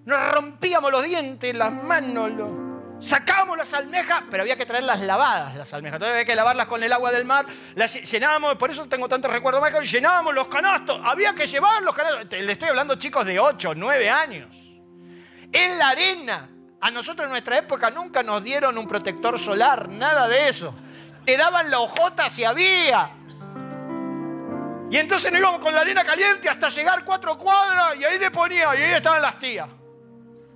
nos 0.05 0.32
rompíamos 0.32 0.91
los 0.91 1.03
dientes, 1.03 1.55
las 1.55 1.71
manos, 1.71 2.32
los 2.32 2.61
Sacábamos 3.01 3.57
las 3.57 3.73
almejas, 3.73 4.23
pero 4.29 4.43
había 4.43 4.55
que 4.55 4.65
traerlas 4.65 4.99
lavadas, 5.01 5.55
las 5.55 5.73
almejas. 5.73 5.95
Entonces 5.95 6.13
había 6.13 6.25
que 6.25 6.35
lavarlas 6.35 6.67
con 6.67 6.83
el 6.83 6.93
agua 6.93 7.11
del 7.11 7.25
mar. 7.25 7.47
Las 7.73 7.93
llenábamos, 7.93 8.55
por 8.55 8.69
eso 8.69 8.87
tengo 8.87 9.09
tantos 9.09 9.31
recuerdos 9.31 9.59
mágicos, 9.59 9.91
llenábamos 9.91 10.35
los 10.35 10.47
canastos. 10.47 11.01
Había 11.03 11.33
que 11.33 11.47
llevar 11.47 11.81
los 11.81 11.95
canastos. 11.95 12.27
Le 12.29 12.51
estoy 12.51 12.69
hablando 12.69 12.95
chicos 12.95 13.25
de 13.25 13.39
8, 13.39 13.73
9 13.75 14.09
años. 14.09 14.55
En 15.51 15.79
la 15.79 15.89
arena. 15.89 16.49
A 16.83 16.89
nosotros 16.89 17.25
en 17.25 17.31
nuestra 17.31 17.59
época 17.59 17.91
nunca 17.91 18.23
nos 18.23 18.43
dieron 18.43 18.75
un 18.75 18.87
protector 18.87 19.37
solar, 19.37 19.87
nada 19.87 20.27
de 20.27 20.49
eso. 20.49 20.73
Te 21.25 21.37
daban 21.37 21.69
la 21.69 21.79
hojota 21.79 22.27
si 22.27 22.43
había. 22.43 23.11
Y 24.89 24.97
entonces 24.97 25.31
nos 25.31 25.39
íbamos 25.39 25.59
con 25.59 25.75
la 25.75 25.81
arena 25.81 26.03
caliente 26.03 26.49
hasta 26.49 26.69
llegar 26.69 27.05
cuatro 27.05 27.37
cuadras 27.37 27.95
y 27.99 28.03
ahí 28.03 28.17
le 28.17 28.31
ponía, 28.31 28.75
y 28.75 28.81
ahí 28.81 28.93
estaban 28.93 29.21
las 29.21 29.37
tías. 29.37 29.67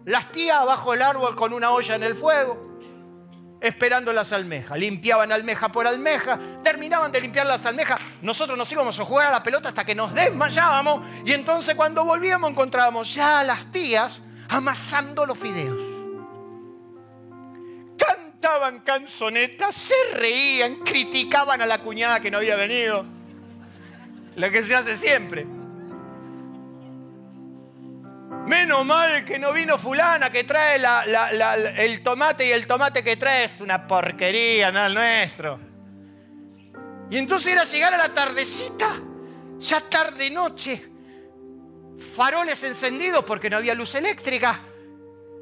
Las 0.05 0.31
tías 0.31 0.63
bajo 0.65 0.93
el 0.93 1.01
árbol 1.01 1.35
con 1.35 1.51
una 1.51 1.71
olla 1.71 1.95
en 1.95 2.03
el 2.03 2.15
fuego, 2.15 2.77
esperando 3.59 4.13
las 4.13 4.31
almejas. 4.31 4.77
Limpiaban 4.77 5.31
almeja 5.31 5.71
por 5.71 5.87
almeja, 5.87 6.39
terminaban 6.63 7.11
de 7.11 7.21
limpiar 7.21 7.47
las 7.47 7.65
almejas. 7.65 7.99
Nosotros 8.21 8.55
nos 8.55 8.71
íbamos 8.71 8.99
a 8.99 9.03
jugar 9.03 9.27
a 9.27 9.31
la 9.31 9.43
pelota 9.43 9.69
hasta 9.69 9.83
que 9.83 9.95
nos 9.95 10.13
desmayábamos 10.13 11.01
y 11.25 11.33
entonces 11.33 11.73
cuando 11.73 12.05
volvíamos 12.05 12.51
encontrábamos 12.51 13.13
ya 13.15 13.39
a 13.39 13.43
las 13.43 13.71
tías 13.71 14.21
amasando 14.47 15.25
los 15.25 15.39
fideos. 15.39 15.77
Cantaban 17.97 18.81
canzonetas, 18.81 19.73
se 19.73 19.95
reían, 20.13 20.75
criticaban 20.81 21.61
a 21.63 21.65
la 21.65 21.79
cuñada 21.79 22.19
que 22.19 22.29
no 22.29 22.37
había 22.37 22.55
venido. 22.55 23.05
Lo 24.35 24.51
que 24.51 24.63
se 24.63 24.75
hace 24.75 24.97
siempre. 24.97 25.47
Menos 28.65 28.83
mal 28.83 29.23
que 29.23 29.37
no 29.37 29.53
vino 29.53 29.77
fulana 29.77 30.31
que 30.31 30.43
trae 30.43 30.81
el 31.85 32.01
tomate 32.01 32.47
y 32.47 32.51
el 32.51 32.65
tomate 32.65 33.03
que 33.03 33.15
trae 33.15 33.43
es 33.43 33.61
una 33.61 33.85
porquería, 33.85 34.71
no 34.71 34.83
el 34.87 34.93
nuestro. 34.95 35.59
Y 37.11 37.17
entonces 37.17 37.51
era 37.51 37.63
llegar 37.63 37.93
a 37.93 37.97
la 37.97 38.11
tardecita, 38.11 38.95
ya 39.59 39.81
tarde 39.81 40.31
noche, 40.31 40.83
faroles 42.15 42.63
encendidos 42.63 43.23
porque 43.23 43.51
no 43.51 43.57
había 43.57 43.75
luz 43.75 43.93
eléctrica. 43.93 44.59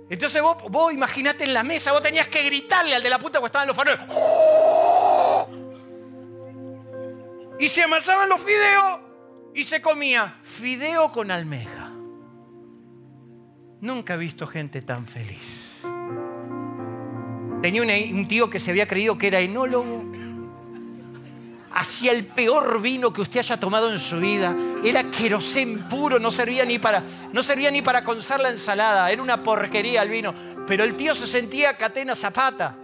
Entonces 0.09 0.41
vos, 0.41 0.57
vos 0.69 0.91
imaginate 0.91 1.45
en 1.45 1.53
la 1.53 1.63
mesa, 1.63 1.93
vos 1.93 2.03
tenías 2.03 2.28
que 2.28 2.43
gritarle 2.43 2.93
al 2.93 3.03
de 3.03 3.09
la 3.09 3.19
puta 3.19 3.39
que 3.39 3.45
estaban 3.45 3.69
los 3.69 3.78
faroles. 3.78 4.01
Y 7.57 7.69
se 7.69 7.84
amasaban 7.84 8.28
los 8.28 8.41
fideos 8.41 8.99
y 9.55 9.63
se 9.63 9.82
comía 9.82 10.39
fideo 10.41 11.09
con 11.13 11.32
almeja. 11.32 11.82
Nunca 13.84 14.13
he 14.13 14.17
visto 14.17 14.47
gente 14.47 14.81
tan 14.81 15.05
feliz. 15.05 15.41
Tenía 17.61 17.81
un 18.13 18.27
tío 18.29 18.49
que 18.49 18.61
se 18.61 18.71
había 18.71 18.88
creído 18.88 19.17
que 19.17 19.27
era 19.27 19.41
enólogo. 19.41 20.05
Hacía 21.69 22.13
el 22.13 22.25
peor 22.25 22.81
vino 22.81 23.11
que 23.11 23.19
usted 23.19 23.39
haya 23.39 23.59
tomado 23.59 23.91
en 23.91 23.99
su 23.99 24.21
vida. 24.21 24.55
Era 24.86 25.11
querosén 25.11 25.89
puro, 25.89 26.17
no 26.17 26.31
servía 26.31 26.63
ni 26.63 26.79
para, 26.79 27.03
no 27.34 27.43
servía 27.43 27.71
ni 27.71 27.81
para 27.81 28.05
conzar 28.05 28.39
la 28.39 28.51
ensalada. 28.51 29.11
Era 29.11 29.21
una 29.21 29.43
porquería 29.43 30.01
el 30.03 30.09
vino. 30.09 30.34
Pero 30.65 30.86
el 30.86 30.95
tío 30.95 31.13
se 31.13 31.27
sentía 31.27 31.75
catena 31.75 32.15
zapata. 32.15 32.77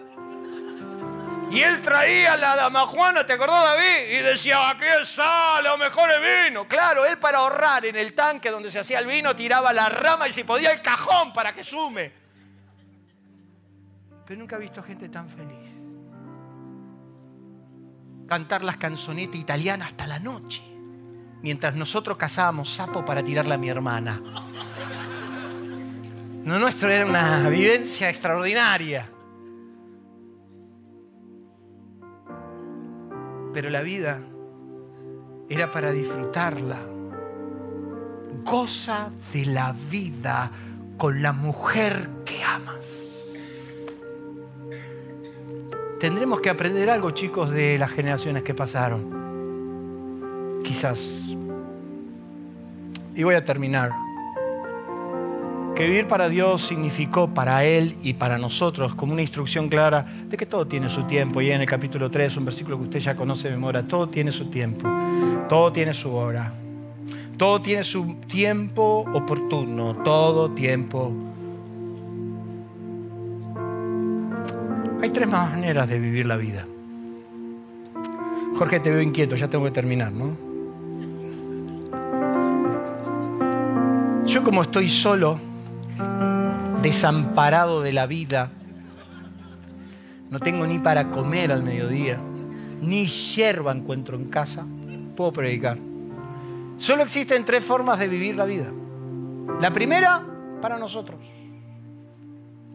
Y 1.51 1.61
él 1.61 1.81
traía 1.81 2.37
la 2.37 2.55
dama 2.55 2.85
Juana, 2.85 3.25
¿te 3.25 3.33
acordás 3.33 3.63
David? 3.63 4.19
Y 4.19 4.21
decía, 4.21 4.69
aquí 4.69 4.85
está, 5.01 5.61
lo 5.63 5.77
mejor 5.77 6.09
el 6.11 6.49
vino. 6.49 6.67
Claro, 6.67 7.05
él 7.05 7.17
para 7.17 7.39
ahorrar 7.39 7.85
en 7.85 7.95
el 7.95 8.13
tanque 8.13 8.51
donde 8.51 8.71
se 8.71 8.79
hacía 8.79 8.99
el 8.99 9.07
vino 9.07 9.35
tiraba 9.35 9.73
la 9.73 9.89
rama 9.89 10.27
y 10.27 10.31
si 10.31 10.43
podía 10.43 10.71
el 10.71 10.81
cajón 10.81 11.33
para 11.33 11.53
que 11.55 11.63
sume. 11.63 12.11
Pero 14.27 14.39
nunca 14.39 14.57
he 14.57 14.59
visto 14.59 14.83
gente 14.83 15.09
tan 15.09 15.27
feliz. 15.27 15.69
Cantar 18.27 18.63
las 18.63 18.77
canzonetas 18.77 19.37
italianas 19.37 19.87
hasta 19.87 20.05
la 20.05 20.19
noche. 20.19 20.61
Mientras 21.41 21.73
nosotros 21.73 22.15
cazábamos 22.15 22.71
sapo 22.71 23.03
para 23.03 23.23
tirarle 23.23 23.55
a 23.55 23.57
mi 23.57 23.69
hermana. 23.69 24.21
Lo 26.45 26.59
nuestro 26.59 26.91
era 26.91 27.07
una 27.07 27.49
vivencia 27.49 28.07
extraordinaria. 28.07 29.09
Pero 33.53 33.69
la 33.69 33.81
vida 33.81 34.21
era 35.49 35.71
para 35.71 35.91
disfrutarla. 35.91 36.79
Goza 38.43 39.09
de 39.33 39.45
la 39.45 39.75
vida 39.89 40.51
con 40.97 41.21
la 41.21 41.33
mujer 41.33 42.09
que 42.25 42.43
amas. 42.43 43.25
Tendremos 45.99 46.39
que 46.39 46.49
aprender 46.49 46.89
algo, 46.89 47.11
chicos, 47.11 47.51
de 47.51 47.77
las 47.77 47.91
generaciones 47.91 48.43
que 48.43 48.53
pasaron. 48.53 50.61
Quizás. 50.63 51.35
Y 53.15 53.23
voy 53.23 53.35
a 53.35 53.43
terminar. 53.43 53.91
Que 55.79 55.85
vivir 55.85 56.07
para 56.07 56.27
Dios 56.27 56.67
significó 56.67 57.33
para 57.33 57.63
Él 57.63 57.95
y 58.03 58.15
para 58.15 58.37
nosotros 58.37 58.95
como 58.95 59.13
una 59.13 59.21
instrucción 59.21 59.69
clara 59.69 60.05
de 60.27 60.35
que 60.35 60.45
todo 60.45 60.67
tiene 60.67 60.89
su 60.89 61.03
tiempo. 61.03 61.39
Y 61.39 61.51
en 61.51 61.61
el 61.61 61.67
capítulo 61.67 62.11
3, 62.11 62.35
un 62.35 62.43
versículo 62.43 62.77
que 62.77 62.83
usted 62.83 62.99
ya 62.99 63.15
conoce 63.15 63.47
de 63.47 63.55
memoria, 63.55 63.87
todo 63.87 64.09
tiene 64.09 64.33
su 64.33 64.47
tiempo, 64.47 64.89
todo 65.47 65.71
tiene 65.71 65.93
su 65.93 66.13
hora, 66.13 66.51
todo 67.37 67.61
tiene 67.61 67.85
su 67.85 68.15
tiempo 68.27 69.05
oportuno, 69.13 69.95
todo 70.03 70.51
tiempo. 70.51 71.13
Hay 75.01 75.11
tres 75.11 75.29
maneras 75.29 75.87
de 75.87 75.97
vivir 75.97 76.25
la 76.25 76.35
vida. 76.35 76.67
Jorge, 78.57 78.81
te 78.81 78.89
veo 78.89 79.01
inquieto, 79.01 79.37
ya 79.37 79.47
tengo 79.47 79.63
que 79.63 79.71
terminar, 79.71 80.11
¿no? 80.11 80.35
Yo 84.25 84.43
como 84.43 84.61
estoy 84.61 84.89
solo, 84.89 85.47
desamparado 86.81 87.81
de 87.81 87.93
la 87.93 88.07
vida. 88.07 88.51
No 90.29 90.39
tengo 90.39 90.65
ni 90.67 90.79
para 90.79 91.09
comer 91.09 91.51
al 91.51 91.63
mediodía, 91.63 92.19
ni 92.81 93.07
hierba 93.07 93.71
encuentro 93.71 94.15
en 94.15 94.25
casa. 94.25 94.65
Puedo 95.15 95.33
predicar. 95.33 95.77
Solo 96.77 97.03
existen 97.03 97.43
tres 97.43 97.63
formas 97.63 97.99
de 97.99 98.07
vivir 98.07 98.35
la 98.35 98.45
vida. 98.45 98.67
La 99.59 99.73
primera, 99.73 100.25
para 100.61 100.77
nosotros. 100.77 101.19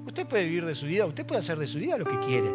Usted 0.07 0.27
puede 0.27 0.45
vivir 0.45 0.67
de 0.67 0.75
su 0.75 0.87
vida, 0.87 1.07
usted 1.07 1.25
puede 1.25 1.41
hacer 1.41 1.59
de 1.59 1.67
su 1.67 1.79
vida 1.79 1.97
lo 1.97 2.05
que 2.05 2.19
quiere. 2.27 2.51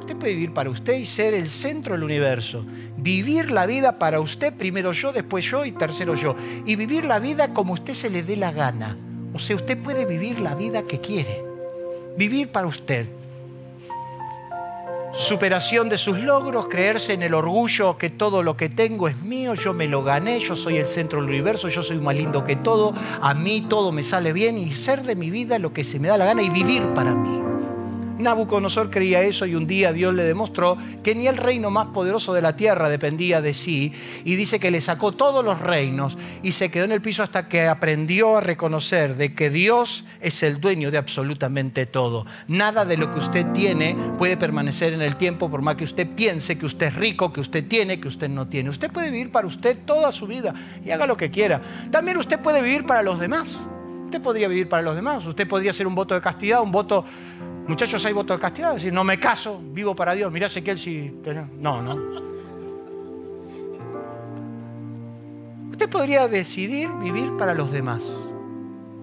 Usted 0.00 0.16
puede 0.16 0.34
vivir 0.34 0.52
para 0.52 0.70
usted 0.70 0.98
y 0.98 1.04
ser 1.04 1.34
el 1.34 1.48
centro 1.48 1.94
del 1.94 2.04
universo. 2.04 2.64
Vivir 2.96 3.50
la 3.50 3.66
vida 3.66 3.98
para 3.98 4.20
usted, 4.20 4.54
primero 4.54 4.92
yo, 4.92 5.12
después 5.12 5.44
yo 5.44 5.64
y 5.64 5.72
tercero 5.72 6.14
yo. 6.14 6.36
Y 6.64 6.76
vivir 6.76 7.04
la 7.04 7.18
vida 7.18 7.52
como 7.52 7.74
usted 7.74 7.94
se 7.94 8.10
le 8.10 8.22
dé 8.22 8.36
la 8.36 8.52
gana. 8.52 8.96
O 9.34 9.38
sea, 9.40 9.56
usted 9.56 9.76
puede 9.76 10.06
vivir 10.06 10.38
la 10.38 10.54
vida 10.54 10.84
que 10.84 11.00
quiere. 11.00 11.44
Vivir 12.16 12.52
para 12.52 12.68
usted. 12.68 13.06
Superación 15.12 15.88
de 15.88 15.98
sus 15.98 16.18
logros, 16.18 16.68
creerse 16.68 17.12
en 17.12 17.22
el 17.22 17.34
orgullo 17.34 17.98
que 17.98 18.10
todo 18.10 18.42
lo 18.42 18.56
que 18.56 18.68
tengo 18.68 19.08
es 19.08 19.16
mío, 19.18 19.54
yo 19.54 19.72
me 19.72 19.86
lo 19.86 20.02
gané, 20.02 20.40
yo 20.40 20.56
soy 20.56 20.78
el 20.78 20.86
centro 20.86 21.20
del 21.20 21.30
universo, 21.30 21.68
yo 21.68 21.82
soy 21.82 21.98
más 21.98 22.16
lindo 22.16 22.44
que 22.44 22.56
todo, 22.56 22.94
a 23.20 23.32
mí 23.34 23.60
todo 23.68 23.92
me 23.92 24.02
sale 24.02 24.32
bien 24.32 24.58
y 24.58 24.72
ser 24.72 25.02
de 25.02 25.14
mi 25.14 25.30
vida 25.30 25.58
lo 25.58 25.72
que 25.72 25.84
se 25.84 26.00
me 26.00 26.08
da 26.08 26.18
la 26.18 26.26
gana 26.26 26.42
y 26.42 26.50
vivir 26.50 26.82
para 26.94 27.14
mí. 27.14 27.53
Nabucodonosor 28.18 28.90
creía 28.90 29.22
eso 29.22 29.44
y 29.44 29.54
un 29.54 29.66
día 29.66 29.92
Dios 29.92 30.14
le 30.14 30.22
demostró 30.22 30.78
que 31.02 31.14
ni 31.14 31.26
el 31.26 31.36
reino 31.36 31.70
más 31.70 31.86
poderoso 31.88 32.32
de 32.32 32.42
la 32.42 32.56
tierra 32.56 32.88
dependía 32.88 33.40
de 33.40 33.54
sí 33.54 33.92
y 34.24 34.36
dice 34.36 34.60
que 34.60 34.70
le 34.70 34.80
sacó 34.80 35.12
todos 35.12 35.44
los 35.44 35.60
reinos 35.60 36.16
y 36.42 36.52
se 36.52 36.70
quedó 36.70 36.84
en 36.84 36.92
el 36.92 37.02
piso 37.02 37.22
hasta 37.22 37.48
que 37.48 37.66
aprendió 37.66 38.36
a 38.36 38.40
reconocer 38.40 39.16
de 39.16 39.34
que 39.34 39.50
Dios 39.50 40.04
es 40.20 40.42
el 40.42 40.60
dueño 40.60 40.92
de 40.92 40.98
absolutamente 40.98 41.86
todo. 41.86 42.24
Nada 42.46 42.84
de 42.84 42.96
lo 42.96 43.12
que 43.12 43.18
usted 43.18 43.46
tiene 43.52 43.96
puede 44.16 44.36
permanecer 44.36 44.92
en 44.92 45.02
el 45.02 45.16
tiempo 45.16 45.50
por 45.50 45.62
más 45.62 45.74
que 45.74 45.84
usted 45.84 46.08
piense 46.14 46.56
que 46.56 46.66
usted 46.66 46.86
es 46.86 46.94
rico, 46.94 47.32
que 47.32 47.40
usted 47.40 47.66
tiene, 47.66 47.98
que 48.00 48.08
usted 48.08 48.28
no 48.28 48.46
tiene. 48.46 48.70
Usted 48.70 48.92
puede 48.92 49.10
vivir 49.10 49.32
para 49.32 49.48
usted 49.48 49.78
toda 49.84 50.12
su 50.12 50.26
vida 50.26 50.54
y 50.84 50.90
haga 50.90 51.06
lo 51.06 51.16
que 51.16 51.30
quiera. 51.30 51.60
También 51.90 52.16
usted 52.16 52.38
puede 52.38 52.62
vivir 52.62 52.86
para 52.86 53.02
los 53.02 53.18
demás. 53.18 53.58
Usted 54.04 54.22
podría 54.22 54.46
vivir 54.46 54.68
para 54.68 54.82
los 54.82 54.94
demás. 54.94 55.26
Usted 55.26 55.48
podría 55.48 55.72
hacer 55.72 55.88
un 55.88 55.96
voto 55.96 56.14
de 56.14 56.20
castidad, 56.20 56.62
un 56.62 56.70
voto 56.70 57.04
Muchachos, 57.66 58.04
hay 58.04 58.12
voto 58.12 58.34
de 58.34 58.40
castidad, 58.40 58.74
decir, 58.74 58.92
no 58.92 59.04
me 59.04 59.18
caso, 59.18 59.60
vivo 59.62 59.96
para 59.96 60.14
Dios. 60.14 60.30
Mirá 60.30 60.46
Ezequiel 60.46 60.78
si... 60.78 61.10
No, 61.58 61.80
no. 61.80 62.24
Usted 65.70 65.88
podría 65.88 66.28
decidir 66.28 66.90
vivir 67.00 67.36
para 67.38 67.54
los 67.54 67.72
demás. 67.72 68.02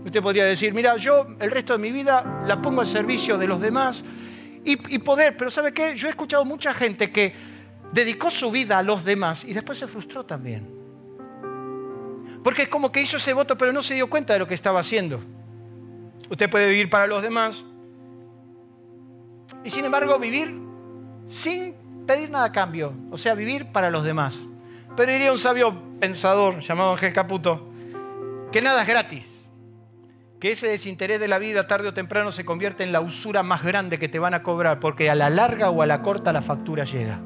Usted 0.05 0.21
podría 0.21 0.45
decir, 0.45 0.73
mira, 0.73 0.95
yo 0.97 1.27
el 1.39 1.49
resto 1.49 1.73
de 1.73 1.79
mi 1.79 1.91
vida 1.91 2.43
la 2.45 2.61
pongo 2.61 2.81
al 2.81 2.87
servicio 2.87 3.37
de 3.37 3.47
los 3.47 3.59
demás 3.59 4.03
y, 4.63 4.93
y, 4.93 4.99
poder, 4.99 5.35
pero 5.37 5.49
¿sabe 5.49 5.73
qué? 5.73 5.95
Yo 5.95 6.07
he 6.07 6.11
escuchado 6.11 6.45
mucha 6.45 6.73
gente 6.73 7.11
que 7.11 7.33
dedicó 7.91 8.29
su 8.29 8.51
vida 8.51 8.77
a 8.77 8.83
los 8.83 9.03
demás 9.03 9.43
y 9.43 9.53
después 9.53 9.79
se 9.79 9.87
frustró 9.87 10.23
también. 10.23 10.67
Porque 12.43 12.63
es 12.63 12.67
como 12.69 12.91
que 12.91 13.01
hizo 13.01 13.17
ese 13.17 13.33
voto 13.33 13.57
pero 13.57 13.73
no 13.73 13.81
se 13.81 13.95
dio 13.95 14.09
cuenta 14.09 14.33
de 14.33 14.39
lo 14.39 14.47
que 14.47 14.53
estaba 14.53 14.79
haciendo. 14.79 15.19
Usted 16.29 16.49
puede 16.49 16.69
vivir 16.69 16.89
para 16.89 17.07
los 17.07 17.21
demás, 17.21 17.63
y 19.63 19.69
sin 19.69 19.85
embargo 19.85 20.17
vivir 20.19 20.61
sin 21.31 21.75
pedir 22.05 22.29
nada 22.29 22.45
a 22.45 22.51
cambio, 22.51 22.93
o 23.09 23.17
sea, 23.17 23.33
vivir 23.35 23.67
para 23.67 23.89
los 23.89 24.03
demás. 24.03 24.37
Pero 24.95 25.11
diría 25.11 25.31
un 25.31 25.39
sabio 25.39 25.73
pensador 25.99 26.59
llamado 26.59 26.91
Ángel 26.91 27.13
Caputo, 27.13 27.69
que 28.51 28.61
nada 28.61 28.81
es 28.81 28.87
gratis, 28.87 29.41
que 30.39 30.51
ese 30.51 30.67
desinterés 30.67 31.19
de 31.19 31.27
la 31.27 31.39
vida 31.39 31.67
tarde 31.67 31.87
o 31.87 31.93
temprano 31.93 32.31
se 32.31 32.43
convierte 32.43 32.83
en 32.83 32.91
la 32.91 32.99
usura 32.99 33.43
más 33.43 33.63
grande 33.63 33.97
que 33.97 34.09
te 34.09 34.19
van 34.19 34.33
a 34.33 34.43
cobrar, 34.43 34.79
porque 34.79 35.09
a 35.09 35.15
la 35.15 35.29
larga 35.29 35.69
o 35.69 35.81
a 35.81 35.85
la 35.85 36.01
corta 36.01 36.33
la 36.33 36.41
factura 36.41 36.83
llega. 36.83 37.19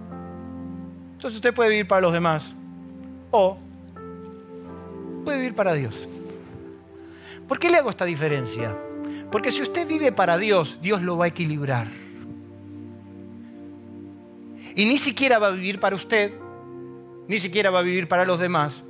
Entonces 1.14 1.36
usted 1.36 1.54
puede 1.54 1.70
vivir 1.70 1.88
para 1.88 2.02
los 2.02 2.14
demás 2.14 2.44
o 3.32 3.58
puede 5.24 5.38
vivir 5.38 5.56
para 5.56 5.74
Dios. 5.74 6.08
¿Por 7.48 7.58
qué 7.58 7.70
le 7.70 7.78
hago 7.78 7.90
esta 7.90 8.06
diferencia? 8.06 8.76
Porque 9.32 9.52
si 9.52 9.62
usted 9.62 9.88
vive 9.88 10.12
para 10.12 10.38
Dios, 10.38 10.80
Dios 10.82 11.02
lo 11.02 11.18
va 11.18 11.26
a 11.26 11.28
equilibrar. 11.30 12.05
Y 14.76 14.86
ni 14.86 14.98
siquiera 14.98 15.40
va 15.40 15.48
a 15.48 15.52
vivir 15.52 15.80
para 15.80 15.96
usted, 15.96 16.34
ni 17.28 17.40
siquiera 17.40 17.70
va 17.70 17.80
a 17.80 17.84
vivir 17.84 18.10
para 18.10 18.26
los 18.26 18.40
demás. 18.40 18.84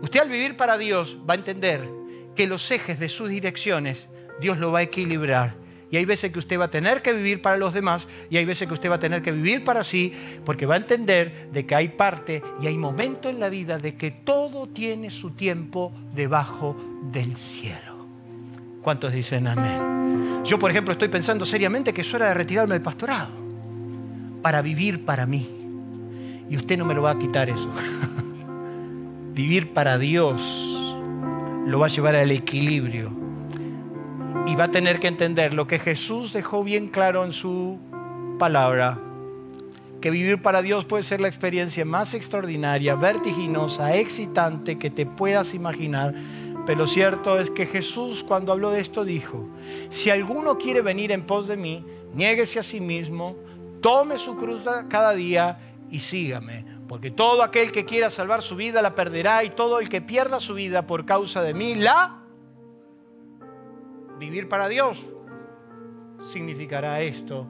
Usted 0.00 0.20
al 0.20 0.30
vivir 0.30 0.56
para 0.56 0.78
Dios 0.78 1.18
va 1.28 1.34
a 1.34 1.36
entender 1.36 1.86
que 2.34 2.46
los 2.46 2.70
ejes 2.70 2.98
de 2.98 3.08
sus 3.08 3.28
direcciones 3.28 4.08
Dios 4.40 4.58
lo 4.58 4.72
va 4.72 4.80
a 4.80 4.82
equilibrar. 4.82 5.54
Y 5.90 5.96
hay 5.96 6.04
veces 6.04 6.32
que 6.32 6.38
usted 6.38 6.58
va 6.58 6.64
a 6.64 6.70
tener 6.70 7.00
que 7.00 7.12
vivir 7.12 7.40
para 7.40 7.56
los 7.56 7.72
demás 7.72 8.08
y 8.28 8.38
hay 8.38 8.44
veces 8.44 8.66
que 8.66 8.74
usted 8.74 8.90
va 8.90 8.96
a 8.96 8.98
tener 8.98 9.22
que 9.22 9.30
vivir 9.30 9.62
para 9.62 9.84
sí 9.84 10.12
porque 10.44 10.66
va 10.66 10.74
a 10.74 10.78
entender 10.78 11.48
de 11.52 11.64
que 11.64 11.74
hay 11.76 11.88
parte 11.88 12.42
y 12.60 12.66
hay 12.66 12.76
momento 12.76 13.28
en 13.28 13.38
la 13.38 13.48
vida 13.48 13.78
de 13.78 13.96
que 13.96 14.10
todo 14.10 14.66
tiene 14.66 15.10
su 15.10 15.30
tiempo 15.30 15.92
debajo 16.12 16.76
del 17.12 17.36
cielo. 17.36 18.06
¿Cuántos 18.82 19.12
dicen 19.12 19.46
amén? 19.46 20.42
Yo, 20.44 20.58
por 20.58 20.70
ejemplo, 20.70 20.92
estoy 20.92 21.08
pensando 21.08 21.44
seriamente 21.44 21.94
que 21.94 22.00
es 22.00 22.14
hora 22.14 22.28
de 22.28 22.34
retirarme 22.34 22.74
del 22.74 22.82
pastorado 22.82 23.45
para 24.42 24.62
vivir 24.62 25.04
para 25.04 25.26
mí. 25.26 25.48
Y 26.48 26.56
usted 26.56 26.78
no 26.78 26.84
me 26.84 26.94
lo 26.94 27.02
va 27.02 27.12
a 27.12 27.18
quitar 27.18 27.50
eso. 27.50 27.70
vivir 29.34 29.72
para 29.72 29.98
Dios 29.98 30.40
lo 31.66 31.80
va 31.80 31.86
a 31.86 31.88
llevar 31.88 32.14
al 32.14 32.30
equilibrio. 32.30 33.10
Y 34.46 34.54
va 34.54 34.64
a 34.64 34.70
tener 34.70 35.00
que 35.00 35.08
entender 35.08 35.52
lo 35.52 35.66
que 35.66 35.78
Jesús 35.78 36.32
dejó 36.32 36.62
bien 36.62 36.88
claro 36.88 37.24
en 37.24 37.32
su 37.32 37.78
palabra, 38.38 38.98
que 40.00 40.10
vivir 40.10 40.40
para 40.40 40.62
Dios 40.62 40.84
puede 40.84 41.02
ser 41.02 41.20
la 41.20 41.26
experiencia 41.26 41.84
más 41.84 42.14
extraordinaria, 42.14 42.94
vertiginosa, 42.94 43.96
excitante 43.96 44.78
que 44.78 44.90
te 44.90 45.04
puedas 45.04 45.54
imaginar. 45.54 46.14
Pero 46.64 46.80
lo 46.80 46.86
cierto 46.86 47.40
es 47.40 47.50
que 47.50 47.66
Jesús 47.66 48.24
cuando 48.24 48.52
habló 48.52 48.70
de 48.70 48.80
esto 48.80 49.04
dijo, 49.04 49.48
si 49.88 50.10
alguno 50.10 50.58
quiere 50.58 50.80
venir 50.80 51.12
en 51.12 51.22
pos 51.22 51.48
de 51.48 51.56
mí, 51.56 51.84
niéguese 52.14 52.58
a 52.58 52.62
sí 52.62 52.80
mismo, 52.80 53.36
tome 53.86 54.18
su 54.18 54.34
cruz 54.34 54.62
cada 54.88 55.12
día 55.12 55.60
y 55.88 56.00
sígame. 56.00 56.66
Porque 56.88 57.12
todo 57.12 57.44
aquel 57.44 57.70
que 57.70 57.84
quiera 57.84 58.10
salvar 58.10 58.42
su 58.42 58.56
vida 58.56 58.82
la 58.82 58.96
perderá 58.96 59.44
y 59.44 59.50
todo 59.50 59.78
el 59.78 59.88
que 59.88 60.00
pierda 60.00 60.40
su 60.40 60.54
vida 60.54 60.88
por 60.88 61.06
causa 61.06 61.40
de 61.40 61.54
mí 61.54 61.76
la... 61.76 62.20
Vivir 64.18 64.48
para 64.48 64.66
Dios 64.66 65.06
significará 66.32 67.00
esto. 67.00 67.46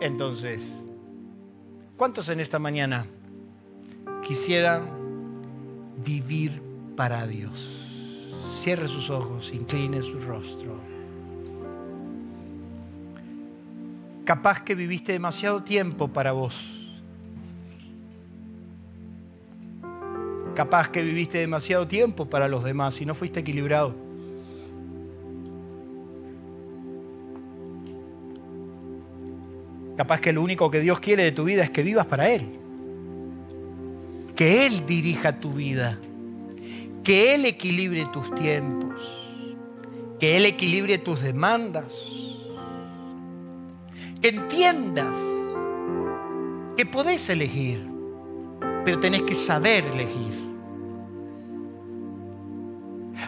Entonces, 0.00 0.72
¿cuántos 1.98 2.30
en 2.30 2.40
esta 2.40 2.58
mañana 2.58 3.04
quisieran 4.22 4.88
vivir 5.98 6.62
para 6.96 7.26
Dios? 7.26 7.86
Cierre 8.54 8.88
sus 8.88 9.10
ojos, 9.10 9.52
incline 9.52 10.00
su 10.00 10.20
rostro. 10.20 10.99
Capaz 14.30 14.60
que 14.60 14.76
viviste 14.76 15.10
demasiado 15.10 15.64
tiempo 15.64 16.06
para 16.06 16.30
vos. 16.30 16.54
Capaz 20.54 20.88
que 20.88 21.02
viviste 21.02 21.38
demasiado 21.38 21.88
tiempo 21.88 22.30
para 22.30 22.46
los 22.46 22.62
demás 22.62 23.00
y 23.00 23.06
no 23.06 23.16
fuiste 23.16 23.40
equilibrado. 23.40 23.92
Capaz 29.96 30.20
que 30.20 30.32
lo 30.32 30.42
único 30.42 30.70
que 30.70 30.78
Dios 30.78 31.00
quiere 31.00 31.24
de 31.24 31.32
tu 31.32 31.42
vida 31.42 31.64
es 31.64 31.70
que 31.70 31.82
vivas 31.82 32.06
para 32.06 32.30
Él. 32.30 32.46
que 34.36 34.64
Él 34.64 34.86
dirija 34.86 35.40
tu 35.40 35.54
vida, 35.54 35.98
que 37.02 37.34
Él 37.34 37.46
equilibre 37.46 38.06
tus 38.12 38.32
tiempos, 38.36 38.94
que 40.20 40.36
Él 40.36 40.46
equilibre 40.46 40.98
tus 40.98 41.20
demandas, 41.20 42.19
entiendas 44.28 45.16
que 46.76 46.86
podés 46.86 47.28
elegir, 47.30 47.86
pero 48.84 49.00
tenés 49.00 49.22
que 49.22 49.34
saber 49.34 49.84
elegir. 49.86 50.34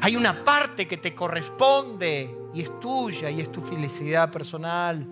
Hay 0.01 0.17
una 0.17 0.45
parte 0.45 0.87
que 0.87 0.97
te 0.97 1.15
corresponde 1.15 2.35
y 2.55 2.63
es 2.63 2.81
tuya 2.81 3.31
y 3.31 3.41
es 3.41 3.53
tu 3.53 3.61
felicidad 3.61 4.31
personal. 4.31 5.07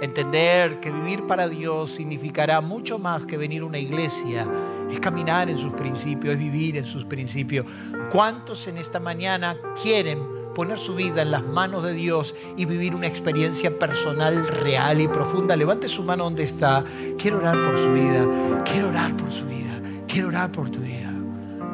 Entender 0.00 0.80
que 0.80 0.90
vivir 0.90 1.26
para 1.26 1.48
Dios 1.48 1.90
significará 1.90 2.60
mucho 2.60 2.98
más 2.98 3.26
que 3.26 3.36
venir 3.36 3.62
a 3.62 3.66
una 3.66 3.78
iglesia. 3.78 4.46
Es 4.90 5.00
caminar 5.00 5.50
en 5.50 5.58
sus 5.58 5.72
principios, 5.74 6.34
es 6.34 6.40
vivir 6.40 6.76
en 6.76 6.86
sus 6.86 7.04
principios. 7.04 7.66
¿Cuántos 8.10 8.66
en 8.68 8.78
esta 8.78 9.00
mañana 9.00 9.56
quieren 9.82 10.39
poner 10.60 10.78
su 10.78 10.94
vida 10.94 11.22
en 11.22 11.30
las 11.30 11.42
manos 11.42 11.82
de 11.82 11.94
Dios 11.94 12.34
y 12.54 12.66
vivir 12.66 12.94
una 12.94 13.06
experiencia 13.06 13.78
personal, 13.78 14.46
real 14.46 15.00
y 15.00 15.08
profunda? 15.08 15.56
Levante 15.56 15.88
su 15.88 16.04
mano 16.04 16.24
donde 16.24 16.42
está. 16.42 16.84
Quiero 17.16 17.38
orar 17.38 17.54
por 17.54 17.78
su 17.78 17.90
vida. 17.94 18.62
Quiero 18.70 18.88
orar 18.88 19.16
por 19.16 19.32
su 19.32 19.46
vida. 19.46 19.80
Quiero 20.06 20.28
orar 20.28 20.52
por 20.52 20.68
tu 20.68 20.80
vida. 20.80 21.10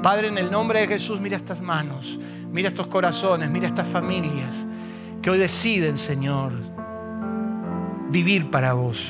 Padre, 0.04 0.28
en 0.28 0.38
el 0.38 0.52
nombre 0.52 0.78
de 0.78 0.86
Jesús, 0.86 1.20
mira 1.20 1.36
estas 1.36 1.60
manos. 1.60 2.16
Mira 2.52 2.68
estos 2.68 2.86
corazones. 2.86 3.50
Mira 3.50 3.66
estas 3.66 3.88
familias 3.88 4.54
que 5.20 5.30
hoy 5.30 5.38
deciden, 5.38 5.98
Señor 5.98 6.52
vivir 8.08 8.52
para 8.52 8.72
vos. 8.74 9.04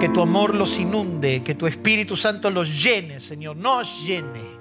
Que 0.00 0.08
tu 0.08 0.20
amor 0.20 0.52
los 0.52 0.80
inunde, 0.80 1.44
que 1.44 1.54
tu 1.54 1.68
Espíritu 1.68 2.16
Santo 2.16 2.50
los 2.50 2.82
llene, 2.82 3.20
Señor, 3.20 3.56
nos 3.56 4.04
llene. 4.04 4.58